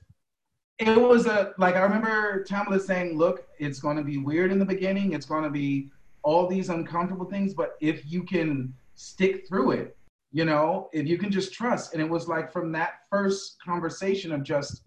it 0.80 1.00
was 1.00 1.26
a 1.26 1.54
like 1.58 1.76
i 1.76 1.82
remember 1.82 2.44
tamilla 2.44 2.80
saying 2.80 3.18
look 3.18 3.48
it's 3.60 3.80
going 3.80 3.96
to 3.96 4.04
be 4.04 4.18
weird 4.18 4.52
in 4.52 4.60
the 4.60 4.66
beginning. 4.66 5.14
It's 5.14 5.26
going 5.26 5.44
to 5.44 5.50
be 5.50 5.90
all 6.24 6.48
these 6.48 6.70
uncomfortable 6.70 7.26
things 7.26 7.54
but 7.54 7.78
if 7.80 8.06
you 8.12 8.24
can 8.24 8.74
stick 8.96 9.48
through 9.48 9.72
it 9.72 9.98
you 10.32 10.44
know 10.44 10.90
if 10.92 11.08
you 11.08 11.18
can 11.18 11.32
just 11.32 11.54
trust. 11.54 11.94
And 11.94 12.02
it 12.02 12.10
was 12.10 12.28
like 12.28 12.52
from 12.52 12.72
that 12.74 13.02
first 13.10 13.58
conversation 13.64 14.32
of 14.32 14.44
just 14.44 14.84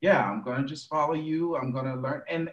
yeah 0.00 0.22
i'm 0.22 0.42
going 0.42 0.62
to 0.62 0.68
just 0.68 0.88
follow 0.88 1.14
you. 1.14 1.56
I'm 1.56 1.72
going 1.72 1.86
to 1.86 1.96
learn. 1.96 2.22
And 2.28 2.50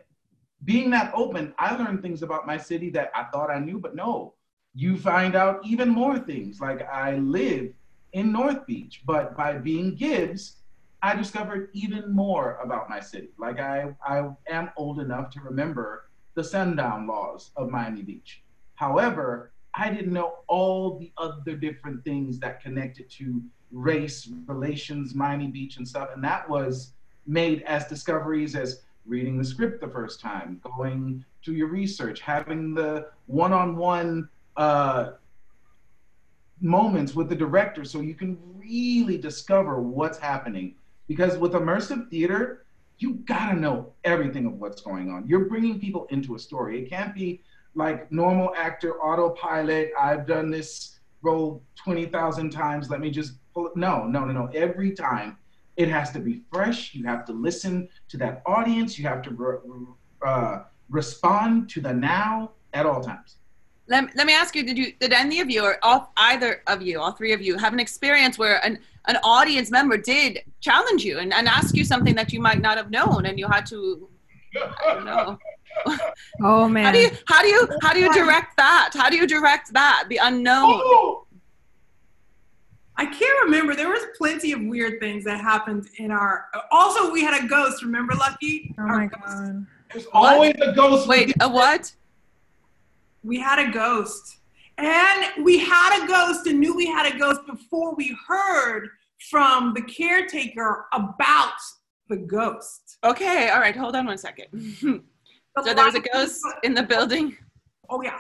being 0.66 0.90
that 0.90 1.12
open 1.14 1.54
i 1.60 1.76
learned 1.76 2.02
things 2.02 2.24
about 2.24 2.48
my 2.48 2.58
city 2.58 2.90
that 2.90 3.12
i 3.14 3.26
thought 3.26 3.52
i 3.52 3.60
knew 3.60 3.78
but 3.78 3.96
no 3.96 4.34
you 4.74 4.98
find 4.98 5.36
out 5.36 5.60
even 5.66 5.90
more 5.90 6.18
things. 6.18 6.60
Like 6.60 6.88
i 6.90 7.18
live 7.18 7.74
in 8.14 8.32
north 8.32 8.66
beach 8.66 9.04
but 9.06 9.38
by 9.38 9.54
being 9.58 9.94
gibbs 9.94 10.58
I 11.02 11.16
discovered 11.16 11.70
even 11.74 12.12
more 12.12 12.58
about 12.64 12.90
my 12.90 13.00
city. 13.00 13.30
Like 13.38 13.60
I, 13.60 13.94
I 14.06 14.30
am 14.50 14.72
old 14.78 15.00
enough 15.00 15.30
to 15.32 15.42
remember 15.42 16.10
the 16.34 16.44
sundown 16.44 17.08
laws 17.08 17.52
of 17.56 17.70
Miami 17.70 18.02
Beach. 18.02 18.42
However, 18.76 19.52
I 19.74 19.92
didn't 19.92 20.14
know 20.14 20.40
all 20.48 20.98
the 20.98 21.12
other 21.18 21.56
different 21.56 22.04
things 22.04 22.40
that 22.40 22.62
connected 22.62 23.10
to 23.12 23.42
race, 23.72 24.30
relations, 24.48 25.14
Miami 25.14 25.48
Beach 25.48 25.78
and 25.78 25.88
stuff. 25.88 26.10
And 26.14 26.24
that 26.24 26.50
was 26.50 26.94
made 27.28 27.62
as 27.64 27.88
discoveries 27.88 28.56
as 28.56 28.82
reading 29.06 29.38
the 29.38 29.44
script 29.44 29.82
the 29.82 29.88
first 29.88 30.20
time, 30.20 30.60
going 30.78 31.24
to 31.44 31.54
your 31.54 31.68
research, 31.68 32.22
having 32.22 32.74
the 32.74 33.08
one-on-one 33.28 34.28
uh, 34.58 35.12
moments 36.60 37.14
with 37.14 37.30
the 37.30 37.36
director 37.36 37.86
so 37.86 38.02
you 38.02 38.16
can 38.16 38.38
really 38.58 39.18
discover 39.18 39.80
what's 39.80 40.18
happening 40.18 40.74
because 41.08 41.38
with 41.38 41.54
immersive 41.54 42.10
theater 42.10 42.66
you 43.00 43.16
gotta 43.26 43.56
know 43.56 43.94
everything 44.04 44.48
of 44.48 44.54
what's 44.54 44.82
going 44.82 45.12
on. 45.12 45.28
You're 45.28 45.46
bringing 45.46 45.80
people 45.80 46.08
into 46.10 46.36
a 46.36 46.40
story. 46.40 46.82
It 46.82 46.90
can't 46.90 47.14
be 47.14 47.44
like 47.76 48.12
normal 48.12 48.54
actor 48.56 49.00
autopilot 49.00 49.92
i've 50.00 50.26
done 50.26 50.50
this 50.50 51.00
role 51.22 51.62
20000 51.84 52.50
times 52.50 52.90
let 52.90 53.00
me 53.00 53.12
just 53.12 53.34
pull 53.54 53.68
it. 53.68 53.76
No 53.76 54.06
no 54.06 54.26
no 54.26 54.32
no. 54.32 54.50
Every 54.54 54.92
time 54.92 55.38
it 55.78 55.88
has 55.90 56.12
to 56.12 56.20
be 56.20 56.42
fresh. 56.52 56.94
You 56.94 57.06
have 57.06 57.24
to 57.26 57.34
listen 57.34 57.88
to 58.10 58.18
that 58.18 58.42
audience. 58.46 58.98
You 58.98 59.08
have 59.08 59.22
to 59.22 59.30
re- 59.30 59.86
uh, 60.26 60.64
respond 60.90 61.70
to 61.70 61.82
the 61.82 61.94
now 61.94 62.52
at 62.74 62.86
all 62.86 63.02
times. 63.02 63.38
Let, 63.88 64.14
let 64.18 64.28
me 64.28 64.34
ask 64.34 64.54
you 64.56 64.64
did 64.64 64.78
you 64.78 64.92
did 65.00 65.14
any 65.14 65.40
of 65.40 65.50
you 65.50 65.64
or 65.64 65.78
all, 65.82 66.12
either 66.18 66.62
of 66.68 66.82
you 66.82 67.00
all 67.00 67.12
three 67.12 67.32
of 67.32 67.42
you 67.42 67.58
have 67.58 67.72
an 67.72 67.80
experience 67.80 68.38
where 68.38 68.64
an, 68.66 68.80
an 69.06 69.18
audience 69.24 69.72
member 69.72 69.98
did 69.98 70.40
challenge 70.70 71.02
you 71.10 71.16
and, 71.22 71.30
and 71.38 71.46
ask 71.60 71.70
you 71.80 71.86
something 71.94 72.16
that 72.20 72.30
you 72.34 72.40
might 72.48 72.62
not 72.68 72.76
have 72.82 72.90
known 72.98 73.20
and 73.28 73.36
you 73.40 73.48
had 73.56 73.66
to 73.74 73.80
i 74.56 74.94
don't 74.94 75.06
know 75.06 75.38
Oh 76.52 76.68
man. 76.76 76.84
how 76.86 76.92
do 76.96 77.00
you 77.06 77.10
how 77.34 77.42
do 77.46 77.50
you 77.56 77.62
how 77.84 77.92
do 77.96 78.00
you 78.06 78.12
direct 78.22 78.52
that 78.64 78.90
how 79.02 79.10
do 79.12 79.18
you 79.22 79.28
direct 79.38 79.66
that 79.80 80.00
the 80.12 80.18
unknown 80.30 80.74
Oh! 80.84 81.24
I 83.00 83.06
can't 83.06 83.40
remember. 83.46 83.76
There 83.76 83.90
was 83.90 84.04
plenty 84.18 84.50
of 84.54 84.62
weird 84.74 85.00
things 85.00 85.24
that 85.26 85.40
happened 85.40 85.84
in 86.00 86.10
our. 86.10 86.46
Also, 86.72 87.12
we 87.12 87.22
had 87.28 87.36
a 87.44 87.48
ghost. 87.48 87.84
Remember, 87.84 88.14
Lucky? 88.16 88.74
oh 88.80 88.82
Our 88.82 88.98
my 89.02 89.06
ghost. 89.06 89.22
god. 89.38 89.66
There's 89.94 90.08
always 90.12 90.56
a 90.60 90.74
ghost. 90.74 91.08
wait 91.08 91.32
a 91.40 91.48
what 91.48 91.94
We 93.24 93.40
had 93.40 93.60
a 93.60 93.70
ghost, 93.72 94.38
and 94.80 95.46
we 95.46 95.60
had 95.60 96.04
a 96.04 96.08
ghost, 96.08 96.48
and 96.48 96.60
knew 96.60 96.74
we 96.76 96.88
had 96.88 97.06
a 97.14 97.16
ghost 97.20 97.42
before 97.46 97.94
we 97.94 98.18
heard 98.28 98.90
from 99.30 99.74
the 99.74 99.82
caretaker 99.82 100.86
about 100.94 101.54
the 102.10 102.18
ghost. 102.18 102.98
okay 103.04 103.50
all 103.50 103.60
right 103.60 103.76
hold 103.76 103.96
on 103.96 104.06
one 104.06 104.18
second 104.18 104.48
so 104.80 105.64
The 105.64 105.74
there 105.74 105.86
was 105.86 105.96
a 105.96 106.02
ghost 106.14 106.42
in 106.64 106.74
the 106.74 106.84
building 106.84 107.36
Oh 107.90 108.02
yeah, 108.02 108.20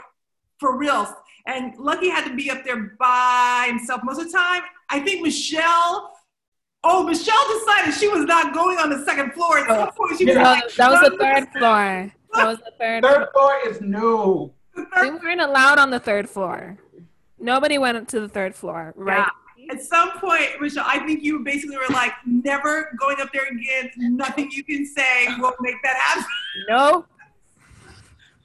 for 0.62 0.78
real. 0.78 1.14
And 1.46 1.78
Lucky 1.78 2.08
had 2.10 2.24
to 2.26 2.34
be 2.36 2.50
up 2.50 2.64
there 2.64 2.96
by 2.98 3.66
himself 3.68 4.00
most 4.02 4.18
of 4.20 4.28
the 4.28 4.32
time. 4.32 4.62
I 4.90 5.02
think 5.02 5.22
Michelle. 5.22 6.14
Oh, 6.86 7.04
Michelle 7.04 7.46
decided 7.60 7.94
she 7.94 8.08
was 8.08 8.24
not 8.24 8.54
going 8.54 8.78
on 8.78 8.90
the 8.90 9.04
second 9.04 9.34
floor. 9.34 9.58
At 9.60 9.68
some 9.68 9.92
point, 9.92 10.18
she 10.18 10.24
was 10.26 10.36
Yeah. 10.36 10.42
No, 10.44 10.50
like, 10.52 10.74
that 10.76 10.90
was 10.90 11.02
the 11.02 11.10
"No, 11.10 11.18
third 11.18 11.50
floor. 11.52 12.14
That 12.34 12.48
was 12.48 12.58
the 12.60 12.72
third. 12.80 13.04
Third 13.04 13.28
floor 13.34 13.54
is 13.68 13.82
no. 13.82 14.54
the 14.74 14.86
We 15.02 15.10
weren't 15.12 15.42
allowed 15.42 15.80
on 15.80 15.90
the 15.90 16.00
third 16.00 16.30
floor. 16.30 16.78
Nobody 17.38 17.78
went 17.78 18.08
to 18.08 18.22
the 18.22 18.30
third 18.30 18.56
floor, 18.56 18.94
right? 18.96 19.28
At 19.70 19.82
some 19.82 20.12
point, 20.20 20.62
Michelle, 20.62 20.86
I 20.88 21.00
think 21.06 21.24
you 21.24 21.40
basically 21.40 21.78
were 21.78 21.94
like, 21.94 22.14
never 22.26 22.96
going 23.00 23.18
up 23.20 23.30
there 23.34 23.46
again. 23.46 23.92
Nothing 23.98 24.50
you 24.52 24.64
can 24.64 24.86
say 24.86 25.28
will 25.40 25.54
make 25.60 25.76
that 25.84 25.96
happen. 25.98 26.26
No. 26.70 27.06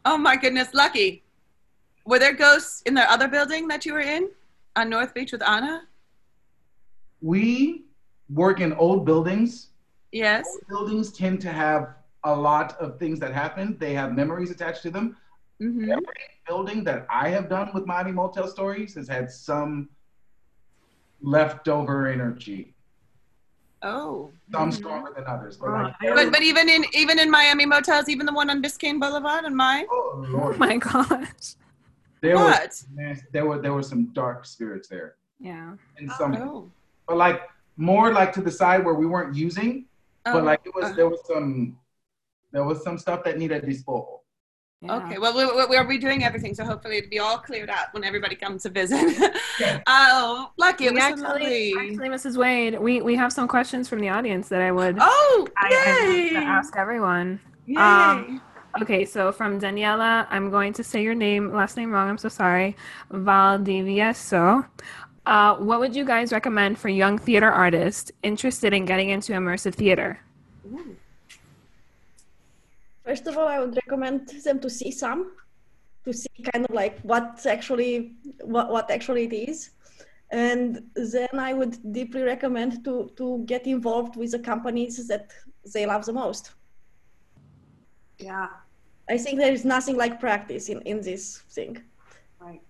oh 0.05 0.19
my 0.19 0.37
goodness 0.37 0.69
lucky 0.75 1.23
Were 2.05 2.19
there 2.19 2.33
ghosts 2.35 2.83
in 2.87 2.95
the 2.95 3.11
other 3.11 3.29
building 3.29 3.69
that 3.69 3.87
you 3.87 3.93
were 3.95 4.01
in 4.17 4.29
on 4.77 4.91
North 4.91 5.15
Beach 5.15 5.33
with 5.33 5.43
Anna? 5.49 5.83
We 7.21 7.85
work 8.29 8.61
in 8.61 8.73
old 8.73 9.07
buildings. 9.07 9.69
Yes. 10.11 10.45
Old 10.49 10.67
buildings 10.69 11.13
tend 11.13 11.41
to 11.43 11.53
have 11.53 11.95
a 12.25 12.35
lot 12.35 12.77
of 12.81 12.99
things 12.99 13.19
that 13.21 13.33
happen. 13.33 13.77
They 13.79 13.95
have 13.95 14.13
memories 14.15 14.51
attached 14.51 14.83
to 14.83 14.91
them. 14.91 15.17
hmm 15.61 15.91
Every 15.91 16.25
building 16.49 16.83
that 16.85 17.07
I 17.09 17.29
have 17.29 17.49
done 17.49 17.71
with 17.73 17.87
Miami 17.87 18.13
Motel 18.13 18.49
Stories 18.49 18.95
has 18.97 19.09
had 19.09 19.31
some 19.31 19.89
leftover 21.23 22.09
energy. 22.09 22.75
Oh. 23.83 24.31
Some 24.53 24.71
Mhm. 24.71 24.75
stronger 24.75 25.13
than 25.15 25.25
others. 25.27 25.57
But, 25.57 25.69
Oh, 25.69 25.73
like, 25.73 25.95
I 26.03 26.15
But 26.15 26.33
but 26.33 26.43
even 26.43 26.69
in 26.69 26.85
even 26.93 27.19
in 27.19 27.31
Miami 27.31 27.67
motels, 27.67 28.09
even 28.09 28.27
the 28.27 28.33
one 28.33 28.51
on 28.51 28.63
Biscayne 28.63 29.01
Boulevard 29.01 29.45
and 29.45 29.57
mine. 29.57 29.87
oh 29.91 30.13
Oh 30.15 30.27
Lord, 30.31 30.59
my 30.59 30.77
gosh. 30.77 31.57
there 32.21 32.37
What? 32.37 32.85
man, 32.93 33.21
there 33.33 33.47
were 33.47 33.59
there 33.61 33.73
were 33.73 33.83
some 33.83 34.07
dark 34.13 34.45
spirits 34.45 34.89
there, 34.89 35.17
Yeah. 35.41 35.75
and 35.97 36.11
some, 36.13 36.37
Oh. 36.37 36.71
but 37.09 37.17
like 37.17 37.41
more 37.77 38.13
like 38.13 38.33
to 38.35 38.43
the 38.43 38.51
side 38.51 38.85
where 38.85 38.95
we 38.95 39.07
weren't 39.07 39.35
using, 39.35 39.87
Oh, 40.27 40.35
but 40.35 40.45
like 40.45 40.61
it 40.65 40.75
was 40.75 40.95
there 40.95 41.09
was 41.09 41.21
some 41.27 41.79
there 42.53 42.65
was 42.65 42.85
some 42.85 42.99
stuff 42.99 43.25
that 43.25 43.39
needed 43.39 43.65
disposal. 43.65 44.22
Yeah. 44.83 44.97
Okay, 44.97 45.19
well, 45.19 45.37
we, 45.37 45.45
we, 45.45 45.67
we're 45.67 45.85
redoing 45.85 46.23
everything, 46.23 46.55
so 46.55 46.65
hopefully 46.65 46.99
it'll 46.99 47.11
be 47.11 47.19
all 47.19 47.39
cleared 47.39 47.71
out 47.71 47.93
when 47.93 48.05
everybody 48.05 48.35
comes 48.35 48.63
to 48.65 48.71
visit. 48.71 49.33
Oh, 49.87 50.51
lucky, 50.57 50.87
it 50.87 50.99
actually, 50.99 51.75
actually, 51.79 52.09
Mrs. 52.09 52.37
Wade, 52.37 52.79
we, 52.79 53.01
we 53.01 53.15
have 53.15 53.33
some 53.33 53.47
questions 53.47 53.89
from 53.89 54.01
the 54.01 54.09
audience 54.09 54.49
that 54.49 54.61
I 54.61 54.73
would 54.73 54.97
oh, 54.99 55.49
I, 55.57 55.67
I'd 55.67 56.09
yay! 56.09 56.35
like 56.35 56.43
to 56.43 56.49
ask 56.49 56.77
everyone. 56.77 57.39
Yay! 57.67 57.77
Um, 57.77 58.41
Okay, 58.81 59.05
so 59.05 59.33
from 59.33 59.61
Daniela, 59.61 60.27
I'm 60.31 60.49
going 60.51 60.73
to 60.75 60.83
say 60.83 61.03
your 61.03 61.15
name, 61.15 61.53
last 61.53 61.77
name 61.77 61.91
wrong, 61.91 62.09
I'm 62.09 62.17
so 62.17 62.31
sorry. 62.31 62.75
Valdivieso. 63.11 64.67
Uh, 65.27 65.57
what 65.57 65.79
would 65.79 65.95
you 65.95 66.05
guys 66.07 66.33
recommend 66.33 66.79
for 66.79 66.89
young 66.89 67.19
theater 67.19 67.51
artists 67.51 68.11
interested 68.23 68.73
in 68.73 68.87
getting 68.87 69.11
into 69.11 69.33
immersive 69.33 69.75
theater? 69.75 70.19
Ooh. 70.73 70.97
First 73.05 73.27
of 73.27 73.37
all, 73.37 73.49
I 73.49 73.59
would 73.59 73.77
recommend 73.77 74.29
them 74.45 74.61
to 74.61 74.71
see 74.71 74.91
some, 74.91 75.33
to 76.05 76.13
see 76.13 76.31
kind 76.53 76.65
of 76.65 76.75
like 76.75 77.01
what 77.01 77.45
actually 77.47 78.15
what, 78.43 78.71
what 78.71 78.91
actually 78.91 79.25
it 79.25 79.33
is. 79.33 79.71
And 80.31 80.83
then 80.95 81.29
I 81.39 81.53
would 81.53 81.77
deeply 81.93 82.23
recommend 82.23 82.85
to 82.85 83.11
to 83.17 83.45
get 83.47 83.67
involved 83.67 84.17
with 84.17 84.31
the 84.33 84.39
companies 84.39 85.07
that 85.09 85.31
they 85.75 85.85
love 85.87 86.05
the 86.07 86.13
most. 86.13 86.53
Yeah, 88.19 88.49
I 89.09 89.19
think 89.19 89.39
there 89.39 89.53
is 89.53 89.65
nothing 89.65 89.97
like 89.97 90.21
practice 90.21 90.69
in, 90.69 90.81
in 90.83 91.01
this 91.01 91.43
thing. 91.51 91.83
right. 92.41 92.63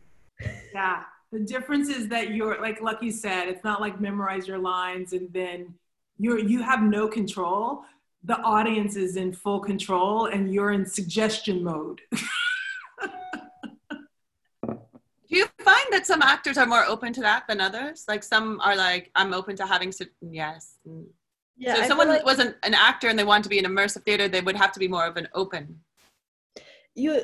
Yeah. 0.74 1.04
The 1.30 1.40
difference 1.40 1.88
is 1.88 2.08
that 2.08 2.34
you're 2.34 2.60
like 2.60 2.82
Lucky 2.82 3.10
said, 3.10 3.48
it's 3.48 3.64
not 3.64 3.80
like 3.80 4.00
memorize 4.00 4.46
your 4.46 4.58
lines 4.58 5.14
and 5.14 5.32
then 5.32 5.72
you're 6.18 6.38
you 6.38 6.62
have 6.62 6.82
no 6.82 7.08
control. 7.08 7.84
The 8.24 8.38
audience 8.40 8.96
is 8.96 9.16
in 9.16 9.32
full 9.32 9.60
control 9.60 10.26
and 10.26 10.52
you're 10.52 10.70
in 10.70 10.86
suggestion 10.86 11.64
mode. 11.64 12.00
Do 15.28 15.38
you 15.38 15.46
find 15.60 15.86
that 15.92 16.06
some 16.06 16.20
actors 16.22 16.58
are 16.58 16.66
more 16.66 16.84
open 16.84 17.12
to 17.14 17.20
that 17.22 17.44
than 17.48 17.60
others? 17.60 18.04
Like 18.06 18.22
some 18.22 18.60
are 18.60 18.76
like, 18.76 19.10
I'm 19.14 19.32
open 19.32 19.56
to 19.56 19.66
having, 19.66 19.90
su- 19.90 20.06
yes. 20.20 20.76
Yeah, 21.56 21.74
so 21.74 21.80
if 21.80 21.86
feel 21.86 21.88
someone 21.88 22.08
like- 22.08 22.24
wasn't 22.24 22.56
an 22.62 22.74
actor 22.74 23.08
and 23.08 23.18
they 23.18 23.24
want 23.24 23.42
to 23.44 23.50
be 23.50 23.58
in 23.58 23.64
immersive 23.64 24.02
theater, 24.04 24.28
they 24.28 24.42
would 24.42 24.56
have 24.56 24.72
to 24.72 24.78
be 24.78 24.88
more 24.88 25.06
of 25.06 25.16
an 25.16 25.28
open. 25.34 25.80
You 26.94 27.22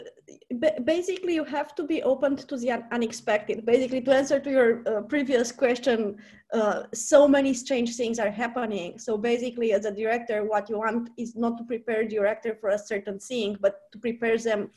basically 0.85 1.35
you 1.35 1.45
have 1.45 1.75
to 1.75 1.85
be 1.85 2.03
open 2.03 2.37
to 2.37 2.57
the 2.57 2.71
unexpected. 2.91 3.67
Basically 3.67 4.01
to 4.01 4.15
answer 4.15 4.41
to 4.41 4.51
your 4.51 4.83
uh, 4.89 5.03
previous 5.03 5.53
question 5.53 6.17
uh, 6.55 6.85
so 6.95 7.29
many 7.29 7.53
strange 7.53 7.95
things 7.97 8.19
are 8.19 8.31
happening. 8.31 8.99
So 8.99 9.19
basically 9.19 9.73
as 9.75 9.85
a 9.85 9.91
director 9.91 10.45
what 10.45 10.71
you 10.71 10.79
want 10.79 11.11
is 11.19 11.37
not 11.37 11.59
to 11.59 11.65
prepare 11.65 12.05
the 12.05 12.15
director 12.17 12.57
for 12.61 12.71
a 12.71 12.79
certain 12.79 13.19
thing 13.19 13.59
but 13.61 13.93
to 13.93 13.99
prepare 13.99 14.39
them 14.39 14.71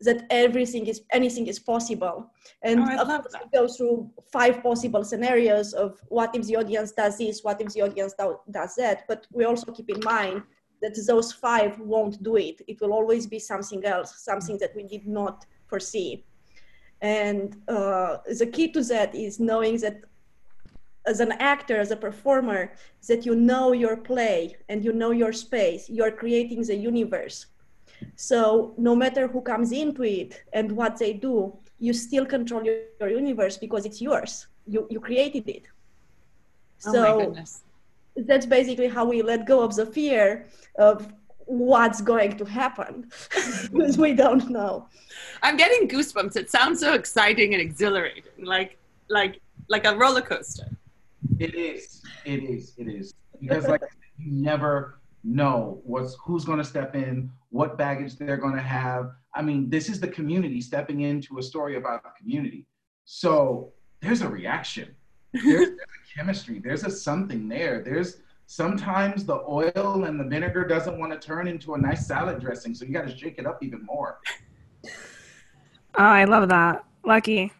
that 0.00 0.26
everything 0.28 0.86
is 0.86 1.00
anything 1.12 1.46
is 1.46 1.58
possible. 1.58 2.30
And 2.62 2.80
Oh, 2.80 2.84
I 2.84 2.96
of 2.98 3.08
course 3.08 3.32
that. 3.32 3.50
go 3.52 3.66
through 3.66 4.10
five 4.30 4.62
possible 4.62 5.02
scenarios 5.04 5.72
of 5.72 5.98
what 6.08 6.34
if 6.36 6.46
the 6.46 6.56
audience 6.56 6.92
does 6.92 7.16
this 7.16 7.42
what 7.42 7.62
if 7.62 7.72
the 7.72 7.80
audience 7.80 8.12
do- 8.18 8.40
does 8.50 8.74
that. 8.74 9.04
But 9.08 9.26
we 9.32 9.44
also 9.46 9.72
keep 9.72 9.88
in 9.88 10.00
mind 10.04 10.42
that 10.94 11.06
those 11.06 11.32
five 11.32 11.78
won't 11.80 12.22
do 12.22 12.36
it. 12.36 12.62
It 12.68 12.80
will 12.80 12.92
always 12.92 13.26
be 13.26 13.38
something 13.38 13.84
else, 13.84 14.22
something 14.24 14.58
that 14.58 14.74
we 14.76 14.84
did 14.84 15.06
not 15.06 15.46
foresee. 15.66 16.24
And 17.00 17.56
uh, 17.68 18.18
the 18.38 18.46
key 18.46 18.68
to 18.72 18.82
that 18.84 19.14
is 19.14 19.40
knowing 19.40 19.78
that 19.78 20.02
as 21.06 21.20
an 21.20 21.32
actor, 21.32 21.78
as 21.78 21.90
a 21.90 21.96
performer, 21.96 22.72
that 23.08 23.26
you 23.26 23.34
know 23.34 23.72
your 23.72 23.96
play 23.96 24.56
and 24.68 24.84
you 24.84 24.92
know 24.92 25.10
your 25.12 25.32
space, 25.32 25.88
you're 25.88 26.10
creating 26.12 26.62
the 26.62 26.76
universe. 26.76 27.46
So 28.16 28.74
no 28.78 28.94
matter 28.94 29.28
who 29.28 29.40
comes 29.42 29.72
into 29.72 30.02
it 30.04 30.42
and 30.52 30.72
what 30.72 30.98
they 30.98 31.12
do, 31.12 31.56
you 31.78 31.92
still 31.92 32.26
control 32.26 32.64
your, 32.64 32.76
your 33.00 33.10
universe 33.10 33.56
because 33.56 33.86
it's 33.86 34.00
yours. 34.00 34.48
You, 34.66 34.86
you 34.90 35.00
created 35.00 35.48
it. 35.48 35.66
Oh 36.86 36.92
So 36.92 37.02
my 37.02 37.24
goodness. 37.24 37.62
That's 38.24 38.46
basically 38.46 38.88
how 38.88 39.04
we 39.04 39.22
let 39.22 39.46
go 39.46 39.60
of 39.62 39.74
the 39.76 39.86
fear 39.86 40.46
of 40.78 41.12
what's 41.46 42.00
going 42.00 42.36
to 42.36 42.44
happen 42.44 43.10
because 43.70 43.96
we 43.98 44.12
don't 44.12 44.50
know 44.50 44.88
I'm 45.42 45.56
getting 45.56 45.88
goosebumps. 45.88 46.36
It 46.36 46.50
sounds 46.50 46.80
so 46.80 46.94
exciting 46.94 47.54
and 47.54 47.60
exhilarating, 47.60 48.24
like 48.42 48.78
like 49.08 49.40
like 49.68 49.86
a 49.86 49.96
roller 49.96 50.22
coaster. 50.22 50.66
It 51.38 51.54
is. 51.54 52.02
It 52.24 52.42
is. 52.42 52.74
It 52.78 52.88
is. 52.88 53.14
Because 53.40 53.66
like 53.68 53.82
you 54.18 54.32
never 54.32 54.98
know 55.24 55.80
what's 55.84 56.16
who's 56.24 56.44
going 56.44 56.58
to 56.58 56.64
step 56.64 56.94
in, 56.94 57.30
what 57.50 57.76
baggage 57.76 58.16
they're 58.16 58.36
going 58.36 58.54
to 58.54 58.62
have. 58.62 59.12
I 59.34 59.42
mean, 59.42 59.68
this 59.68 59.88
is 59.88 60.00
the 60.00 60.08
community 60.08 60.60
stepping 60.60 61.02
into 61.02 61.38
a 61.38 61.42
story 61.42 61.76
about 61.76 62.02
the 62.02 62.10
community. 62.18 62.66
So 63.04 63.72
there's 64.00 64.22
a 64.22 64.28
reaction. 64.28 64.94
There's, 65.32 65.44
there's 65.44 65.68
a 65.68 66.05
chemistry. 66.16 66.58
There's 66.58 66.84
a 66.84 66.90
something 66.90 67.48
there. 67.48 67.82
There's 67.82 68.18
sometimes 68.46 69.24
the 69.24 69.40
oil 69.48 70.04
and 70.04 70.18
the 70.18 70.24
vinegar 70.24 70.64
doesn't 70.66 70.98
want 70.98 71.12
to 71.12 71.18
turn 71.18 71.46
into 71.48 71.74
a 71.74 71.78
nice 71.78 72.06
salad 72.06 72.40
dressing, 72.40 72.74
so 72.74 72.84
you 72.84 72.92
got 72.92 73.06
to 73.08 73.16
shake 73.16 73.38
it 73.38 73.46
up 73.46 73.62
even 73.62 73.84
more. 73.84 74.20
Oh, 75.98 76.04
I 76.04 76.24
love 76.24 76.48
that. 76.50 76.84
Lucky. 77.04 77.52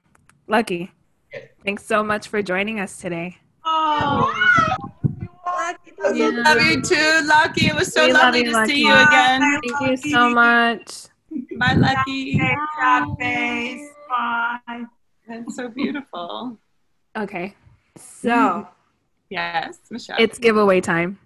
Lucky. 0.46 0.92
Yeah. 1.32 1.40
Thanks 1.64 1.84
so 1.84 2.02
much 2.02 2.28
for 2.28 2.42
joining 2.42 2.80
us 2.80 2.98
today. 2.98 3.36
Oh, 3.64 4.32
Lucky, 5.46 5.92
Yeah. 6.18 6.28
Love 6.44 6.60
you 6.62 6.80
too, 6.82 7.20
Lucky. 7.24 7.66
It 7.68 7.74
was 7.74 7.92
so 7.92 8.06
We 8.06 8.12
lovely 8.12 8.44
you, 8.44 8.52
to 8.52 8.66
see 8.66 8.80
you 8.82 8.90
Lucky. 8.90 9.06
again. 9.14 9.40
Thank 9.40 10.04
you 10.04 10.10
so 10.12 10.30
much. 10.30 11.06
Bye, 11.58 11.74
Lucky. 11.74 12.38
hey, 12.38 12.54
job 12.80 13.18
face. 13.18 13.88
Bye. 14.08 14.84
That's 15.26 15.56
so 15.56 15.68
beautiful. 15.68 16.58
Okay. 17.16 17.54
So 17.98 18.66
Yes, 19.28 19.78
Michelle. 19.90 20.16
it's 20.18 20.38
giveaway 20.38 20.80
time. 20.80 21.18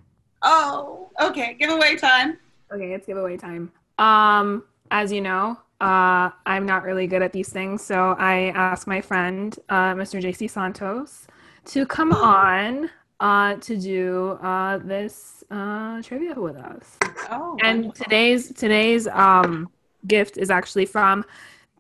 oh, 0.43 1.11
okay. 1.21 1.55
Giveaway 1.59 1.97
time. 1.97 2.39
Okay, 2.73 2.93
it's 2.95 3.07
giveaway 3.07 3.37
time. 3.37 3.71
Um, 3.99 4.64
as 4.91 5.12
you 5.12 5.21
know, 5.21 5.59
uh, 5.81 6.31
I'm 6.47 6.64
not 6.66 6.83
really 6.85 7.07
good 7.07 7.21
at 7.23 7.33
these 7.33 7.51
things, 7.51 7.83
so 7.83 8.14
I 8.18 8.51
asked 8.55 8.87
my 8.87 9.01
friend, 9.01 9.55
uh, 9.68 9.95
Mr. 9.95 10.21
JC 10.23 10.49
Santos, 10.49 11.27
to 11.66 11.85
come 11.85 12.12
on 12.12 12.89
uh, 13.21 13.57
to 13.57 13.77
do 13.77 14.39
uh, 14.43 14.79
this 14.79 15.45
uh, 15.51 16.01
trivia 16.03 16.35
with 16.41 16.57
us. 16.57 16.97
Oh, 17.31 17.59
And 17.62 17.85
wonderful. 17.87 18.05
today's 18.05 18.53
today's 18.55 19.07
um, 19.09 19.68
gift 20.07 20.39
is 20.39 20.49
actually 20.51 20.87
from 20.87 21.25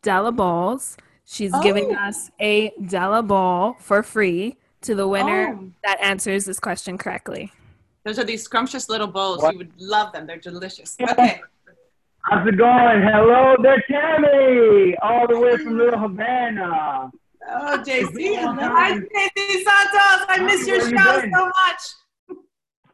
Della 0.02 0.32
Bowls. 0.32 0.96
She's 1.24 1.52
giving 1.62 1.94
Oh. 1.96 2.08
us 2.08 2.30
a 2.40 2.72
Della 2.86 3.22
Bowl 3.22 3.76
for 3.80 4.02
free 4.02 4.56
to 4.82 4.94
the 4.94 5.06
winner 5.06 5.56
Oh. 5.58 5.70
that 5.84 6.00
answers 6.00 6.44
this 6.44 6.58
question 6.60 6.98
correctly. 6.98 7.52
Those 8.04 8.18
are 8.18 8.24
these 8.24 8.42
scrumptious 8.42 8.88
little 8.88 9.06
bowls. 9.06 9.42
What? 9.42 9.52
You 9.52 9.58
would 9.58 9.80
love 9.80 10.12
them. 10.12 10.26
They're 10.26 10.38
delicious. 10.38 10.96
Okay. 11.00 11.40
How's 12.22 12.46
it 12.46 12.56
going? 12.56 13.02
Hello 13.02 13.56
there, 13.62 13.82
Tammy, 13.88 14.94
all 15.02 15.26
the 15.26 15.38
way 15.38 15.56
from 15.56 15.78
Little 15.78 15.98
Havana. 15.98 17.10
Oh, 17.48 17.82
JC. 17.84 18.36
Hi, 18.36 18.98
JC 18.98 19.64
Santos. 19.64 20.26
I 20.28 20.42
miss 20.44 20.66
your 20.66 20.78
Where 20.78 20.90
you 20.90 20.98
show 20.98 21.20
so 21.32 21.44
much. 21.46 22.38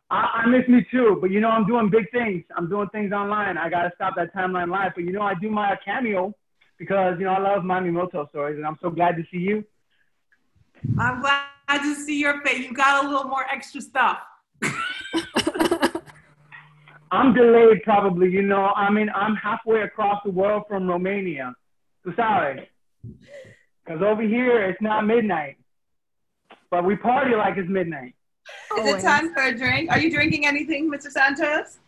I, 0.08 0.42
I 0.44 0.46
miss 0.46 0.68
me 0.68 0.86
too, 0.90 1.18
but 1.20 1.30
you 1.32 1.40
know 1.40 1.48
I'm 1.50 1.66
doing 1.66 1.90
big 1.90 2.08
things. 2.12 2.44
I'm 2.56 2.68
doing 2.68 2.88
things 2.90 3.12
online. 3.12 3.58
I 3.58 3.68
gotta 3.68 3.90
stop 3.96 4.14
that 4.16 4.32
timeline 4.32 4.70
life. 4.70 4.92
But 4.94 5.02
you 5.04 5.10
know 5.12 5.22
I 5.22 5.34
do 5.34 5.50
my 5.50 5.76
cameo 5.84 6.32
because 6.78 7.18
you 7.18 7.24
know 7.24 7.32
I 7.32 7.40
love 7.40 7.64
Miami 7.64 7.90
Motel 7.90 8.28
stories, 8.28 8.56
and 8.56 8.64
I'm 8.64 8.78
so 8.80 8.90
glad 8.90 9.16
to 9.16 9.24
see 9.32 9.38
you. 9.38 9.64
I'm 10.98 11.20
glad 11.20 11.42
to 11.68 11.94
see 11.94 12.18
your 12.20 12.40
face. 12.42 12.66
You 12.66 12.72
got 12.72 13.04
a 13.04 13.08
little 13.08 13.24
more 13.24 13.44
extra 13.52 13.80
stuff. 13.80 14.18
I'm 17.10 17.34
delayed 17.34 17.82
probably. 17.82 18.30
You 18.30 18.42
know 18.42 18.72
I 18.74 18.90
mean 18.90 19.08
I'm 19.14 19.36
halfway 19.36 19.82
across 19.82 20.22
the 20.24 20.30
world 20.30 20.64
from 20.68 20.88
Romania. 20.88 21.54
So 22.04 22.12
sorry. 22.16 22.68
Because 23.84 24.02
over 24.02 24.22
here 24.22 24.64
it's 24.68 24.80
not 24.80 25.06
midnight, 25.06 25.56
but 26.70 26.84
we 26.84 26.96
party 26.96 27.36
like 27.36 27.56
it's 27.56 27.68
midnight. 27.68 28.14
Is 28.78 28.94
it 28.94 29.00
time 29.00 29.32
for 29.32 29.42
a 29.42 29.56
drink? 29.56 29.90
Are 29.90 29.98
you 29.98 30.10
drinking 30.10 30.46
anything, 30.46 30.90
Mr. 30.90 31.10
Santos? 31.10 31.78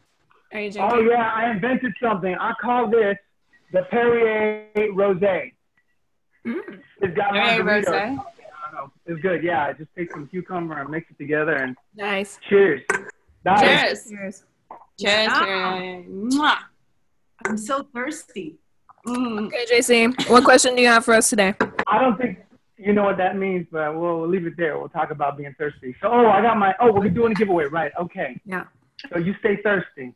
Are 0.53 0.61
you 0.61 0.71
drinking? 0.73 0.91
Oh 0.93 1.01
yeah, 1.01 1.33
I 1.35 1.51
invented 1.51 1.93
something. 2.03 2.35
I 2.35 2.53
call 2.61 2.89
this 2.89 3.17
the 3.73 3.83
Perrier 3.91 4.69
Rosé. 4.93 5.53
Mm. 6.47 6.81
It's 7.01 7.17
got 7.17 7.33
Perrier 7.33 7.65
margaritas. 7.65 7.85
Rosé. 7.87 8.25
I 9.09 9.13
don't 9.13 9.23
know. 9.23 9.31
It's 9.31 9.43
good. 9.43 9.43
Yeah, 9.43 9.67
I 9.67 9.73
just 9.73 9.91
take 9.97 10.11
some 10.13 10.27
cucumber 10.27 10.79
and 10.81 10.91
mix 10.91 11.11
it 11.11 11.19
together 11.19 11.55
and 11.55 11.77
Nice. 11.97 12.39
cheers. 12.49 12.83
That 13.45 13.63
is- 13.63 14.09
Cheers. 14.09 14.09
Cheers. 14.09 14.45
Cheers. 15.01 15.27
Yeah. 15.29 15.41
cheers. 15.45 16.07
Mwah. 16.07 16.59
I'm 17.47 17.57
so 17.57 17.83
thirsty. 17.95 18.59
Mm. 19.07 19.47
Okay, 19.47 19.65
JC, 19.71 20.29
what 20.29 20.45
question 20.45 20.75
do 20.75 20.83
you 20.83 20.89
have 20.89 21.05
for 21.05 21.15
us 21.15 21.31
today? 21.31 21.55
I 21.87 21.99
don't 22.01 22.19
think 22.19 22.39
you 22.77 22.93
know 22.93 23.05
what 23.05 23.17
that 23.19 23.37
means, 23.37 23.67
but 23.71 23.95
we'll, 23.99 24.21
we'll 24.21 24.29
leave 24.29 24.47
it 24.47 24.57
there. 24.57 24.77
We'll 24.79 24.89
talk 24.89 25.11
about 25.11 25.39
being 25.39 25.55
thirsty. 25.57 25.95
So, 26.03 26.09
oh, 26.09 26.27
I 26.29 26.43
got 26.43 26.57
my. 26.59 26.75
Oh, 26.81 26.93
we're 26.93 27.09
doing 27.09 27.33
a 27.33 27.35
giveaway, 27.35 27.67
right? 27.67 27.93
Okay. 27.99 28.41
Yeah. 28.45 28.65
So 29.13 29.19
you 29.19 29.35
stay 29.41 29.57
thirsty. 29.63 30.15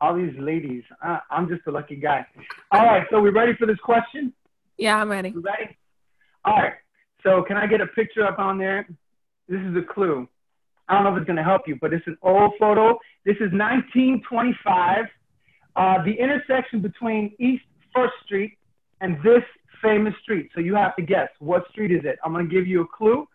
All 0.00 0.14
these 0.14 0.34
ladies, 0.36 0.82
I, 1.00 1.20
I'm 1.30 1.48
just 1.48 1.62
a 1.66 1.70
lucky 1.70 1.96
guy. 1.96 2.26
All 2.72 2.84
right. 2.84 3.06
So 3.10 3.20
we 3.20 3.30
ready 3.30 3.54
for 3.54 3.66
this 3.66 3.78
question? 3.78 4.32
Yeah, 4.76 5.00
I'm 5.00 5.08
ready. 5.08 5.30
You 5.30 5.40
ready? 5.40 5.76
All 6.44 6.56
right. 6.56 6.74
So 7.26 7.42
can 7.42 7.56
I 7.56 7.66
get 7.66 7.80
a 7.80 7.88
picture 7.88 8.24
up 8.24 8.38
on 8.38 8.56
there? 8.56 8.88
This 9.48 9.60
is 9.60 9.76
a 9.76 9.82
clue. 9.82 10.28
I 10.88 10.94
don't 10.94 11.02
know 11.02 11.10
if 11.10 11.16
it's 11.16 11.26
going 11.26 11.38
to 11.38 11.42
help 11.42 11.62
you, 11.66 11.76
but 11.80 11.92
it's 11.92 12.06
an 12.06 12.16
old 12.22 12.52
photo. 12.56 13.00
This 13.24 13.34
is 13.36 13.50
1925. 13.50 15.06
Uh, 15.74 16.04
the 16.04 16.12
intersection 16.12 16.80
between 16.80 17.34
East 17.40 17.64
First 17.92 18.14
Street 18.24 18.56
and 19.00 19.16
this 19.24 19.42
famous 19.82 20.14
street. 20.22 20.50
So 20.54 20.60
you 20.60 20.76
have 20.76 20.94
to 20.96 21.02
guess 21.02 21.28
what 21.40 21.68
street 21.70 21.90
is 21.90 22.02
it. 22.04 22.16
I'm 22.24 22.32
going 22.32 22.48
to 22.48 22.54
give 22.54 22.68
you 22.68 22.82
a 22.82 22.86
clue. 22.86 23.26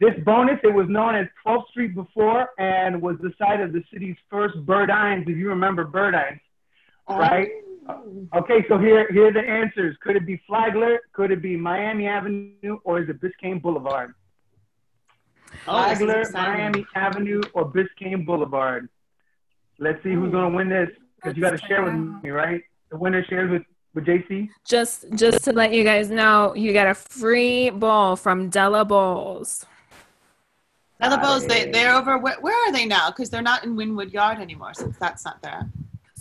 This 0.00 0.12
bonus, 0.24 0.58
it 0.64 0.74
was 0.74 0.86
known 0.88 1.14
as 1.14 1.26
12th 1.46 1.68
Street 1.70 1.94
before 1.94 2.48
and 2.58 3.00
was 3.00 3.16
the 3.22 3.32
site 3.38 3.60
of 3.60 3.72
the 3.72 3.82
city's 3.92 4.16
first 4.28 4.56
Burdines, 4.66 5.22
if 5.22 5.36
you 5.36 5.48
remember 5.48 5.84
Burdines, 5.86 6.40
right? 7.08 7.48
Okay, 8.34 8.64
so 8.68 8.78
here, 8.78 9.06
here 9.12 9.28
are 9.28 9.32
the 9.32 9.40
answers. 9.40 9.96
Could 10.02 10.16
it 10.16 10.26
be 10.26 10.40
Flagler? 10.46 11.00
Could 11.12 11.30
it 11.30 11.42
be 11.42 11.56
Miami 11.56 12.06
Avenue? 12.06 12.78
Or 12.84 13.00
is 13.00 13.08
it 13.08 13.20
Biscayne 13.20 13.62
Boulevard? 13.62 14.14
Oh, 15.68 15.72
Flagler. 15.72 16.24
Miami 16.32 16.86
Avenue, 16.94 17.42
or 17.54 17.70
Biscayne 17.70 18.26
Boulevard? 18.26 18.88
Let's 19.78 20.02
see 20.02 20.12
who's 20.12 20.32
going 20.32 20.50
to 20.50 20.56
win 20.56 20.68
this 20.68 20.88
because 21.16 21.36
you 21.36 21.42
got 21.42 21.58
to 21.58 21.66
share 21.66 21.84
with 21.84 21.94
me, 21.94 22.30
right? 22.30 22.62
The 22.90 22.96
winner 22.96 23.24
shares 23.24 23.50
with, 23.50 23.62
with 23.94 24.06
JC. 24.06 24.48
Just 24.64 25.06
just 25.14 25.44
to 25.44 25.52
let 25.52 25.72
you 25.72 25.84
guys 25.84 26.10
know, 26.10 26.54
you 26.54 26.72
get 26.72 26.86
a 26.86 26.94
free 26.94 27.70
bowl 27.70 28.16
from 28.16 28.48
Della 28.48 28.84
Bowls. 28.84 29.66
Other 31.00 31.18
Bulls, 31.18 31.46
they, 31.46 31.70
they're 31.70 31.94
over. 31.94 32.16
Where, 32.16 32.40
where 32.40 32.68
are 32.68 32.72
they 32.72 32.86
now? 32.86 33.10
Because 33.10 33.28
they're 33.28 33.42
not 33.42 33.64
in 33.64 33.76
Wynwood 33.76 34.12
Yard 34.12 34.38
anymore 34.38 34.72
since 34.72 34.96
that's 34.98 35.24
not 35.26 35.42
there. 35.42 35.68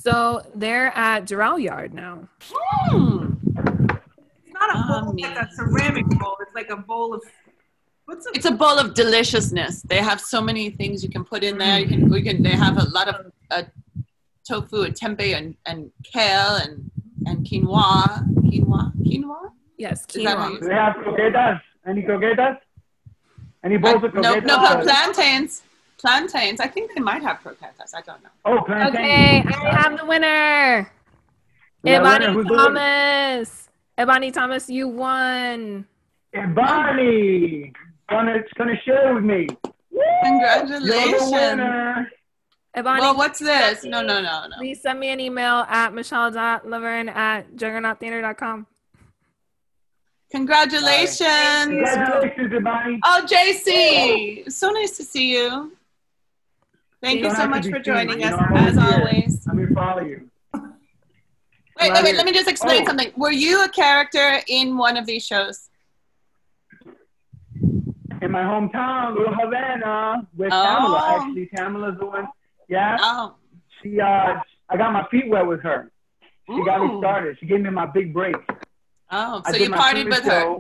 So 0.06 0.45
they're 0.53 0.95
at 0.95 1.26
Doral 1.26 1.60
Yard 1.60 1.91
now. 1.95 2.28
Hmm. 2.53 3.34
It's 4.45 4.53
not 4.53 4.70
a 4.70 4.88
bowl 4.88 5.16
Yummy. 5.18 5.24
like 5.24 5.38
a 5.38 5.51
ceramic 5.56 6.06
bowl. 6.20 6.38
It's 6.41 6.53
like 6.53 6.70
a 6.70 6.78
bowl 6.78 7.16
of 7.16 7.24
what's 8.06 8.28
a 8.28 8.30
It's 8.36 8.45
a 8.45 8.51
bowl 8.51 8.78
of 8.78 8.93
deliciousness. 8.93 9.82
They 9.82 9.97
have 9.97 10.22
so 10.22 10.41
many 10.41 10.70
things 10.70 11.03
you 11.03 11.10
can 11.10 11.26
put 11.26 11.43
in 11.43 11.58
there. 11.58 11.80
You 11.80 11.88
can, 11.88 12.08
we 12.10 12.22
can. 12.22 12.43
They 12.43 12.51
have 12.51 12.78
a 12.78 12.88
lot 12.89 13.08
of 13.08 13.32
uh, 13.49 13.64
tofu 14.47 14.84
and 14.84 14.93
tempeh 14.93 15.36
and, 15.36 15.56
and 15.66 15.91
kale 16.03 16.56
and 16.64 16.91
and 17.26 17.43
quinoa, 17.43 18.28
quinoa, 18.45 18.93
quinoa. 19.01 19.49
Yes, 19.80 20.06
Is 20.14 20.24
that 20.24 20.38
how 20.38 20.49
quinoa. 20.49 20.53
you 20.53 20.60
Do 20.60 20.68
they 20.68 20.74
have 20.76 20.95
croquetas? 20.97 21.62
Any 21.88 22.03
croquetas? 22.03 22.58
Any 23.64 23.76
I, 23.76 23.78
bowls 23.80 24.03
of 24.03 24.14
no, 24.14 24.22
croquetas? 24.22 24.45
no, 24.45 24.76
no, 24.76 24.84
plantains. 24.84 25.64
Plantains. 25.98 26.60
I 26.60 26.68
think 26.68 26.91
they 26.93 27.02
might 27.02 27.22
have 27.24 27.38
croquetas. 27.41 27.93
I 27.96 28.02
don't 28.02 28.22
know. 28.24 28.30
Oh, 28.46 28.62
plantains. 28.66 28.96
Okay, 28.96 29.43
I 29.48 29.82
have 29.82 29.98
the 29.98 30.06
winner. 30.06 30.91
We 31.84 31.91
got 31.91 32.02
a 32.02 32.04
winner. 32.06 32.26
Ebony 32.26 32.34
Who's 32.34 32.46
the 32.48 32.54
winner? 32.54 32.64
Thomas. 32.66 33.70
Ebony 33.98 34.32
Thomas, 34.32 34.70
you 34.70 34.88
won. 34.88 35.86
And 36.34 36.54
Bonnie, 36.56 37.72
gonna 38.10 38.39
gonna 38.58 38.76
share 38.84 39.14
with 39.16 39.24
me. 39.24 39.48
Congratulations. 40.24 41.32
winner. 41.32 42.12
Ebony, 42.74 43.00
Well, 43.00 43.16
what's 43.16 43.39
this? 43.39 43.86
No, 43.86 44.02
no, 44.02 44.22
no, 44.22 44.48
no. 44.50 44.58
please 44.58 44.82
send 44.82 45.00
me 45.00 45.10
an 45.10 45.22
email 45.22 45.66
at 45.70 45.93
michelle.laverne 45.93 47.08
at 47.08 47.50
juggerknottheater.com. 47.56 48.68
Congratulations. 50.32 51.20
Congratulations, 51.64 52.64
Bonnie. 52.64 53.00
Oh, 53.06 53.26
JC, 53.26 54.52
so 54.52 54.72
nice 54.72 54.98
to 54.98 55.04
see 55.04 55.32
you. 55.32 55.72
Thank 57.02 57.18
you 57.18 57.24
Don't 57.24 57.36
so 57.36 57.48
much 57.48 57.68
for 57.68 57.80
joining 57.80 58.24
us, 58.24 58.34
as 58.56 58.78
always 58.78 58.88
here. 58.88 59.00
always. 59.00 59.48
I'm 59.48 59.58
here 59.58 59.68
to 59.68 59.74
follow 59.76 60.02
you. 60.04 60.30
Wait, 60.54 61.91
wait, 61.91 62.04
wait, 62.04 62.16
let 62.16 62.26
me 62.26 62.32
just 62.32 62.48
explain 62.48 62.84
Oh. 62.84 62.86
something. 62.86 63.12
Were 63.18 63.32
you 63.32 63.64
a 63.64 63.70
character 63.70 64.39
in 64.48 64.78
one 64.78 64.96
of 64.98 65.06
these 65.06 65.26
shows? 65.26 65.70
In 68.22 68.32
my 68.32 68.41
hometown, 68.41 69.16
Little 69.18 69.34
Havana, 69.36 70.26
with 70.36 70.52
Oh. 70.52 70.56
Tamilla. 70.56 71.20
Actually, 71.22 71.50
Tamilla's 71.56 72.00
the 72.00 72.06
one. 72.06 72.28
Yeah, 72.70 72.98
Oh, 73.00 73.36
she. 73.82 74.00
Uh, 74.00 74.39
I 74.70 74.78
got 74.78 74.93
my 74.93 75.06
feet 75.12 75.28
wet 75.28 75.46
with 75.46 75.62
her. 75.62 75.91
She 76.48 76.64
got 76.64 76.82
me 76.82 76.98
started. 77.00 77.38
She 77.39 77.46
gave 77.46 77.62
me 77.62 77.70
my 77.70 77.86
big 77.86 78.14
break. 78.14 78.36
oh, 79.12 79.41
so 79.50 79.56
you 79.58 79.70
partied 79.70 80.10
with 80.10 80.24
her. 80.24 80.58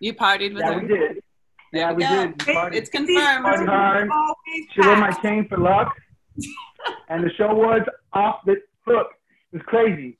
You 0.00 0.14
partied 0.14 0.54
with 0.54 0.62
Yeah, 0.62 0.72
her. 0.72 0.80
we 0.80 0.88
did. 0.88 1.22
Yeah, 1.72 1.92
we 1.92 2.02
Yeah. 2.02 2.26
did. 2.26 2.46
We 2.46 2.54
partied. 2.54 2.74
It's 2.74 2.90
confirmed. 2.90 3.44
Party 3.44 3.66
hard. 3.66 4.08
always 4.10 4.34
She 4.72 4.80
wore 4.80 4.96
my 4.96 5.10
packed. 5.10 5.22
chain 5.22 5.48
for 5.48 5.58
luck. 5.58 5.94
and 7.08 7.24
the 7.24 7.30
show 7.34 7.54
was 7.54 7.82
off 8.12 8.40
the 8.44 8.56
hook. 8.86 9.08
It 9.52 9.56
was 9.56 9.62
crazy. 9.66 10.18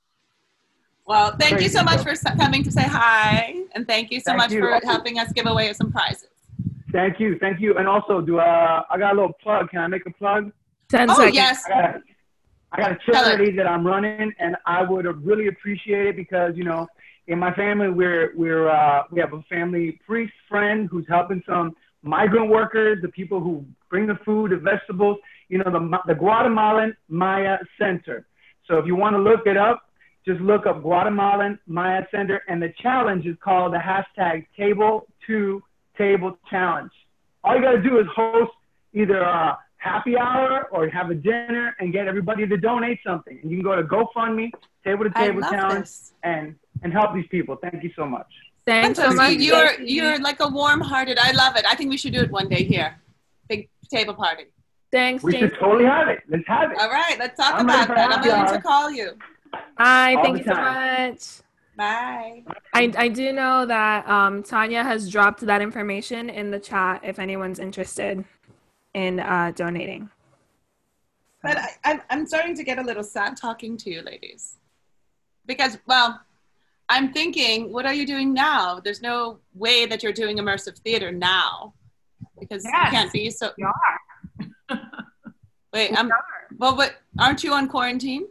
Well, 1.06 1.36
thank 1.38 1.60
you 1.60 1.68
so 1.68 1.84
much 1.84 2.00
stuff. 2.00 2.18
for 2.34 2.36
coming 2.38 2.64
to 2.64 2.70
say 2.72 2.82
hi, 2.82 3.54
and 3.76 3.86
thank 3.86 4.10
you 4.10 4.18
so 4.18 4.32
Thank 4.32 4.38
much 4.38 4.50
you. 4.52 4.60
for 4.60 4.80
helping 4.84 5.20
us 5.20 5.32
give 5.32 5.46
away 5.46 5.72
some 5.72 5.92
prizes. 5.92 6.28
Thank 6.90 7.20
you, 7.20 7.38
thank 7.38 7.60
you. 7.60 7.76
And 7.78 7.86
also, 7.86 8.20
do 8.20 8.38
uh, 8.40 8.82
I 8.90 8.98
got 8.98 9.12
a 9.12 9.14
little 9.14 9.32
plug? 9.34 9.70
Can 9.70 9.80
I 9.80 9.86
make 9.86 10.04
a 10.06 10.10
plug? 10.10 10.50
10 10.88 11.10
Oh 11.10 11.14
seconds. 11.14 11.34
yes, 11.36 11.64
I 11.66 11.68
got, 11.70 12.00
I 12.72 12.76
got 12.80 12.92
a 12.92 12.98
charity 13.12 13.52
that 13.52 13.68
I'm 13.68 13.86
running, 13.86 14.32
and 14.40 14.56
I 14.66 14.82
would 14.82 15.06
really 15.24 15.46
appreciate 15.46 16.06
it 16.08 16.16
because 16.16 16.56
you 16.56 16.64
know, 16.64 16.88
in 17.28 17.38
my 17.38 17.52
family, 17.54 17.88
we're 17.88 18.32
we're 18.36 18.68
uh, 18.68 19.02
we 19.10 19.20
have 19.20 19.32
a 19.32 19.42
family 19.42 19.98
priest 20.06 20.32
friend 20.48 20.88
who's 20.90 21.06
helping 21.08 21.42
some 21.46 21.74
migrant 22.02 22.48
workers, 22.48 22.98
the 23.02 23.08
people 23.08 23.40
who 23.40 23.64
bring 23.90 24.06
the 24.06 24.18
food, 24.24 24.52
the 24.52 24.56
vegetables. 24.56 25.18
You 25.48 25.58
know, 25.58 25.70
the 25.70 25.98
the 26.06 26.14
Guatemalan 26.14 26.96
Maya 27.08 27.58
Center. 27.78 28.26
So 28.66 28.78
if 28.78 28.86
you 28.86 28.96
want 28.96 29.14
to 29.14 29.22
look 29.22 29.46
it 29.46 29.56
up, 29.56 29.90
just 30.26 30.40
look 30.40 30.66
up 30.66 30.82
Guatemalan 30.82 31.58
Maya 31.66 32.02
Center, 32.10 32.42
and 32.48 32.60
the 32.60 32.72
challenge 32.82 33.26
is 33.26 33.36
called 33.42 33.72
the 33.72 33.78
hashtag 33.78 34.46
Table 34.56 35.06
to 35.26 35.62
Table 35.96 36.36
Challenge. 36.50 36.90
All 37.44 37.54
you 37.54 37.62
got 37.62 37.72
to 37.72 37.82
do 37.82 37.98
is 38.00 38.06
host 38.14 38.50
either 38.92 39.20
a 39.20 39.58
happy 39.76 40.18
hour 40.18 40.68
or 40.72 40.88
have 40.88 41.10
a 41.10 41.14
dinner 41.14 41.76
and 41.78 41.92
get 41.92 42.08
everybody 42.08 42.46
to 42.46 42.56
donate 42.56 42.98
something. 43.06 43.38
And 43.40 43.50
you 43.50 43.58
can 43.58 43.64
go 43.64 43.76
to 43.76 43.82
GoFundMe, 43.82 44.50
Table 44.84 45.04
to 45.04 45.10
Table 45.10 45.42
Challenge, 45.42 45.84
this. 45.84 46.12
and 46.24 46.56
and 46.82 46.92
help 46.92 47.14
these 47.14 47.26
people. 47.30 47.56
Thank 47.56 47.82
you 47.82 47.92
so 47.96 48.06
much. 48.06 48.26
Thanks 48.66 48.98
so 48.98 49.08
much. 49.08 49.16
Fantastic. 49.16 49.40
You're 49.40 49.80
you're 49.80 50.18
like 50.20 50.40
a 50.40 50.48
warm-hearted. 50.48 51.18
I 51.18 51.32
love 51.32 51.56
it. 51.56 51.64
I 51.66 51.74
think 51.74 51.90
we 51.90 51.96
should 51.96 52.12
do 52.12 52.20
it 52.20 52.30
one 52.30 52.48
day 52.48 52.64
here. 52.64 52.96
Big 53.48 53.68
table 53.90 54.14
party. 54.14 54.46
Thanks, 54.92 55.22
We 55.22 55.36
should 55.36 55.54
totally 55.58 55.84
have 55.84 56.08
it. 56.08 56.20
Let's 56.28 56.46
have 56.46 56.70
it. 56.72 56.78
All 56.80 56.88
right, 56.88 57.16
let's 57.18 57.36
talk 57.36 57.54
I'm 57.54 57.66
about 57.66 57.88
that. 57.88 58.12
I'm 58.12 58.24
going 58.24 58.54
to 58.54 58.62
call 58.62 58.90
you. 58.90 59.18
Hi, 59.78 60.14
All 60.14 60.22
thank 60.22 60.34
the 60.38 60.44
you 60.44 60.46
so 60.46 60.54
much. 60.54 61.22
Bye. 61.76 62.42
I, 62.72 62.92
I 62.96 63.08
do 63.08 63.32
know 63.32 63.66
that 63.66 64.08
um, 64.08 64.42
Tanya 64.42 64.82
has 64.82 65.10
dropped 65.10 65.40
that 65.40 65.60
information 65.60 66.30
in 66.30 66.50
the 66.50 66.58
chat 66.58 67.02
if 67.04 67.18
anyone's 67.18 67.58
interested 67.58 68.24
in 68.94 69.20
uh, 69.20 69.52
donating. 69.54 70.08
But 71.42 71.58
I, 71.58 71.68
I'm, 71.84 72.02
I'm 72.08 72.26
starting 72.26 72.56
to 72.56 72.64
get 72.64 72.78
a 72.78 72.82
little 72.82 73.04
sad 73.04 73.36
talking 73.36 73.76
to 73.78 73.90
you 73.90 74.02
ladies. 74.02 74.56
Because, 75.44 75.78
well, 75.86 76.20
I'm 76.88 77.12
thinking, 77.12 77.72
what 77.72 77.84
are 77.86 77.92
you 77.94 78.06
doing 78.06 78.32
now? 78.32 78.80
There's 78.80 79.02
no 79.02 79.38
way 79.54 79.86
that 79.86 80.02
you're 80.02 80.12
doing 80.12 80.38
immersive 80.38 80.78
theater 80.78 81.10
now. 81.10 81.74
Because 82.38 82.64
you 82.64 82.70
can't 82.90 83.12
be 83.12 83.30
so. 83.30 83.50
We 83.58 83.64
are. 83.64 83.72
Wait, 85.72 85.90
We 85.90 85.96
I'm. 85.96 86.10
are. 86.12 86.24
Well, 86.58 86.76
but 86.76 86.96
aren't 87.18 87.42
you 87.42 87.52
on 87.52 87.68
quarantine? 87.68 88.26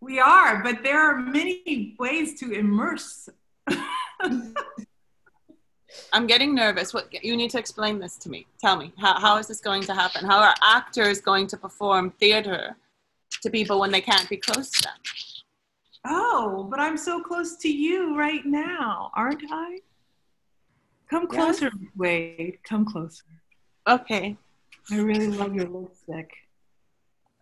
We 0.00 0.18
are, 0.18 0.62
but 0.62 0.82
there 0.82 0.98
are 1.00 1.16
many 1.18 1.94
ways 1.98 2.38
to 2.40 2.52
immerse. 2.52 3.28
I'm 6.12 6.26
getting 6.26 6.54
nervous. 6.54 6.92
What 6.92 7.12
you 7.24 7.36
need 7.36 7.50
to 7.50 7.58
explain 7.58 7.98
this 7.98 8.16
to 8.18 8.28
me. 8.28 8.46
Tell 8.60 8.76
me 8.76 8.92
how, 8.98 9.18
how 9.20 9.36
is 9.38 9.46
this 9.46 9.60
going 9.60 9.82
to 9.84 9.94
happen? 9.94 10.24
How 10.26 10.40
are 10.40 10.54
actors 10.62 11.20
going 11.20 11.46
to 11.48 11.56
perform 11.56 12.10
theater 12.10 12.76
to 13.42 13.50
people 13.50 13.78
when 13.80 13.90
they 13.92 14.00
can't 14.00 14.28
be 14.28 14.36
close 14.36 14.70
to 14.72 14.82
them? 14.82 14.94
Oh, 16.04 16.66
but 16.70 16.80
I'm 16.80 16.96
so 16.96 17.22
close 17.22 17.56
to 17.58 17.68
you 17.68 18.18
right 18.18 18.44
now, 18.44 19.10
aren't 19.14 19.42
I? 19.50 19.78
Come 21.08 21.26
closer, 21.28 21.70
Wade. 21.96 22.58
Come 22.64 22.84
closer. 22.84 23.24
Okay. 23.86 24.36
I 24.90 24.96
really 24.96 25.28
love 25.28 25.54
your 25.54 25.68
lipstick. 25.68 26.30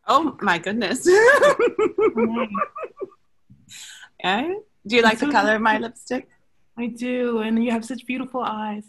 Oh 0.06 0.36
my 0.40 0.58
goodness. 0.58 1.06
yeah? 4.22 4.52
Do 4.86 4.96
you 4.96 5.02
like 5.02 5.18
the 5.18 5.30
color 5.30 5.56
of 5.56 5.62
my 5.62 5.78
lipstick? 5.78 6.28
I 6.78 6.86
do, 6.86 7.40
and 7.40 7.62
you 7.62 7.70
have 7.70 7.84
such 7.84 8.06
beautiful 8.06 8.40
eyes. 8.40 8.84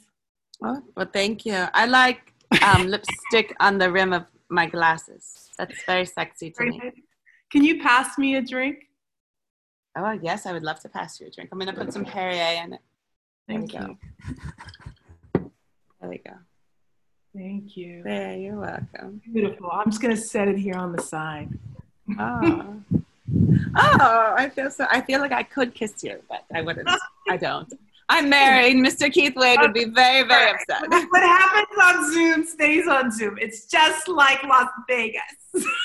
Oh, 0.64 0.82
well, 0.96 1.10
thank 1.12 1.46
you. 1.46 1.66
I 1.74 1.86
like 1.86 2.34
um, 2.64 2.88
lipstick 2.88 3.54
on 3.60 3.78
the 3.78 3.92
rim 3.92 4.14
of 4.14 4.26
my 4.50 4.66
glasses. 4.66 5.50
That's 5.58 5.84
very 5.86 6.06
sexy 6.06 6.52
to 6.52 6.64
me. 6.64 6.82
Can 7.52 7.64
you 7.66 7.82
pass 7.82 8.18
me 8.18 8.36
a 8.36 8.42
drink? 8.42 8.88
Oh, 9.96 10.12
yes, 10.22 10.46
I 10.46 10.54
would 10.54 10.64
love 10.64 10.80
to 10.82 10.90
pass 10.90 11.20
you 11.20 11.28
a 11.28 11.30
drink. 11.30 11.50
I'm 11.52 11.60
going 11.60 11.74
to 11.74 11.80
put 11.80 11.92
some 11.92 12.06
Perrier 12.06 12.64
in 12.64 12.74
it. 12.74 12.80
There 13.48 13.58
Thank 13.58 13.74
we 13.74 13.80
you. 13.80 13.98
go. 15.34 15.50
There 16.00 16.10
we 16.10 16.18
go. 16.20 16.34
Thank 17.36 17.78
you. 17.78 18.04
There, 18.04 18.36
you're 18.36 18.60
welcome. 18.60 19.22
Beautiful. 19.32 19.70
I'm 19.72 19.90
just 19.90 20.02
gonna 20.02 20.18
set 20.18 20.50
it 20.50 20.58
here 20.58 20.76
on 20.76 20.92
the 20.92 21.02
side. 21.02 21.50
Oh. 22.20 22.76
oh, 23.78 24.36
I 24.38 24.52
feel 24.54 24.70
so. 24.70 24.86
I 24.92 25.00
feel 25.00 25.22
like 25.22 25.32
I 25.32 25.44
could 25.44 25.74
kiss 25.74 26.04
you, 26.04 26.20
but 26.28 26.44
I 26.54 26.62
wouldn't. 26.62 26.90
I 27.30 27.38
don't. 27.38 27.72
I'm 28.10 28.28
married. 28.28 28.76
Mr. 28.76 29.10
Keith 29.10 29.34
Wade 29.38 29.60
would 29.62 29.74
be 29.74 29.86
very, 29.86 30.28
very 30.28 30.52
upset. 30.52 30.90
What 30.90 31.08
what 31.10 31.24
happens 31.24 31.80
on 31.82 32.12
Zoom 32.12 32.46
stays 32.46 32.88
on 32.88 33.12
Zoom. 33.12 33.38
It's 33.40 33.66
just 33.68 34.10
like 34.10 34.44
Las 34.44 34.70
Vegas. 34.90 35.22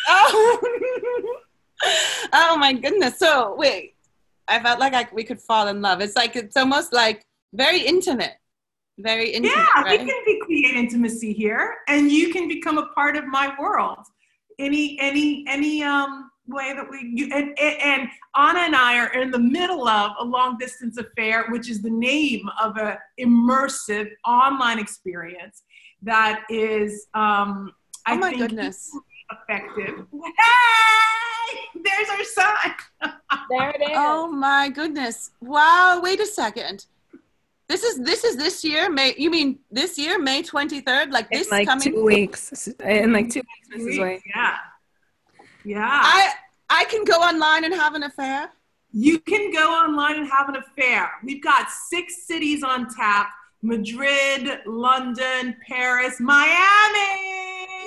Oh. 0.09 0.61
oh 2.33 2.57
my 2.59 2.73
goodness. 2.73 3.19
So 3.19 3.55
wait, 3.57 3.95
I 4.49 4.61
felt 4.61 4.79
like 4.79 4.95
I, 4.95 5.09
we 5.13 5.25
could 5.25 5.41
fall 5.41 5.69
in 5.69 5.83
love. 5.83 6.01
It's 6.01 6.17
like 6.17 6.37
it's 6.37 6.57
almost 6.57 6.93
like 6.93 7.25
very 7.53 7.81
intimate, 7.81 8.35
very 8.99 9.31
intimate. 9.31 9.57
yeah, 9.57 9.83
right? 9.83 10.01
we 10.01 10.07
can 10.07 10.23
be 10.25 10.41
create 10.41 10.77
intimacy 10.77 11.33
here, 11.33 11.77
and 11.89 12.11
you 12.11 12.33
can 12.33 12.49
become 12.49 12.79
a 12.79 12.87
part 12.89 13.17
of 13.17 13.27
my 13.27 13.55
world. 13.59 14.05
Any, 14.59 14.99
any, 15.01 15.45
any 15.49 15.83
um 15.83 16.31
way 16.47 16.73
that 16.73 16.89
we 16.89 17.13
you, 17.15 17.29
and, 17.35 17.59
and 17.59 17.83
and 17.83 18.09
Anna 18.37 18.61
and 18.61 18.77
I 18.77 18.99
are 18.99 19.13
in 19.21 19.31
the 19.31 19.39
middle 19.39 19.89
of 19.89 20.13
a 20.19 20.25
long 20.25 20.57
distance 20.59 20.97
affair, 20.97 21.47
which 21.51 21.69
is 21.69 21.83
the 21.83 21.91
name 21.91 22.49
of 22.63 22.77
a 22.77 22.99
immersive 23.21 24.11
online 24.25 24.79
experience 24.79 25.63
that 26.03 26.45
is 26.49 27.09
um 27.15 27.73
I 28.07 28.15
Oh 28.15 28.19
my 28.19 28.31
think 28.31 28.43
goodness. 28.43 28.91
effective. 29.31 30.07
Hey, 31.47 31.59
there's 31.85 32.09
our 32.11 32.25
sign. 32.25 32.75
There 33.49 33.71
it 33.71 33.83
is. 33.83 33.91
Oh 33.95 34.27
my 34.27 34.69
goodness! 34.69 35.31
Wow. 35.41 36.01
Wait 36.03 36.19
a 36.19 36.27
second. 36.27 36.87
This 37.69 37.85
is 37.85 37.99
this 37.99 38.25
is 38.25 38.37
this 38.37 38.65
year 38.65 38.91
May. 38.91 39.15
You 39.17 39.31
mean 39.31 39.61
this 39.71 39.99
year 39.99 40.19
May 40.19 40.43
twenty 40.43 40.81
third? 40.81 41.13
Like 41.13 41.29
in 41.31 41.39
this 41.39 41.51
like 41.51 41.69
coming? 41.69 41.93
two 41.93 42.05
weeks. 42.05 42.69
In 42.85 43.13
like 43.13 43.31
two 43.31 43.43
weeks, 43.71 43.85
Mrs. 43.85 44.03
Wade. 44.03 44.21
Yeah, 44.35 44.57
yeah. 45.65 46.01
I 46.03 46.33
I 46.71 46.85
can 46.85 47.05
go 47.05 47.15
online 47.15 47.65
and 47.65 47.75
have 47.75 47.95
an 47.95 48.03
affair. 48.05 48.51
You 48.93 49.21
can 49.21 49.53
go 49.53 49.71
online 49.71 50.17
and 50.17 50.29
have 50.29 50.49
an 50.49 50.57
affair. 50.57 51.11
We've 51.23 51.43
got 51.43 51.71
six 51.71 52.27
cities 52.27 52.65
on 52.65 52.93
tap 52.93 53.29
Madrid, 53.63 54.61
London, 54.67 55.57
Paris, 55.67 56.19
Miami, 56.21 56.51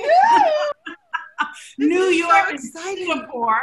New 1.78 2.04
so 2.04 2.10
York, 2.10 2.52
exciting. 2.54 3.06
Singapore. 3.08 3.60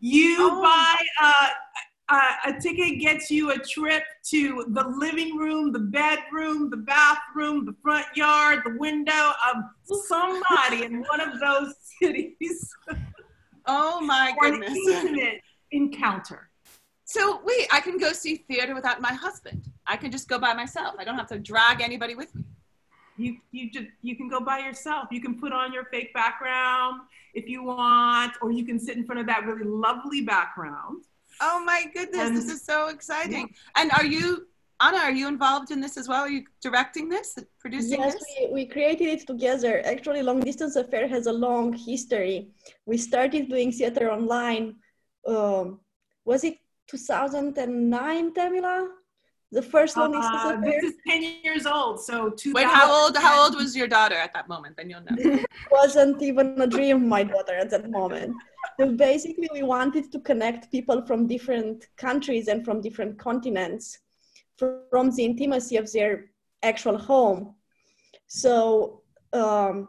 You 0.00 0.36
Oh. 0.40 0.62
buy 0.62 0.96
a, 1.20 2.14
a, 2.14 2.56
a 2.56 2.60
ticket, 2.60 3.00
gets 3.00 3.30
you 3.30 3.50
a 3.52 3.58
trip 3.58 4.02
to 4.30 4.64
the 4.70 4.82
living 4.88 5.36
room, 5.36 5.70
the 5.72 5.78
bedroom, 5.78 6.70
the 6.70 6.78
bathroom, 6.78 7.64
the 7.64 7.74
front 7.82 8.06
yard, 8.16 8.62
the 8.64 8.76
window 8.78 9.30
of 9.54 9.62
somebody 10.06 10.84
in 10.84 11.00
one 11.10 11.20
of 11.20 11.38
those 11.40 11.74
cities 12.00 12.68
Oh 13.66 14.00
my 14.00 14.34
goodness! 14.40 14.76
intimate 14.76 15.40
encounter. 15.70 16.50
So 17.04 17.40
wait, 17.44 17.68
I 17.72 17.80
can 17.80 17.96
go 17.98 18.12
see 18.12 18.36
theater 18.48 18.74
without 18.74 19.00
my 19.00 19.12
husband. 19.12 19.68
I 19.86 19.96
can 19.96 20.10
just 20.10 20.28
go 20.28 20.38
by 20.38 20.52
myself. 20.54 20.96
I 20.98 21.04
don't 21.04 21.16
have 21.16 21.28
to 21.28 21.38
drag 21.38 21.80
anybody 21.80 22.14
with 22.16 22.34
me. 22.34 22.42
You 23.22 23.36
you 23.56 23.70
just 23.70 23.86
you 24.02 24.14
can 24.16 24.28
go 24.28 24.40
by 24.40 24.58
yourself. 24.66 25.04
You 25.10 25.20
can 25.26 25.34
put 25.42 25.52
on 25.52 25.72
your 25.76 25.84
fake 25.92 26.12
background 26.22 26.94
if 27.40 27.44
you 27.52 27.60
want, 27.62 28.32
or 28.42 28.48
you 28.58 28.64
can 28.70 28.78
sit 28.86 28.96
in 28.96 29.04
front 29.06 29.20
of 29.22 29.26
that 29.32 29.40
really 29.46 29.64
lovely 29.88 30.20
background. 30.34 31.04
Oh 31.40 31.58
my 31.64 31.80
goodness, 31.94 32.28
And- 32.28 32.36
this 32.36 32.48
is 32.56 32.62
so 32.72 32.78
exciting. 32.88 33.46
And 33.78 33.90
are 33.98 34.04
you, 34.04 34.46
Anna, 34.80 34.98
are 34.98 35.16
you 35.20 35.26
involved 35.28 35.70
in 35.74 35.80
this 35.80 35.96
as 35.96 36.06
well? 36.08 36.22
Are 36.26 36.28
you 36.36 36.44
directing 36.60 37.08
this, 37.08 37.28
producing 37.58 38.00
Yes, 38.00 38.14
this? 38.14 38.24
we, 38.40 38.52
we 38.56 38.62
created 38.66 39.08
it 39.16 39.26
together. 39.26 39.72
Actually, 39.94 40.22
Long 40.22 40.40
Distance 40.40 40.76
Affair 40.76 41.08
has 41.08 41.26
a 41.26 41.32
long 41.32 41.72
history. 41.72 42.48
We 42.86 42.96
started 42.98 43.48
doing 43.48 43.72
theater 43.72 44.06
online. 44.12 44.76
Um, 45.26 45.80
was 46.24 46.44
it 46.44 46.56
2009, 46.88 48.34
Tamilla? 48.34 48.88
The 49.52 49.62
first 49.62 49.96
one 49.96 50.12
Distance 50.12 50.44
Uh, 50.44 50.60
this 50.62 50.82
is 50.82 50.94
ten 51.06 51.22
years 51.44 51.66
old, 51.66 52.00
so 52.00 52.30
two. 52.30 52.52
Wait, 52.54 52.66
how 52.66 52.90
old? 52.90 53.16
How 53.16 53.44
old 53.44 53.54
was 53.54 53.76
your 53.76 53.86
daughter 53.86 54.14
at 54.14 54.32
that 54.32 54.48
moment? 54.48 54.76
Then 54.78 54.88
you'll 54.90 55.04
know. 55.08 55.44
wasn't 55.70 56.22
even 56.22 56.60
a 56.60 56.66
dream 56.66 57.06
my 57.06 57.22
daughter 57.22 57.56
at 57.56 57.70
that 57.70 57.90
moment. 57.90 58.34
So 58.80 58.92
basically, 58.92 59.50
we 59.52 59.62
wanted 59.62 60.10
to 60.12 60.18
connect 60.20 60.70
people 60.70 61.04
from 61.06 61.26
different 61.26 61.86
countries 61.96 62.48
and 62.48 62.64
from 62.64 62.80
different 62.80 63.18
continents 63.18 63.98
from 64.90 65.10
the 65.10 65.24
intimacy 65.24 65.76
of 65.76 65.90
their 65.92 66.30
actual 66.62 66.96
home. 66.96 67.54
So 68.26 69.02
um, 69.32 69.88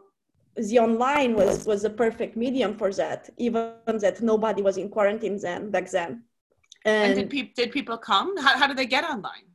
the 0.56 0.78
online 0.78 1.34
was, 1.34 1.66
was 1.66 1.84
a 1.84 1.90
perfect 1.90 2.36
medium 2.36 2.76
for 2.76 2.92
that, 2.92 3.30
even 3.36 3.72
that 3.86 4.20
nobody 4.20 4.62
was 4.62 4.76
in 4.76 4.88
quarantine 4.88 5.38
then 5.38 5.70
back 5.70 5.90
then. 5.90 6.24
And 6.84 7.12
And, 7.12 7.14
did, 7.14 7.30
peop 7.30 7.54
did 7.54 7.72
people 7.72 7.96
come? 7.96 8.36
How, 8.36 8.58
how 8.58 8.66
did 8.66 8.76
they 8.76 8.86
get 8.86 9.04
online? 9.04 9.46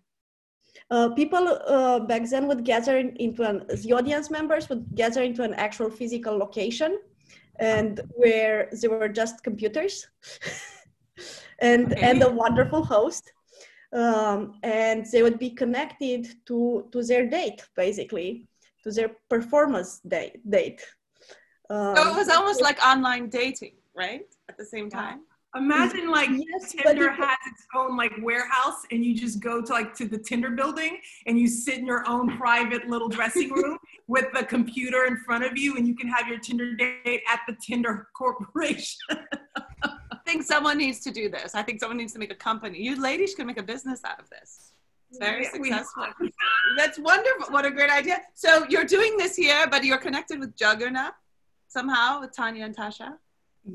Uh, 0.91 1.09
people 1.09 1.47
uh, 1.67 1.99
back 1.99 2.27
then 2.29 2.47
would 2.47 2.63
gather 2.65 2.97
in- 2.97 3.15
into 3.17 3.43
an 3.43 3.65
the 3.83 3.93
audience 3.93 4.29
members 4.29 4.69
would 4.69 4.85
gather 4.95 5.21
into 5.21 5.43
an 5.43 5.53
actual 5.53 5.89
physical 5.89 6.37
location 6.37 6.97
and 7.59 8.01
where 8.15 8.69
there 8.71 8.89
were 8.89 9.09
just 9.09 9.43
computers 9.43 10.07
and 11.59 11.91
Okay. 11.91 12.01
and 12.01 12.23
a 12.23 12.29
wonderful 12.29 12.83
host 12.83 13.31
um, 13.93 14.53
and 14.63 15.05
they 15.11 15.21
would 15.23 15.39
be 15.39 15.49
connected 15.49 16.27
to 16.45 16.87
to 16.91 17.03
their 17.03 17.27
date 17.27 17.61
basically 17.75 18.47
to 18.83 18.91
their 18.91 19.11
performance 19.29 19.99
date 20.07 20.37
date 20.49 20.81
um, 21.69 21.95
So 21.95 22.07
it 22.09 22.15
was 22.15 22.29
almost 22.29 22.61
like 22.61 22.79
online 22.83 23.29
dating, 23.29 23.75
right? 23.93 24.25
At 24.49 24.57
the 24.57 24.65
same 24.65 24.89
time. 24.89 25.19
Imagine 25.55 26.07
mm, 26.07 26.11
like 26.11 26.29
yes 26.31 26.73
Tinder 26.73 27.09
has 27.09 27.37
its 27.47 27.65
own 27.75 27.97
like 27.97 28.13
warehouse, 28.21 28.83
and 28.91 29.03
you 29.03 29.15
just 29.15 29.39
go 29.39 29.61
to 29.61 29.73
like 29.73 29.95
to 29.95 30.07
the 30.07 30.17
Tinder 30.17 30.51
building, 30.51 30.99
and 31.25 31.39
you 31.39 31.47
sit 31.47 31.79
in 31.79 31.87
your 31.87 32.07
own 32.07 32.37
private 32.37 32.87
little 32.87 33.09
dressing 33.09 33.51
room 33.51 33.79
with 34.07 34.25
the 34.33 34.43
computer 34.43 35.05
in 35.05 35.17
front 35.17 35.43
of 35.43 35.57
you, 35.57 35.75
and 35.75 35.87
you 35.87 35.95
can 35.95 36.07
have 36.07 36.27
your 36.27 36.37
Tinder 36.37 36.75
date 36.75 37.23
at 37.27 37.39
the 37.47 37.55
Tinder 37.65 38.07
Corporation. 38.15 38.99
I 39.09 40.17
think 40.25 40.43
someone 40.43 40.77
needs 40.77 40.99
to 40.99 41.11
do 41.11 41.29
this. 41.29 41.55
I 41.55 41.63
think 41.63 41.79
someone 41.79 41.97
needs 41.97 42.13
to 42.13 42.19
make 42.19 42.31
a 42.31 42.35
company. 42.35 42.79
You 42.79 43.01
ladies 43.01 43.33
can 43.33 43.47
make 43.47 43.59
a 43.59 43.63
business 43.63 44.01
out 44.05 44.19
of 44.19 44.29
this. 44.29 44.73
It's 45.09 45.17
very 45.17 45.43
Yeah, 45.43 45.51
successful. 45.51 46.05
That's 46.77 46.99
wonderful. 46.99 47.51
What 47.51 47.65
a 47.65 47.71
great 47.71 47.89
idea. 47.89 48.21
So 48.35 48.67
you're 48.69 48.85
doing 48.85 49.17
this 49.17 49.35
here, 49.35 49.65
but 49.67 49.83
you're 49.83 49.97
connected 49.97 50.39
with 50.39 50.55
Juggerknot 50.55 51.15
somehow 51.67 52.19
with 52.21 52.35
Tanya 52.35 52.65
and 52.65 52.75
Tasha. 52.75 53.13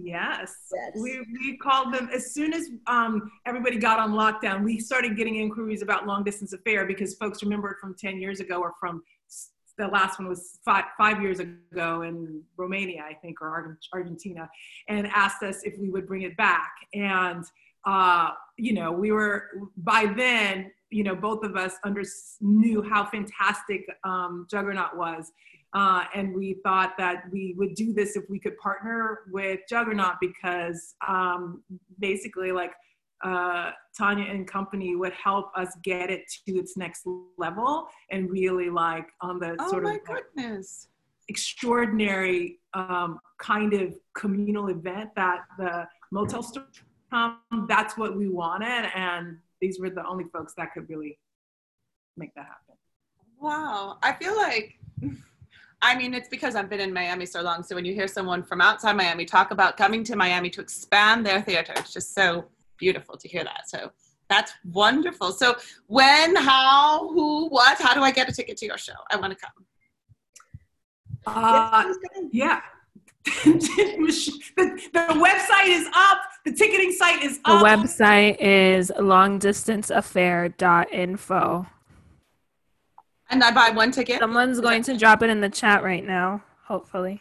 Yes. 0.03 0.55
Yes. 0.74 0.92
We, 0.97 1.20
we 1.32 1.57
called 1.57 1.92
them 1.92 2.09
as 2.12 2.32
soon 2.32 2.53
as 2.53 2.68
um, 2.86 3.30
everybody 3.47 3.76
got 3.76 3.99
on 3.99 4.12
lockdown. 4.12 4.64
We 4.64 4.78
started 4.78 5.16
getting 5.16 5.36
inquiries 5.36 5.82
about 5.82 6.07
long 6.07 6.24
distance 6.24 6.53
affair 6.53 6.86
because 6.86 7.14
folks 7.14 7.42
remember 7.42 7.70
it 7.70 7.78
from 7.80 7.95
10 7.95 8.20
years 8.20 8.40
ago 8.40 8.61
or 8.61 8.74
from 8.80 9.03
the 9.76 9.88
last 9.88 10.18
one 10.18 10.28
was 10.28 10.59
five, 10.64 10.84
five 10.97 11.20
years 11.20 11.40
ago 11.40 12.03
in 12.03 12.42
Romania, 12.57 13.05
I 13.09 13.14
think, 13.14 13.40
or 13.40 13.78
Argentina, 13.92 14.49
and 14.88 15.07
asked 15.09 15.42
us 15.42 15.62
if 15.64 15.78
we 15.78 15.90
would 15.90 16.07
bring 16.07 16.22
it 16.22 16.36
back. 16.36 16.72
And, 16.95 17.45
uh, 17.84 18.30
you 18.57 18.72
know, 18.72 18.92
we 18.92 19.11
were, 19.11 19.51
by 19.76 20.07
then, 20.16 20.70
you 20.90 21.03
know, 21.03 21.16
both 21.16 21.42
of 21.42 21.57
us 21.57 21.74
under, 21.82 22.03
knew 22.40 22.82
how 22.82 23.05
fantastic 23.05 23.84
um, 24.05 24.47
Juggerknot 24.49 24.97
was. 24.97 25.32
Uh, 25.75 26.05
and 26.14 26.35
we 26.35 26.55
thought 26.62 26.93
that 26.97 27.25
we 27.33 27.55
would 27.59 27.75
do 27.75 27.93
this 27.93 28.14
if 28.16 28.25
we 28.31 28.39
could 28.39 28.57
partner 28.59 29.20
with 29.33 29.61
Juggerknot 29.68 30.18
because 30.20 30.95
um, 31.07 31.62
basically, 31.99 32.53
like 32.53 32.72
uh, 33.25 33.72
Tanya 33.99 34.25
and 34.31 34.47
company 34.47 34.95
would 34.95 35.12
help 35.14 35.51
us 35.57 35.77
get 35.83 36.11
it 36.11 36.22
to 36.47 36.53
its 36.59 36.77
next 36.77 37.07
level 37.39 37.89
and 38.11 38.31
really 38.31 38.70
like 38.70 39.07
on 39.20 39.41
the 39.41 39.57
Oh 39.59 39.70
sort 39.70 39.83
my 39.83 39.95
of 39.95 40.05
goodness. 40.05 40.89
extraordinary 41.29 42.61
um, 42.75 43.18
kind 43.39 43.72
of 43.72 43.95
communal 44.14 44.68
event 44.68 45.11
that 45.16 45.41
the 45.59 45.89
Motel 46.12 46.43
Story 46.43 46.66
come, 47.11 47.39
that's 47.68 47.97
what 47.97 48.16
we 48.16 48.29
wanted. 48.29 48.91
And 48.95 49.39
these 49.61 49.81
were 49.81 49.91
the 49.91 50.07
only 50.07 50.25
folks 50.33 50.55
that 50.57 50.72
could 50.75 50.89
really 50.89 51.18
make 52.16 52.35
that 52.35 52.45
happen. 52.47 52.77
Wow. 53.41 53.99
I 54.03 54.12
feel 54.12 54.37
like, 54.37 54.79
I 55.85 55.97
mean, 55.97 56.14
it's 56.14 56.28
because 56.28 56.55
I've 56.55 56.70
been 56.70 56.80
in 56.80 56.95
Miami 56.95 57.26
so 57.26 57.43
long. 57.43 57.62
So 57.62 57.74
when 57.74 57.85
you 57.85 57.93
hear 57.93 58.09
someone 58.09 58.43
from 58.43 58.62
outside 58.62 58.97
Miami 58.97 59.26
talk 59.26 59.51
about 59.51 59.76
coming 59.76 60.03
to 60.05 60.16
Miami 60.16 60.49
to 60.51 60.62
expand 60.62 61.26
their 61.26 61.43
theater, 61.43 61.74
it's 61.76 61.93
just 61.93 62.14
so 62.14 62.47
beautiful 62.78 63.18
to 63.18 63.28
hear 63.28 63.45
that. 63.45 63.68
So 63.68 63.91
that's 64.30 64.53
wonderful. 64.72 65.32
So 65.32 65.57
when, 65.87 66.37
how, 66.37 67.11
who, 67.11 67.49
what, 67.49 67.78
how 67.78 67.93
do 67.93 68.01
I 68.01 68.12
get 68.12 68.30
a 68.30 68.32
ticket 68.32 68.57
to 68.59 68.66
your 68.66 68.78
show? 68.78 68.95
I 69.11 69.16
want 69.16 69.39
to 69.39 69.39
come. 69.39 69.51
Uh, 71.26 71.93
yeah. 72.32 72.61
the, 73.45 74.41
the 74.57 74.99
website 74.99 75.66
is 75.66 75.87
up. 75.95 76.22
The 76.47 76.53
ticketing 76.53 76.93
site 76.93 77.22
is 77.22 77.41
up. 77.45 77.61
The 77.61 77.66
website 77.66 78.39
is 78.41 78.91
longdistanceaffair.info. 78.99 81.66
And 83.31 83.43
I 83.43 83.51
buy 83.51 83.70
one 83.70 83.91
ticket? 83.91 84.20
Someone's 84.20 84.61
going 84.61 84.83
to 84.85 84.97
drop 84.97 85.22
it 85.22 85.31
in 85.31 85.41
the 85.41 85.49
chat 85.49 85.83
right 85.83 86.05
now, 86.05 86.43
hopefully. 86.64 87.20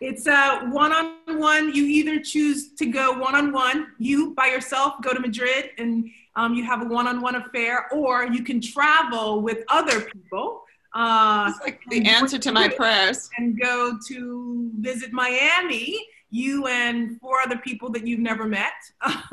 It's 0.00 0.26
a 0.28 0.60
one-on-one. 0.70 1.74
You 1.74 1.84
either 1.86 2.20
choose 2.20 2.72
to 2.74 2.86
go 2.86 3.12
one-on-one, 3.18 3.88
you 3.98 4.32
by 4.34 4.46
yourself, 4.46 4.94
go 5.02 5.12
to 5.12 5.18
Madrid, 5.18 5.70
and 5.78 6.08
um, 6.36 6.54
you 6.54 6.62
have 6.64 6.82
a 6.82 6.84
one-on-one 6.84 7.34
affair, 7.34 7.88
or 7.92 8.26
you 8.26 8.44
can 8.44 8.60
travel 8.60 9.40
with 9.42 9.64
other 9.68 10.02
people. 10.02 10.62
Uh, 10.94 11.46
It's 11.50 11.60
like 11.64 11.80
the 11.90 12.06
answer 12.06 12.38
to 12.38 12.52
my 12.52 12.68
prayers. 12.68 13.28
and 13.38 13.60
go 13.60 13.98
to 14.06 14.70
visit 14.78 15.12
Miami. 15.12 15.98
You 16.30 16.66
and 16.66 17.18
four 17.20 17.40
other 17.44 17.56
people 17.56 17.88
that 17.90 18.06
you've 18.06 18.20
never 18.20 18.44
met 18.44 18.72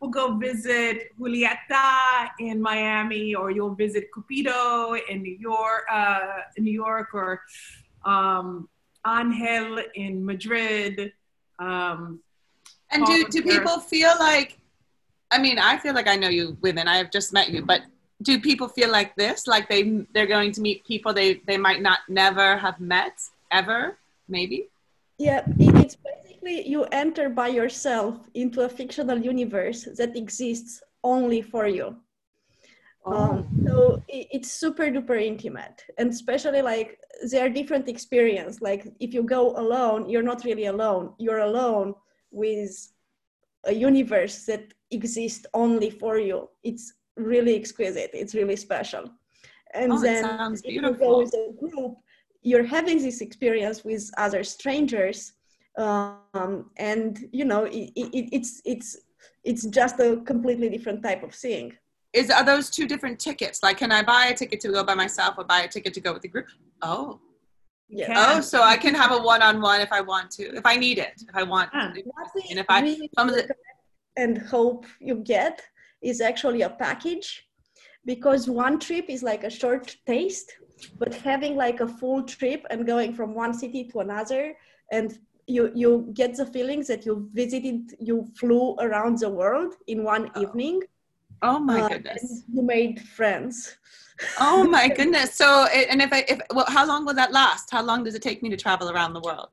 will 0.00 0.08
go 0.08 0.36
visit 0.36 1.10
Julieta 1.18 2.28
in 2.38 2.62
Miami, 2.62 3.34
or 3.34 3.50
you'll 3.50 3.74
visit 3.74 4.08
Cupido 4.14 4.98
in 5.08 5.22
New 5.22 5.36
York, 5.36 5.84
uh, 5.90 6.42
in 6.56 6.64
New 6.64 6.72
York, 6.72 7.08
or 7.12 7.42
um, 8.04 8.68
Angel 9.06 9.82
in 9.94 10.24
Madrid. 10.24 11.12
Um, 11.58 12.20
And 12.92 13.04
do, 13.06 13.24
do 13.28 13.42
people 13.42 13.80
feel 13.80 14.12
like, 14.18 14.58
I 15.30 15.38
mean, 15.38 15.58
I 15.58 15.78
feel 15.78 15.94
like 15.94 16.08
I 16.08 16.16
know 16.16 16.28
you 16.28 16.56
women, 16.60 16.86
I 16.86 16.96
have 16.98 17.10
just 17.10 17.32
met 17.32 17.50
you, 17.50 17.64
but 17.64 17.82
do 18.20 18.38
people 18.40 18.68
feel 18.68 18.90
like 18.90 19.16
this? 19.16 19.46
Like 19.46 19.68
they, 19.68 20.04
they're 20.14 20.26
going 20.26 20.52
to 20.52 20.60
meet 20.60 20.84
people 20.84 21.12
they, 21.12 21.40
they 21.46 21.56
might 21.56 21.82
not 21.82 22.00
never 22.08 22.56
have 22.58 22.78
met 22.80 23.18
ever, 23.50 23.98
maybe? 24.28 24.68
Yeah, 25.18 25.42
it's 25.58 25.96
basically 26.42 26.70
you 26.70 26.84
enter 26.92 27.28
by 27.28 27.48
yourself 27.48 28.16
into 28.34 28.62
a 28.62 28.68
fictional 28.68 29.18
universe 29.18 29.88
that 29.96 30.16
exists 30.16 30.82
only 31.04 31.42
for 31.42 31.66
you. 31.66 31.96
Um, 33.04 33.48
so 33.66 34.00
it's 34.06 34.52
super 34.52 34.84
duper 34.84 35.20
intimate, 35.20 35.84
and 35.98 36.10
especially 36.10 36.62
like 36.62 37.00
there 37.30 37.46
are 37.46 37.48
different 37.48 37.88
experience. 37.88 38.60
Like 38.60 38.86
if 39.00 39.12
you 39.12 39.24
go 39.24 39.56
alone, 39.56 40.08
you're 40.08 40.22
not 40.22 40.44
really 40.44 40.66
alone. 40.66 41.14
You're 41.18 41.40
alone 41.40 41.94
with 42.30 42.92
a 43.64 43.74
universe 43.74 44.46
that 44.46 44.72
exists 44.92 45.46
only 45.52 45.90
for 45.90 46.18
you. 46.18 46.48
It's 46.62 46.92
really 47.16 47.56
exquisite. 47.56 48.10
It's 48.14 48.34
really 48.34 48.56
special. 48.56 49.10
And 49.74 49.92
Oh, 49.92 50.00
then 50.00 50.24
if 50.52 50.64
you 50.64 50.92
go 50.92 51.18
with 51.18 51.34
a 51.34 51.52
group, 51.58 51.96
you're 52.42 52.66
having 52.66 53.02
this 53.02 53.20
experience 53.20 53.84
with 53.84 54.10
other 54.16 54.44
strangers, 54.44 55.32
um, 55.78 56.70
and 56.76 57.28
you 57.32 57.44
know 57.44 57.64
it, 57.64 57.90
it, 57.96 58.28
it's 58.32 58.60
it's 58.64 58.96
it's 59.44 59.64
just 59.66 59.98
a 60.00 60.20
completely 60.26 60.68
different 60.68 61.02
type 61.02 61.22
of 61.22 61.34
seeing 61.34 61.72
Is, 62.12 62.30
are 62.30 62.44
those 62.44 62.68
two 62.70 62.86
different 62.86 63.18
tickets? 63.18 63.62
Like, 63.62 63.78
can 63.78 63.90
I 63.90 64.02
buy 64.02 64.26
a 64.26 64.34
ticket 64.34 64.60
to 64.60 64.68
go 64.68 64.84
by 64.84 64.94
myself 64.94 65.36
or 65.38 65.44
buy 65.44 65.60
a 65.62 65.68
ticket 65.68 65.94
to 65.94 66.00
go 66.00 66.12
with 66.12 66.22
the 66.22 66.28
group? 66.28 66.46
Oh, 66.82 67.20
Yeah. 67.88 68.34
Oh, 68.36 68.40
so 68.40 68.62
I 68.62 68.76
can 68.76 68.94
have 68.94 69.12
a 69.12 69.20
one-on-one 69.32 69.80
if 69.80 69.92
I 69.92 70.00
want 70.00 70.30
to, 70.32 70.44
if 70.60 70.66
I 70.72 70.76
need 70.76 70.98
it, 70.98 71.14
if 71.28 71.34
I 71.34 71.42
want 71.42 71.70
Can. 71.72 71.94
to. 71.94 72.02
What 72.04 72.28
we 72.34 72.42
And 72.50 72.58
if 72.58 72.66
I, 72.68 72.80
really 72.82 73.10
some 73.16 73.28
of 73.28 73.34
the, 73.34 73.44
and 74.16 74.38
hope 74.38 74.86
you 75.00 75.16
get 75.16 75.62
is 76.02 76.20
actually 76.20 76.62
a 76.62 76.70
package 76.70 77.28
because 78.04 78.48
one 78.48 78.78
trip 78.78 79.06
is 79.08 79.22
like 79.22 79.44
a 79.44 79.50
short 79.50 79.96
taste 80.06 80.48
but 80.98 81.14
having 81.14 81.54
like 81.56 81.80
a 81.80 81.88
full 81.88 82.22
trip 82.22 82.66
and 82.70 82.86
going 82.86 83.12
from 83.14 83.34
one 83.34 83.54
city 83.54 83.84
to 83.84 84.00
another 84.00 84.54
and 84.90 85.18
you 85.56 85.62
you 85.82 85.90
get 86.20 86.30
the 86.40 86.46
feelings 86.56 86.86
that 86.92 87.02
you 87.06 87.14
visited 87.42 87.78
you 88.08 88.16
flew 88.40 88.64
around 88.86 89.14
the 89.24 89.30
world 89.40 89.72
in 89.92 89.98
one 90.14 90.24
Oh. 90.34 90.42
evening 90.42 90.78
oh 91.50 91.58
my 91.58 91.80
uh, 91.82 91.88
goodness. 91.90 92.24
you 92.54 92.62
made 92.76 92.94
friends 93.18 93.56
Oh 94.48 94.60
my 94.76 94.86
goodness. 94.98 95.30
So, 95.42 95.48
it- 95.78 95.88
and 95.90 96.00
if 96.06 96.10
I, 96.12 96.20
if, 96.32 96.38
well, 96.56 96.68
how 96.76 96.84
long 96.86 97.00
will 97.06 97.14
that 97.22 97.32
last? 97.32 97.64
How 97.76 97.82
long 97.90 98.04
does 98.04 98.14
it 98.18 98.22
take 98.28 98.40
me 98.44 98.48
to 98.50 98.56
travel 98.56 98.86
around 98.94 99.12
the 99.14 99.20
world? 99.28 99.52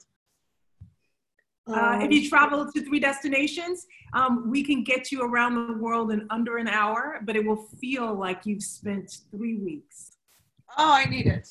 Uh, 1.67 1.97
if 2.01 2.05
Um, 2.05 2.11
you 2.11 2.21
travel 2.29 2.59
to 2.73 2.79
three 2.87 2.99
destinations, 2.99 3.77
um, 4.13 4.33
we 4.53 4.61
can 4.69 4.83
get 4.91 5.11
you 5.11 5.19
around 5.29 5.53
the 5.55 5.77
world 5.85 6.11
in 6.15 6.21
under 6.37 6.57
an 6.63 6.67
hour, 6.67 7.01
but 7.25 7.35
it 7.39 7.43
will 7.47 7.63
feel 7.81 8.07
like 8.25 8.39
you've 8.47 8.63
spent 8.79 9.07
three 9.31 9.57
weeks. 9.69 9.97
Oh, 10.77 10.91
I 11.01 11.05
need 11.05 11.27
it. 11.37 11.47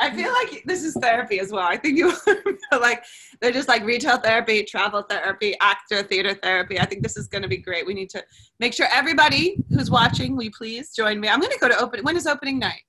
I 0.00 0.10
feel 0.10 0.32
like 0.32 0.62
this 0.64 0.82
is 0.82 0.94
therapy 0.94 1.40
as 1.40 1.52
well. 1.52 1.66
I 1.66 1.76
think 1.76 1.98
you 1.98 2.10
feel 2.12 2.80
like 2.80 3.04
they're 3.40 3.52
just 3.52 3.68
like 3.68 3.84
retail 3.84 4.16
therapy, 4.16 4.64
travel 4.64 5.02
therapy, 5.02 5.54
actor, 5.60 6.02
theater 6.02 6.32
therapy. 6.34 6.80
I 6.80 6.86
think 6.86 7.02
this 7.02 7.18
is 7.18 7.26
going 7.26 7.42
to 7.42 7.48
be 7.48 7.58
great. 7.58 7.86
We 7.86 7.92
need 7.92 8.08
to 8.10 8.24
make 8.58 8.72
sure 8.72 8.86
everybody 8.90 9.62
who's 9.68 9.90
watching, 9.90 10.36
will 10.36 10.44
you 10.44 10.50
please 10.50 10.94
join 10.94 11.20
me? 11.20 11.28
I'm 11.28 11.38
going 11.38 11.52
to 11.52 11.58
go 11.58 11.68
to 11.68 11.78
open. 11.78 12.02
When 12.02 12.16
is 12.16 12.26
opening 12.26 12.58
night? 12.58 12.82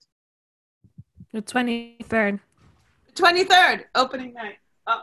The 1.33 1.41
23rd. 1.41 2.39
23rd, 3.13 3.83
opening 3.95 4.33
night. 4.33 4.55
Oh, 4.87 5.01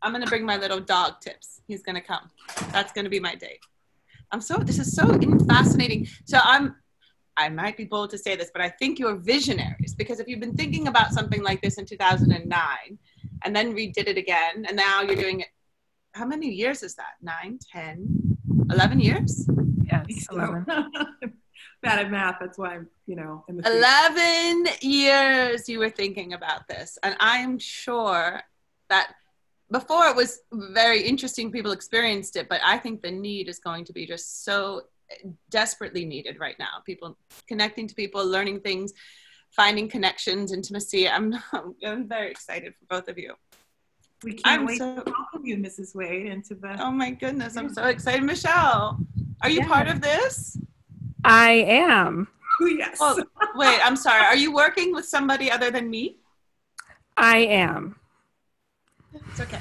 I'm 0.00 0.12
going 0.12 0.24
to 0.24 0.28
bring 0.28 0.46
my 0.46 0.56
little 0.56 0.80
dog 0.80 1.20
tips. 1.20 1.60
He's 1.68 1.82
going 1.82 1.96
to 1.96 2.00
come. 2.00 2.30
That's 2.72 2.92
going 2.92 3.04
to 3.04 3.10
be 3.10 3.20
my 3.20 3.34
date. 3.34 3.60
I'm 4.30 4.40
so, 4.40 4.56
this 4.56 4.78
is 4.78 4.94
so 4.94 5.18
fascinating. 5.46 6.08
So 6.24 6.38
I'm, 6.42 6.76
I 7.36 7.48
might 7.48 7.76
be 7.76 7.84
bold 7.84 8.10
to 8.10 8.18
say 8.18 8.36
this, 8.36 8.50
but 8.52 8.62
I 8.62 8.68
think 8.68 8.98
you're 8.98 9.16
visionaries 9.16 9.94
because 9.94 10.20
if 10.20 10.28
you've 10.28 10.40
been 10.40 10.56
thinking 10.56 10.88
about 10.88 11.12
something 11.12 11.42
like 11.42 11.62
this 11.62 11.78
in 11.78 11.86
2009 11.86 12.98
and 13.44 13.56
then 13.56 13.74
redid 13.74 14.06
it 14.08 14.18
again, 14.18 14.66
and 14.66 14.76
now 14.76 15.02
you're 15.02 15.16
doing 15.16 15.40
it, 15.40 15.48
how 16.12 16.26
many 16.26 16.48
years 16.48 16.82
is 16.82 16.94
that? 16.96 17.14
Nine, 17.22 17.58
10, 17.72 18.36
11 18.70 19.00
years? 19.00 19.48
Yes, 19.90 20.26
11. 20.30 20.66
Bad 21.82 21.98
at 21.98 22.10
math, 22.10 22.36
that's 22.38 22.58
why 22.58 22.74
I'm, 22.74 22.88
you 23.06 23.16
know, 23.16 23.44
in 23.48 23.56
the 23.56 23.68
11 23.68 24.66
years 24.82 25.68
you 25.68 25.78
were 25.78 25.90
thinking 25.90 26.32
about 26.32 26.68
this 26.68 26.98
and 27.02 27.16
i'm 27.18 27.58
sure 27.58 28.40
that 28.88 29.14
before 29.70 30.06
it 30.06 30.14
was 30.14 30.40
very 30.52 31.02
interesting 31.02 31.50
people 31.50 31.72
experienced 31.72 32.36
it 32.36 32.48
but 32.48 32.60
i 32.64 32.78
think 32.78 33.02
the 33.02 33.10
need 33.10 33.48
is 33.48 33.58
going 33.58 33.84
to 33.84 33.92
be 33.92 34.06
just 34.06 34.44
so 34.44 34.82
desperately 35.50 36.04
needed 36.04 36.38
right 36.40 36.56
now 36.58 36.74
people 36.86 37.16
connecting 37.46 37.86
to 37.86 37.94
people 37.94 38.24
learning 38.26 38.60
things 38.60 38.92
finding 39.50 39.88
connections 39.88 40.52
intimacy 40.52 41.08
i'm, 41.08 41.34
I'm 41.86 42.08
very 42.08 42.30
excited 42.30 42.74
for 42.78 42.84
both 42.94 43.08
of 43.08 43.18
you 43.18 43.34
We 44.24 44.34
can't 44.34 44.60
I'm 44.60 44.66
wait 44.66 44.78
so- 44.78 44.96
to 44.96 45.02
welcome 45.10 45.44
you, 45.44 45.56
Mrs. 45.56 45.94
Wade, 45.94 46.26
into 46.26 46.54
the. 46.54 46.76
oh 46.80 46.90
my 46.90 47.10
goodness 47.10 47.56
i'm 47.56 47.72
so 47.72 47.84
excited 47.86 48.22
michelle 48.22 48.98
are 49.42 49.50
you 49.50 49.60
Yeah. 49.60 49.68
part 49.68 49.88
of 49.88 50.00
this 50.00 50.56
I 51.24 51.50
am. 51.86 52.28
Oh, 52.60 52.66
yes. 52.66 52.98
well 53.00 53.16
wait 53.56 53.78
i'm 53.86 53.96
sorry 53.96 54.24
are 54.24 54.36
you 54.44 54.52
working 54.52 54.92
with 54.94 55.06
somebody 55.06 55.50
other 55.50 55.70
than 55.70 55.88
me 55.90 56.18
I 57.16 57.38
am. 57.38 57.96
It's 59.12 59.40
okay. 59.40 59.58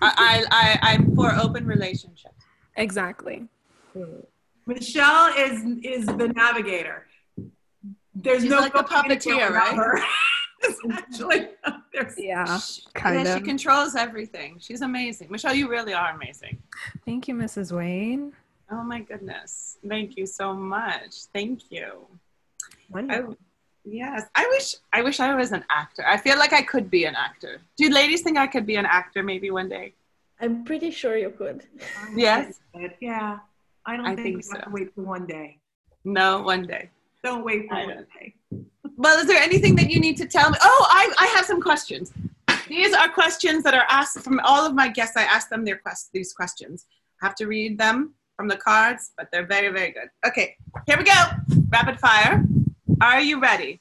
I, 0.00 0.08
I, 0.30 0.44
I, 0.62 0.92
I'm 0.92 1.12
for 1.16 1.34
open 1.34 1.66
relationships. 1.66 2.44
Exactly. 2.76 3.48
Michelle 4.66 5.32
is 5.36 5.62
is 5.82 6.06
the 6.06 6.28
navigator. 6.34 7.06
There's 8.14 8.42
She's 8.42 8.50
no 8.50 8.58
like 8.58 8.74
a 8.74 8.84
puppeteer, 8.84 9.50
right? 9.50 9.74
her. 9.74 9.98
It's 10.66 10.80
actually, 10.90 11.48
there's, 11.92 12.14
Yeah, 12.16 12.58
kind 12.94 13.26
yeah, 13.26 13.34
of. 13.34 13.38
She 13.38 13.44
controls 13.44 13.94
everything. 13.96 14.56
She's 14.58 14.80
amazing. 14.80 15.28
Michelle, 15.30 15.52
you 15.52 15.68
really 15.68 15.92
are 15.92 16.14
amazing. 16.14 16.56
Thank 17.04 17.28
you, 17.28 17.34
Mrs. 17.34 17.70
Wayne. 17.76 18.32
Oh 18.70 18.82
my 18.82 19.00
goodness. 19.00 19.76
Thank 19.86 20.16
you 20.16 20.24
so 20.24 20.54
much. 20.54 21.12
Thank 21.34 21.70
you. 21.70 22.06
I, 22.94 23.24
yes. 23.84 24.22
I 24.34 24.46
wish 24.48 24.76
I 24.90 25.02
wish 25.02 25.20
I 25.20 25.34
was 25.34 25.52
an 25.52 25.64
actor. 25.68 26.02
I 26.06 26.16
feel 26.16 26.38
like 26.38 26.54
I 26.54 26.62
could 26.62 26.90
be 26.90 27.04
an 27.04 27.14
actor. 27.14 27.60
Do 27.76 27.90
ladies 27.90 28.22
think 28.22 28.38
I 28.38 28.46
could 28.46 28.64
be 28.64 28.76
an 28.76 28.86
actor 28.86 29.22
maybe 29.22 29.50
one 29.50 29.68
day? 29.68 29.92
i'm 30.40 30.64
pretty 30.64 30.90
sure 30.90 31.16
you 31.16 31.30
could 31.30 31.62
Yes. 32.16 32.60
Yeah. 33.00 33.38
I 33.86 33.96
don't 33.96 34.06
I 34.06 34.14
think, 34.14 34.22
think 34.22 34.36
we 34.36 34.42
have 34.56 34.64
so. 34.64 34.70
to 34.70 34.70
wait 34.70 34.94
for 34.94 35.02
one 35.02 35.26
day. 35.26 35.58
No, 36.04 36.42
one 36.42 36.62
day. 36.66 36.90
Don't 37.22 37.44
wait 37.44 37.68
for 37.68 37.74
I 37.74 37.86
one 37.86 37.94
don't. 37.96 38.08
day. 38.18 38.34
Well, 38.96 39.18
is 39.18 39.26
there 39.26 39.42
anything 39.42 39.74
that 39.76 39.90
you 39.90 39.98
need 39.98 40.16
to 40.18 40.26
tell 40.26 40.50
me? 40.50 40.56
Oh, 40.62 40.86
I, 40.88 41.12
I 41.18 41.26
have 41.34 41.44
some 41.46 41.60
questions. 41.60 42.12
These 42.68 42.94
are 42.94 43.08
questions 43.08 43.64
that 43.64 43.74
are 43.74 43.86
asked 43.88 44.20
from 44.20 44.38
all 44.44 44.64
of 44.64 44.72
my 44.72 44.86
guests. 44.86 45.16
I 45.16 45.24
ask 45.24 45.48
them 45.48 45.64
their 45.64 45.78
quest- 45.78 46.10
these 46.12 46.32
questions. 46.32 46.86
I 47.20 47.26
have 47.26 47.34
to 47.36 47.46
read 47.46 47.76
them 47.76 48.14
from 48.36 48.46
the 48.46 48.56
cards, 48.56 49.10
but 49.16 49.28
they're 49.32 49.46
very, 49.46 49.70
very 49.72 49.90
good. 49.90 50.10
Okay, 50.24 50.56
here 50.86 50.96
we 50.96 51.02
go. 51.02 51.12
Rapid 51.70 51.98
fire. 51.98 52.44
Are 53.00 53.20
you 53.20 53.40
ready? 53.40 53.80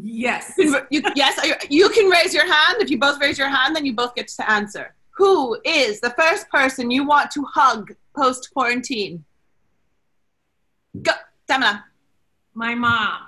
Yes. 0.00 0.54
You, 0.56 0.80
yes, 1.16 1.40
you, 1.44 1.54
you 1.68 1.88
can 1.88 2.08
raise 2.08 2.32
your 2.32 2.46
hand. 2.46 2.76
If 2.80 2.90
you 2.90 2.98
both 2.98 3.20
raise 3.20 3.38
your 3.38 3.48
hand, 3.48 3.74
then 3.74 3.84
you 3.84 3.92
both 3.94 4.14
get 4.14 4.28
to 4.28 4.48
answer. 4.50 4.94
Who 5.18 5.58
is 5.64 6.00
the 6.00 6.10
first 6.10 6.48
person 6.48 6.92
you 6.92 7.04
want 7.04 7.32
to 7.32 7.42
hug 7.42 7.92
post 8.16 8.50
quarantine? 8.52 9.24
Go, 11.02 11.10
Tamilla. 11.48 11.82
My 12.54 12.76
mom. 12.76 13.22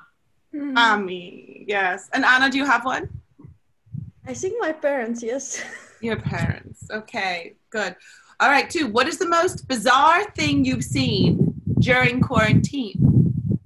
Hmm. 0.52 0.78
Ami, 0.78 1.64
yes. 1.66 2.08
And 2.12 2.24
Anna, 2.24 2.48
do 2.48 2.58
you 2.58 2.64
have 2.64 2.84
one? 2.84 3.08
I 4.24 4.34
think 4.34 4.54
my 4.60 4.70
parents, 4.70 5.20
yes. 5.20 5.64
Your 6.00 6.16
parents. 6.16 6.86
Okay, 6.92 7.54
good. 7.70 7.96
All 8.38 8.48
right, 8.48 8.70
two. 8.70 8.86
What 8.86 9.08
is 9.08 9.18
the 9.18 9.28
most 9.28 9.66
bizarre 9.66 10.30
thing 10.30 10.64
you've 10.64 10.84
seen 10.84 11.60
during 11.80 12.20
quarantine? 12.20 13.56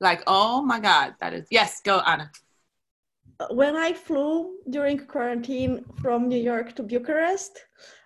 Like, 0.00 0.24
oh 0.26 0.62
my 0.62 0.80
God, 0.80 1.14
that 1.20 1.32
is. 1.32 1.46
Yes, 1.48 1.80
go, 1.80 2.00
Anna. 2.00 2.32
When 3.48 3.76
I 3.76 3.92
flew 3.92 4.56
during 4.68 4.98
quarantine 5.06 5.84
from 6.02 6.28
New 6.28 6.38
York 6.38 6.74
to 6.76 6.82
Bucharest, 6.82 7.58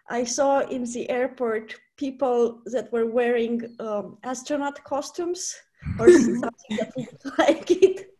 I 0.08 0.22
saw 0.24 0.60
in 0.60 0.84
the 0.84 1.08
airport 1.10 1.74
people 1.96 2.60
that 2.66 2.92
were 2.92 3.06
wearing 3.06 3.74
um, 3.80 4.18
astronaut 4.22 4.82
costumes 4.84 5.54
or 5.98 6.08
something 6.10 6.76
that 6.78 6.92
looked 6.96 7.38
like 7.38 7.70
it. 7.70 8.10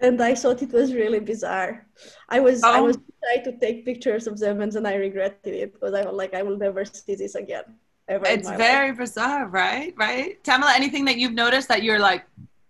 And 0.00 0.20
I 0.22 0.34
thought 0.34 0.62
it 0.62 0.72
was 0.72 0.94
really 0.94 1.20
bizarre. 1.20 1.86
I 2.28 2.40
was 2.40 2.62
I 2.62 2.78
Oh. 2.80 2.84
was 2.84 2.96
trying 3.22 3.44
to 3.44 3.58
take 3.58 3.84
pictures 3.84 4.26
of 4.26 4.38
them 4.38 4.62
and 4.62 4.72
then 4.72 4.86
I 4.86 4.94
regretted 4.94 5.54
it 5.54 5.74
because 5.74 5.92
I 5.92 6.02
was 6.06 6.14
like 6.14 6.32
I 6.34 6.42
will 6.42 6.56
never 6.56 6.84
see 6.86 7.14
this 7.14 7.34
again. 7.34 7.64
Ever 8.08 8.24
It's 8.26 8.48
my 8.48 8.56
life. 8.56 8.58
very 8.58 8.92
bizarre, 8.92 9.46
right? 9.48 9.92
Right? 9.96 10.42
Tamilla, 10.42 10.74
anything 10.74 11.04
that 11.04 11.18
you've 11.18 11.34
noticed 11.34 11.68
that 11.68 11.82
you're 11.82 11.98
like, 11.98 12.24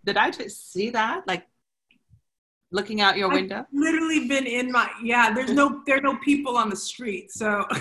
did 0.04 0.16
I 0.16 0.30
just 0.30 0.72
see 0.72 0.90
that? 0.90 1.26
Like 1.28 1.44
looking 2.72 3.00
out 3.00 3.16
your 3.16 3.28
I've 3.28 3.34
window? 3.34 3.66
literally 3.72 4.28
been 4.28 4.46
in 4.46 4.70
my 4.70 4.90
yeah. 5.02 5.32
There's 5.32 5.52
no 5.52 5.82
there 5.86 5.98
are 5.98 6.02
no 6.02 6.16
people 6.18 6.56
on 6.56 6.70
the 6.70 6.76
street, 6.76 7.32
so. 7.32 7.64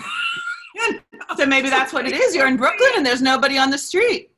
So 1.35 1.45
maybe 1.45 1.69
that's 1.69 1.91
what 1.91 2.05
it 2.05 2.13
is. 2.13 2.33
You're 2.33 2.47
in 2.47 2.55
Brooklyn 2.57 2.91
and 2.95 3.05
there's 3.05 3.21
nobody 3.21 3.57
on 3.57 3.69
the 3.69 3.77
street. 3.77 4.31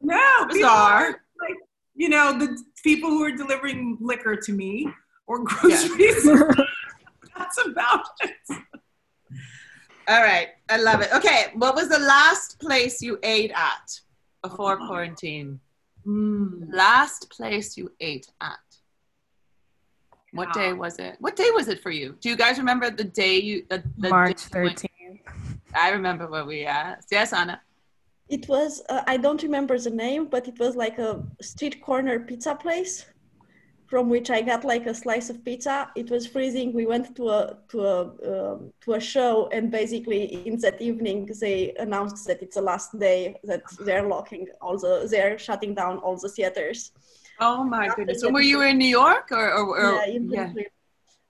No, 0.00 0.46
Bizarre. 0.48 1.22
Like, 1.40 1.56
you 1.94 2.08
know, 2.08 2.38
the 2.38 2.58
people 2.82 3.10
who 3.10 3.22
are 3.24 3.30
delivering 3.30 3.98
liquor 4.00 4.36
to 4.36 4.52
me 4.52 4.88
or 5.26 5.44
groceries. 5.44 6.24
That's 7.36 7.66
about 7.66 8.06
it. 8.22 8.58
All 10.08 10.22
right. 10.22 10.48
I 10.68 10.78
love 10.78 11.00
it. 11.00 11.10
Okay. 11.14 11.46
What 11.54 11.74
was 11.74 11.88
the 11.88 11.98
last 11.98 12.58
place 12.58 13.02
you 13.02 13.18
ate 13.22 13.52
at 13.54 14.00
before 14.42 14.76
quarantine? 14.76 15.60
Mm. 16.06 16.72
Last 16.72 17.30
place 17.30 17.76
you 17.76 17.92
ate 18.00 18.28
at? 18.40 18.58
What 20.32 20.52
day 20.54 20.72
was 20.72 20.98
it? 20.98 21.16
What 21.20 21.36
day 21.36 21.50
was 21.50 21.68
it 21.68 21.82
for 21.82 21.90
you? 21.90 22.16
Do 22.20 22.28
you 22.30 22.36
guys 22.36 22.58
remember 22.58 22.90
the 22.90 23.04
day 23.04 23.38
you? 23.38 23.64
The, 23.68 23.82
the 23.98 24.08
March 24.08 24.48
day 24.50 24.58
you 24.60 24.64
went- 24.64 24.78
13th. 24.78 25.20
I 25.74 25.90
remember 25.90 26.26
where 26.26 26.44
we 26.44 26.64
asked. 26.64 27.08
Yes, 27.10 27.32
Anna. 27.32 27.60
It 28.28 28.48
was 28.48 28.82
uh, 28.88 29.02
I 29.06 29.18
don't 29.18 29.42
remember 29.42 29.78
the 29.78 29.90
name, 29.90 30.26
but 30.26 30.48
it 30.48 30.58
was 30.58 30.74
like 30.74 30.98
a 30.98 31.22
street 31.42 31.82
corner 31.82 32.18
pizza 32.20 32.54
place 32.54 33.06
from 33.86 34.08
which 34.08 34.30
I 34.30 34.40
got 34.40 34.64
like 34.64 34.86
a 34.86 34.94
slice 34.94 35.28
of 35.28 35.44
pizza. 35.44 35.90
It 35.94 36.10
was 36.10 36.26
freezing. 36.26 36.72
We 36.72 36.86
went 36.86 37.14
to 37.16 37.28
a 37.28 37.58
to 37.68 37.78
a 37.82 38.00
um, 38.32 38.72
to 38.82 38.94
a 38.94 39.00
show, 39.00 39.48
and 39.52 39.70
basically 39.70 40.22
in 40.46 40.58
that 40.60 40.80
evening 40.80 41.28
they 41.40 41.74
announced 41.78 42.26
that 42.26 42.40
it's 42.40 42.56
the 42.56 42.62
last 42.62 42.98
day 42.98 43.36
that 43.44 43.62
they're 43.80 44.08
locking 44.08 44.46
all 44.62 44.78
the 44.78 45.06
they're 45.10 45.38
shutting 45.38 45.74
down 45.74 45.98
all 45.98 46.16
the 46.16 46.30
theaters. 46.30 46.92
Oh 47.44 47.60
my 47.76 47.86
goodness. 47.96 48.20
So 48.20 48.30
were 48.36 48.46
you 48.52 48.58
in 48.68 48.74
New 48.84 48.92
York 49.02 49.26
or? 49.38 49.46
or, 49.58 49.64
or 49.82 49.92
yeah, 49.94 50.16
in 50.16 50.22
yeah. 50.30 50.52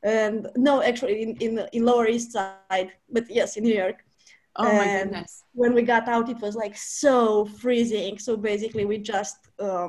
And 0.05 0.39
no, 0.57 0.75
actually 0.91 1.17
in, 1.25 1.31
in 1.47 1.53
in 1.77 1.83
Lower 1.91 2.07
East 2.15 2.29
Side, 2.37 2.91
but 3.15 3.25
yes, 3.39 3.49
in 3.59 3.63
New 3.69 3.77
York. 3.85 3.99
Oh 4.57 4.65
my 4.81 4.85
And- 4.97 5.11
goodness. 5.11 5.33
when 5.61 5.73
we 5.79 5.83
got 5.95 6.05
out, 6.15 6.27
it 6.35 6.41
was 6.47 6.55
like 6.65 6.77
so 6.77 7.47
freezing. 7.63 8.19
So 8.27 8.31
basically, 8.37 8.85
we 8.93 8.99
just 9.15 9.39
um, 9.67 9.89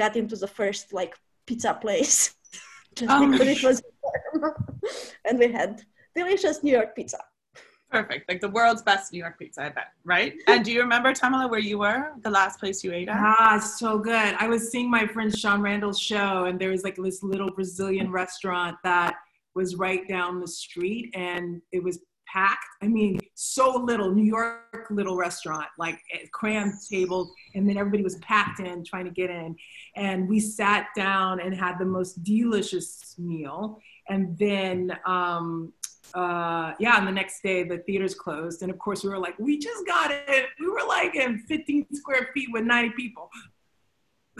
got 0.00 0.12
into 0.20 0.36
the 0.36 0.50
first 0.58 0.84
like 1.00 1.14
pizza 1.46 1.72
place 1.84 2.34
just 2.98 3.10
Oh 3.10 3.26
my 3.26 3.38
because 3.38 3.48
it 3.56 3.66
was 3.70 3.78
warm. 4.02 4.54
and 5.26 5.34
we 5.42 5.48
had 5.60 5.70
delicious 6.14 6.56
New 6.62 6.74
York 6.78 6.90
pizza. 6.98 7.18
Perfect. 7.90 8.28
Like 8.28 8.40
the 8.40 8.50
world's 8.50 8.82
best 8.82 9.12
New 9.12 9.18
York 9.18 9.38
pizza, 9.38 9.62
I 9.62 9.68
bet. 9.70 9.92
Right? 10.04 10.34
And 10.46 10.64
do 10.64 10.72
you 10.72 10.80
remember, 10.80 11.12
Tamilla, 11.12 11.48
where 11.48 11.60
you 11.60 11.78
were? 11.78 12.12
The 12.22 12.30
last 12.30 12.60
place 12.60 12.84
you 12.84 12.92
ate 12.92 13.08
at? 13.08 13.16
Ah, 13.18 13.56
it's 13.56 13.78
so 13.78 13.98
good. 13.98 14.34
I 14.38 14.46
was 14.48 14.70
seeing 14.70 14.90
my 14.90 15.06
friend 15.06 15.36
Sean 15.36 15.62
Randall's 15.62 15.98
show, 15.98 16.44
and 16.44 16.58
there 16.58 16.70
was 16.70 16.84
like 16.84 16.96
this 16.96 17.22
little 17.22 17.50
Brazilian 17.50 18.10
restaurant 18.10 18.76
that 18.84 19.16
was 19.54 19.76
right 19.76 20.06
down 20.06 20.40
the 20.40 20.48
street, 20.48 21.10
and 21.14 21.62
it 21.72 21.82
was 21.82 22.00
packed. 22.26 22.64
I 22.82 22.88
mean, 22.88 23.18
so 23.34 23.76
little 23.76 24.12
New 24.12 24.24
York 24.24 24.86
little 24.90 25.16
restaurant, 25.16 25.66
like 25.78 25.98
eh, 26.12 26.26
crammed 26.32 26.74
tables, 26.88 27.32
and 27.54 27.68
then 27.68 27.76
everybody 27.76 28.02
was 28.02 28.16
packed 28.16 28.60
in 28.60 28.84
trying 28.84 29.06
to 29.06 29.10
get 29.10 29.30
in. 29.30 29.56
And 29.96 30.28
we 30.28 30.40
sat 30.40 30.88
down 30.94 31.40
and 31.40 31.54
had 31.54 31.78
the 31.78 31.84
most 31.84 32.22
delicious 32.22 33.14
meal. 33.18 33.80
And 34.08 34.38
then, 34.38 34.96
um, 35.06 35.72
uh, 36.14 36.72
yeah, 36.78 36.98
and 36.98 37.06
the 37.06 37.12
next 37.12 37.42
day 37.42 37.62
the 37.62 37.78
theaters 37.78 38.14
closed. 38.14 38.62
And 38.62 38.70
of 38.70 38.78
course, 38.78 39.04
we 39.04 39.10
were 39.10 39.18
like, 39.18 39.38
we 39.38 39.58
just 39.58 39.86
got 39.86 40.10
it. 40.10 40.46
We 40.60 40.68
were 40.68 40.82
like 40.86 41.14
in 41.14 41.38
15 41.40 41.86
square 41.94 42.30
feet 42.34 42.48
with 42.52 42.64
90 42.64 42.90
people. 42.90 43.30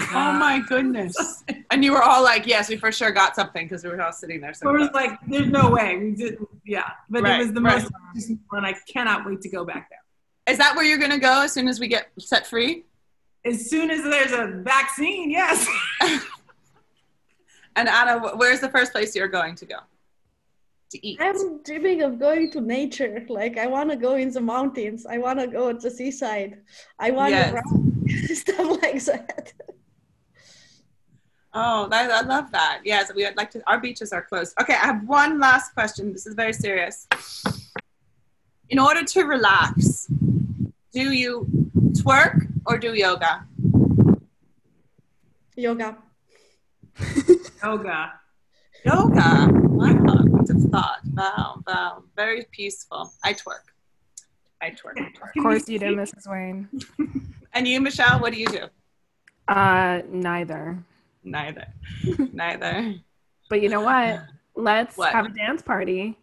Oh 0.00 0.32
my 0.32 0.60
goodness. 0.68 1.44
and 1.70 1.84
you 1.84 1.92
were 1.92 2.02
all 2.02 2.22
like, 2.22 2.46
yes, 2.46 2.68
we 2.68 2.76
for 2.76 2.92
sure 2.92 3.10
got 3.10 3.34
something 3.34 3.66
because 3.66 3.84
we 3.84 3.90
were 3.90 4.00
all 4.00 4.12
sitting 4.12 4.40
there. 4.40 4.54
So 4.54 4.68
it 4.74 4.78
was 4.78 4.90
like, 4.92 5.18
there's 5.26 5.48
no 5.48 5.70
way. 5.70 5.98
We 5.98 6.12
did, 6.12 6.38
yeah. 6.64 6.90
But 7.10 7.22
Right, 7.24 7.40
it 7.40 7.44
was 7.44 7.52
the 7.52 7.60
right. 7.60 7.82
most, 8.14 8.28
and 8.52 8.66
I 8.66 8.74
cannot 8.90 9.26
wait 9.26 9.40
to 9.42 9.48
go 9.48 9.64
back 9.64 9.90
there. 9.90 10.52
Is 10.52 10.58
that 10.58 10.74
where 10.76 10.84
you're 10.84 10.98
going 10.98 11.10
to 11.10 11.18
go 11.18 11.42
as 11.42 11.52
soon 11.52 11.68
as 11.68 11.78
we 11.80 11.88
get 11.88 12.08
set 12.18 12.46
free? 12.46 12.84
As 13.44 13.68
soon 13.68 13.90
as 13.90 14.02
there's 14.02 14.32
a 14.32 14.62
vaccine, 14.62 15.30
yes. 15.30 15.66
And 17.76 17.88
Anna, 17.88 18.18
where's 18.34 18.58
the 18.58 18.68
first 18.70 18.90
place 18.90 19.14
you're 19.14 19.28
going 19.28 19.54
to 19.54 19.64
go 19.66 19.76
to 20.90 21.06
eat? 21.06 21.18
I'm 21.20 21.62
dreaming 21.62 22.02
of 22.02 22.18
going 22.18 22.50
to 22.52 22.60
nature. 22.60 23.24
Like 23.28 23.58
I 23.58 23.66
want 23.66 23.90
to 23.90 23.96
go 23.96 24.14
in 24.16 24.30
the 24.30 24.40
mountains. 24.40 25.06
I 25.06 25.18
want 25.18 25.38
to 25.40 25.46
go 25.46 25.68
at 25.70 25.80
the 25.80 25.90
seaside. 25.90 26.58
I 26.98 27.10
want 27.10 27.30
Yes. 27.32 27.50
to 27.50 27.54
run 27.56 27.98
stuff 28.34 28.82
like 28.82 29.04
that. 29.04 29.52
Oh, 31.54 31.88
I, 31.90 32.08
I 32.08 32.20
love 32.20 32.50
that. 32.52 32.80
Yes, 32.84 33.10
we 33.14 33.24
would 33.24 33.36
like 33.36 33.50
to. 33.52 33.62
Our 33.66 33.80
beaches 33.80 34.12
are 34.12 34.22
closed. 34.22 34.54
Okay, 34.60 34.74
I 34.74 34.86
have 34.86 35.06
one 35.08 35.40
last 35.40 35.72
question. 35.74 36.12
This 36.12 36.26
is 36.26 36.34
very 36.34 36.52
serious. 36.52 37.06
In 38.70 38.78
order 38.78 39.02
to 39.02 39.22
relax, 39.24 40.06
do 40.92 41.12
you 41.12 41.46
twerk 41.92 42.46
or 42.66 42.76
do 42.78 42.92
yoga? 42.94 43.46
Yoga. 45.56 45.96
Yoga. 47.64 48.12
Yoga. 48.84 49.67
Wow, 50.54 50.70
thought? 50.70 50.98
Wow, 51.16 51.62
wow, 51.66 52.02
very 52.16 52.46
peaceful. 52.52 53.12
I 53.24 53.32
twerk. 53.34 53.66
I 54.60 54.70
twerk. 54.70 54.94
Twerk. 54.96 55.36
Of 55.36 55.42
course 55.42 55.68
you 55.68 55.78
do, 55.78 55.94
Mrs. 55.96 56.28
Wayne. 56.28 56.68
And 57.54 57.66
you, 57.66 57.80
Michelle, 57.80 58.20
what 58.20 58.32
do 58.34 58.38
you 58.38 58.46
do? 58.46 58.66
Uh, 59.48 60.02
neither. 60.10 60.78
Neither. 61.24 61.66
Neither. 62.32 62.94
But 63.48 63.62
you 63.62 63.70
know 63.70 63.80
what? 63.80 64.20
Let's 64.54 64.96
What? 64.96 65.12
have 65.12 65.24
a 65.24 65.30
dance 65.30 65.62
party. 65.62 66.16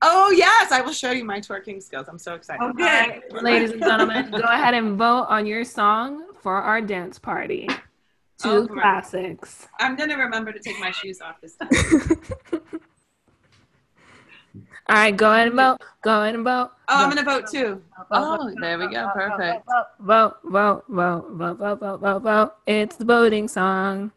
Oh 0.00 0.30
yes, 0.30 0.72
I 0.72 0.80
will 0.80 0.92
show 0.94 1.10
you 1.12 1.24
my 1.24 1.40
twerking 1.40 1.80
skills. 1.82 2.08
I'm 2.08 2.18
so 2.18 2.34
excited. 2.34 2.64
Okay. 2.70 3.20
Ladies 3.30 3.70
and 3.72 3.82
gentlemen, 3.82 4.30
go 4.32 4.44
ahead 4.44 4.74
and 4.74 4.96
vote 4.96 5.26
on 5.28 5.46
your 5.46 5.62
song 5.62 6.24
for 6.40 6.56
our 6.56 6.80
dance 6.80 7.18
party. 7.18 7.68
Two 8.38 8.48
Oh, 8.48 8.66
classics. 8.66 9.68
I'm 9.78 9.94
gonna 9.94 10.16
remember 10.16 10.52
to 10.52 10.58
take 10.58 10.80
my 10.80 10.90
shoes 10.90 11.20
off 11.20 11.40
this 11.40 11.54
time. 11.56 11.68
All 14.88 14.96
right, 14.96 15.16
go 15.16 15.32
ahead 15.32 15.48
and 15.48 15.56
vote. 15.56 15.78
Go 16.02 16.22
ahead 16.22 16.34
and 16.34 16.44
vote. 16.44 16.70
Oh, 16.88 17.04
I'm 17.04 17.08
gonna 17.08 17.22
vote 17.22 17.48
too. 17.50 17.80
Oh, 18.10 18.52
there 18.60 18.78
we 18.78 18.88
go. 18.88 19.10
Perfect. 19.14 19.66
Vote, 20.00 20.34
vote, 20.44 20.84
vote, 20.88 21.26
vote, 21.30 21.58
vote, 21.58 21.80
vote, 21.80 22.00
vote, 22.00 22.22
vote. 22.22 22.52
It's 22.66 22.96
the 22.96 23.04
voting 23.04 23.46
song. 23.46 24.10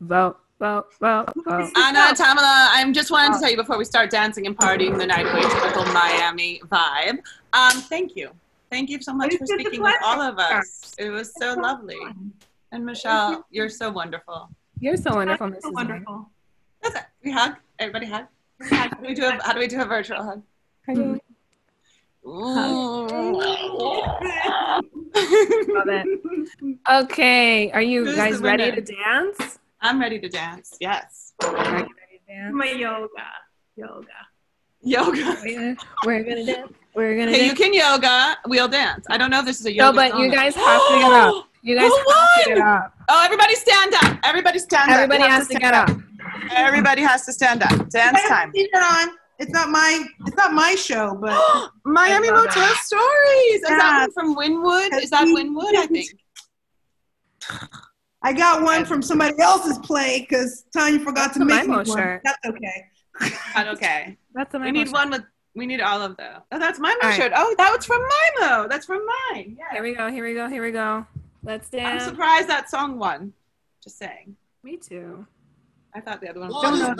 Vote, 0.00 0.38
vote, 0.60 0.92
vote, 1.00 1.32
vote. 1.44 1.72
Anna, 1.76 2.14
Tamilla, 2.14 2.68
I'm 2.72 2.92
just 2.92 3.10
wanting 3.10 3.32
to 3.32 3.40
tell 3.40 3.50
you 3.50 3.56
before 3.56 3.78
we 3.78 3.84
start 3.86 4.10
dancing 4.10 4.46
and 4.46 4.56
partying 4.56 4.98
the 4.98 5.06
night 5.06 5.26
away, 5.26 5.42
typical 5.42 5.84
Miami 5.86 6.60
vibe. 6.66 7.18
Um, 7.54 7.80
thank 7.82 8.14
you. 8.14 8.30
Thank 8.70 8.90
you 8.90 9.00
so 9.00 9.14
much 9.14 9.32
It's 9.32 9.38
for 9.38 9.46
speaking 9.46 9.82
with 9.82 9.94
all 10.04 10.20
of 10.20 10.38
us. 10.38 10.94
It 10.98 11.08
was 11.08 11.32
so 11.38 11.54
lovely. 11.54 11.98
And 12.72 12.84
Michelle, 12.84 13.46
you're 13.50 13.70
so 13.70 13.90
wonderful. 13.90 14.50
You're 14.78 14.98
so 14.98 15.14
wonderful, 15.14 15.48
That's 15.50 15.64
Mrs. 15.64 15.74
Wayne. 15.74 15.88
wonderful. 15.88 16.30
That's 16.82 16.96
it. 16.96 17.04
We 17.24 17.30
hug. 17.30 17.54
Everybody 17.78 18.06
hug. 18.06 18.26
How 18.70 18.88
do 18.88 18.96
we 19.06 19.14
do 19.14 19.24
a, 19.26 19.38
how 19.42 19.52
do 19.52 19.58
we 19.60 19.66
do 19.66 19.80
a 19.80 19.84
virtual 19.84 20.22
hug? 20.22 20.42
How 20.86 20.94
do 20.94 21.00
you- 21.00 21.20
Love 25.74 25.88
it. 25.88 26.06
Okay, 26.90 27.70
are 27.72 27.82
you 27.82 28.04
Who's 28.04 28.16
guys 28.16 28.38
ready 28.38 28.72
to 28.72 28.80
dance? 28.80 29.58
I'm 29.80 30.00
ready 30.00 30.18
to 30.18 30.28
dance. 30.28 30.76
Yes. 30.80 31.34
Ready 31.42 31.84
to 31.84 32.18
dance? 32.28 32.52
My 32.54 32.70
yoga. 32.72 33.08
Yoga. 33.76 34.06
Yoga. 34.82 35.36
We're- 35.42 35.76
We're 36.04 36.22
gonna 36.24 36.44
dance. 36.44 36.72
We're 36.94 37.16
gonna 37.16 37.30
Okay, 37.30 37.46
you 37.46 37.54
can 37.54 37.74
yoga. 37.74 38.38
We'll 38.46 38.68
dance. 38.68 39.04
I 39.10 39.18
don't 39.18 39.30
know 39.30 39.40
if 39.40 39.44
this 39.46 39.60
is 39.60 39.66
a 39.66 39.72
yoga. 39.72 39.96
No, 39.96 40.02
yoga. 40.02 40.10
but 40.10 40.16
song 40.16 40.24
you 40.24 40.30
guys 40.32 40.54
have 40.56 40.82
to 40.88 40.94
get 40.98 41.12
up. 41.12 41.44
You 41.66 41.74
guys 41.74 41.90
have 41.90 42.44
to 42.44 42.50
get 42.54 42.58
up. 42.58 42.94
Oh, 43.08 43.22
everybody 43.24 43.54
stand 43.56 43.92
up. 43.94 44.18
Everybody 44.22 44.58
stand 44.60 44.88
up. 44.88 44.96
Everybody 44.98 45.22
has 45.28 45.48
to 45.48 45.54
stand 45.56 45.62
get 45.62 45.74
up. 45.74 45.88
Everybody 46.50 47.02
has 47.02 47.24
to 47.26 47.32
stand 47.32 47.62
up. 47.62 47.88
Dance 47.90 48.20
time. 48.28 48.52
T-shirt 48.52 48.82
on. 48.82 49.08
It's 49.38 49.52
not 49.52 49.68
my. 49.70 50.06
It's 50.26 50.36
not 50.36 50.52
my 50.54 50.74
show, 50.74 51.14
but 51.20 51.70
Miami 51.84 52.28
I 52.28 52.32
Motel 52.32 52.62
it. 52.70 52.76
Stories. 52.78 53.62
Is 53.62 53.68
that 53.68 54.06
one 54.08 54.12
from 54.12 54.34
Wynwood? 54.36 55.02
Is 55.02 55.10
that 55.10 55.24
Wynwood? 55.26 55.74
I 55.76 55.86
think. 55.86 56.10
I 58.22 58.32
got 58.32 58.62
one 58.62 58.84
from 58.84 59.02
somebody 59.02 59.34
else's 59.40 59.78
play 59.78 60.20
because 60.28 60.64
Tanya 60.72 60.98
forgot 61.00 61.14
That's 61.34 61.38
to 61.38 61.44
make 61.44 61.66
me 61.66 61.76
one. 61.76 61.84
shirt. 61.84 62.22
That's 62.24 62.38
okay. 62.46 62.86
That's 63.54 63.68
okay. 63.76 64.16
That's 64.34 64.54
a 64.54 64.58
We 64.58 64.72
need 64.72 64.88
Mimo 64.88 64.92
one 64.92 65.10
with. 65.10 65.22
We 65.54 65.64
need 65.66 65.80
all 65.80 66.02
of 66.02 66.16
them. 66.18 66.42
Oh, 66.52 66.58
that's 66.58 66.78
Mimo 66.78 66.88
All 67.02 67.08
right. 67.10 67.14
shirt. 67.14 67.32
Oh, 67.34 67.54
that 67.56 67.74
was 67.74 67.86
from 67.86 68.02
Mimo. 68.02 68.68
That's 68.68 68.84
from 68.84 69.00
mine. 69.32 69.56
Yeah. 69.58 69.64
Here 69.72 69.76
Yeah. 69.76 69.80
we 69.82 69.94
go. 69.94 70.10
Here 70.10 70.24
we 70.24 70.34
go. 70.34 70.48
Here 70.50 70.62
we 70.62 70.70
go. 70.70 71.06
Let's 71.44 71.70
dance. 71.70 72.02
I'm 72.02 72.08
surprised 72.10 72.48
that 72.48 72.68
song 72.68 72.98
won. 72.98 73.32
Just 73.82 73.96
saying. 73.98 74.36
Me 74.62 74.76
too. 74.76 75.26
I 75.96 76.00
thought 76.00 76.20
the 76.20 76.28
other 76.28 76.40
one 76.40 76.50
was. 76.50 76.62
Don't. 76.62 76.96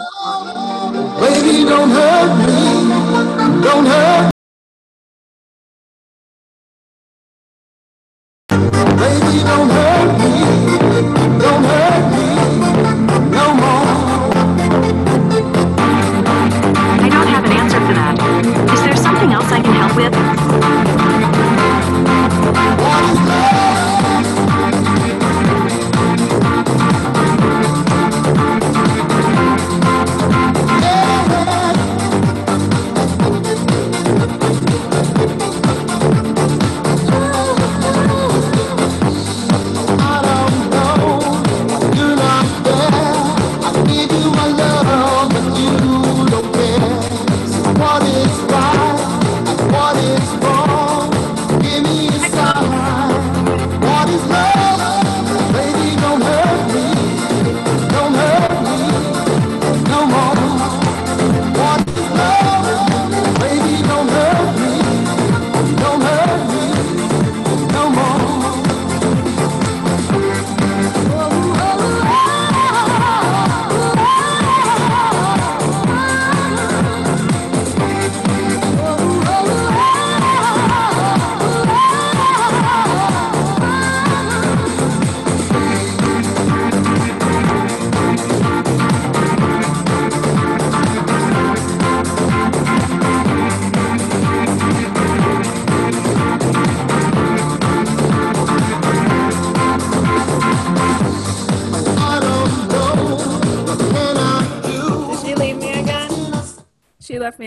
Baby, 1.21 1.69
don't 1.69 1.91
hurt 1.91 2.33
me. 2.39 3.61
Don't 3.61 3.85
hurt. 3.85 4.36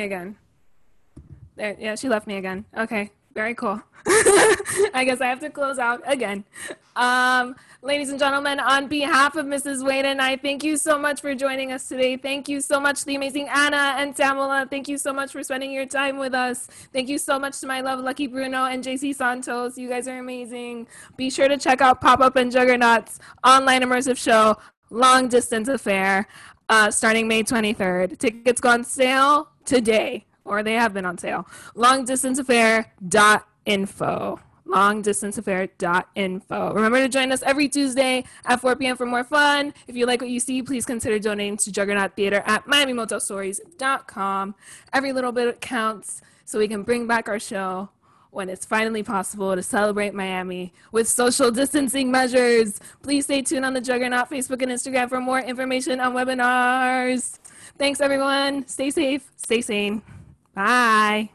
Again. 0.01 0.37
There, 1.57 1.77
yeah, 1.79 1.95
she 1.95 2.09
left 2.09 2.27
me 2.27 2.37
again. 2.37 2.65
Okay, 2.77 3.11
very 3.35 3.55
cool. 3.55 3.83
I 4.07 5.03
guess 5.05 5.21
I 5.21 5.27
have 5.27 5.41
to 5.41 5.51
close 5.51 5.79
out 5.79 6.01
again. 6.07 6.45
Um, 6.97 7.55
ladies 7.83 8.09
and 8.09 8.19
gentlemen, 8.19 8.59
on 8.61 8.87
behalf 8.87 9.37
of 9.37 9.45
Mrs. 9.45 9.85
Wade 9.85 10.07
and 10.07 10.23
I, 10.23 10.37
thank 10.37 10.65
you 10.65 10.79
so 10.79 10.99
much 10.99 11.21
for 11.21 11.35
joining 11.35 11.71
us 11.71 11.87
today. 11.87 12.17
Thank 12.17 12.49
you 12.49 12.63
so 12.63 12.81
much, 12.81 13.05
the 13.05 13.15
amazing 13.15 13.49
Anna 13.55 13.95
and 13.99 14.17
Tamilla. 14.17 14.71
Thank 14.71 14.89
you 14.89 14.97
so 14.97 15.13
much 15.13 15.33
for 15.33 15.43
spending 15.43 15.71
your 15.71 15.85
time 15.85 16.17
with 16.17 16.35
us. 16.35 16.67
Thank 16.95 17.11
you 17.11 17.19
so 17.19 17.39
much 17.39 17.61
to 17.61 17.67
my 17.67 17.83
love, 17.83 18.01
Lucky 18.01 18.27
Bruno 18.27 18.65
and 18.65 18.83
JC 18.83 19.15
Santos. 19.15 19.77
You 19.77 19.89
guys 19.89 20.09
are 20.09 20.19
amazing. 20.19 20.87
Be 21.19 21.29
sure 21.29 21.49
to 21.49 21.59
check 21.59 21.83
out 21.83 22.01
Pop 22.01 22.21
Up 22.21 22.37
and 22.37 22.51
Juggerknot's 22.51 23.19
online 23.45 23.83
immersive 23.83 24.17
show, 24.17 24.57
Long 24.91 25.29
Distance 25.29 25.69
Affair 25.69 26.27
uh, 26.71 26.91
starting 26.91 27.29
May 27.29 27.43
23rd. 27.43 28.17
Tickets 28.17 28.61
go 28.61 28.71
on 28.71 28.85
sale 28.85 29.49
today, 29.71 30.27
or 30.45 30.63
they 30.63 30.75
have 30.75 30.93
been 30.93 31.07
on 31.07 31.17
sale. 31.17 31.49
Longdistanceaffair.info. 31.77 34.41
Longdistanceaffair.info. 34.67 36.75
Remember 36.75 36.99
to 36.99 37.09
join 37.09 37.33
us 37.33 37.43
every 37.43 37.69
Tuesday 37.69 38.25
at 38.45 38.61
4 38.61 38.77
p.m. 38.77 38.97
for 38.97 39.07
more 39.07 39.25
fun. 39.25 39.75
If 39.89 39.97
you 39.97 40.07
like 40.07 40.21
what 40.21 40.31
you 40.31 40.39
see, 40.41 40.63
please 40.63 40.85
consider 40.85 41.19
donating 41.19 41.57
to 41.59 41.73
Juggerknot 41.73 42.17
Theater 42.17 42.43
at 42.47 42.67
MiamiMotelStories.com. 42.67 44.55
Every 44.93 45.13
little 45.13 45.33
bit 45.33 45.61
counts 45.61 46.23
so 46.45 46.59
we 46.59 46.69
can 46.69 46.83
bring 46.83 47.07
back 47.07 47.29
our 47.29 47.39
show 47.39 47.91
when 48.31 48.49
it's 48.49 48.65
finally 48.65 49.03
possible 49.03 49.57
to 49.57 49.63
celebrate 49.63 50.15
Miami 50.15 50.73
with 50.93 51.09
social 51.09 51.51
distancing 51.51 52.13
measures. 52.13 52.79
Please 53.03 53.25
stay 53.25 53.43
tuned 53.43 53.65
on 53.65 53.75
the 53.75 53.81
Juggerknot 53.81 54.31
Facebook 54.31 54.63
and 54.63 54.71
Instagram 54.71 55.09
for 55.09 55.21
more 55.21 55.41
information 55.41 55.99
on 55.99 56.15
webinars. 56.15 57.40
Thanks, 57.81 58.03
everyone. 58.03 58.69
Stay 58.69 58.91
safe, 58.91 59.31
stay 59.39 59.63
sane. 59.63 60.03
Bye. 60.55 61.31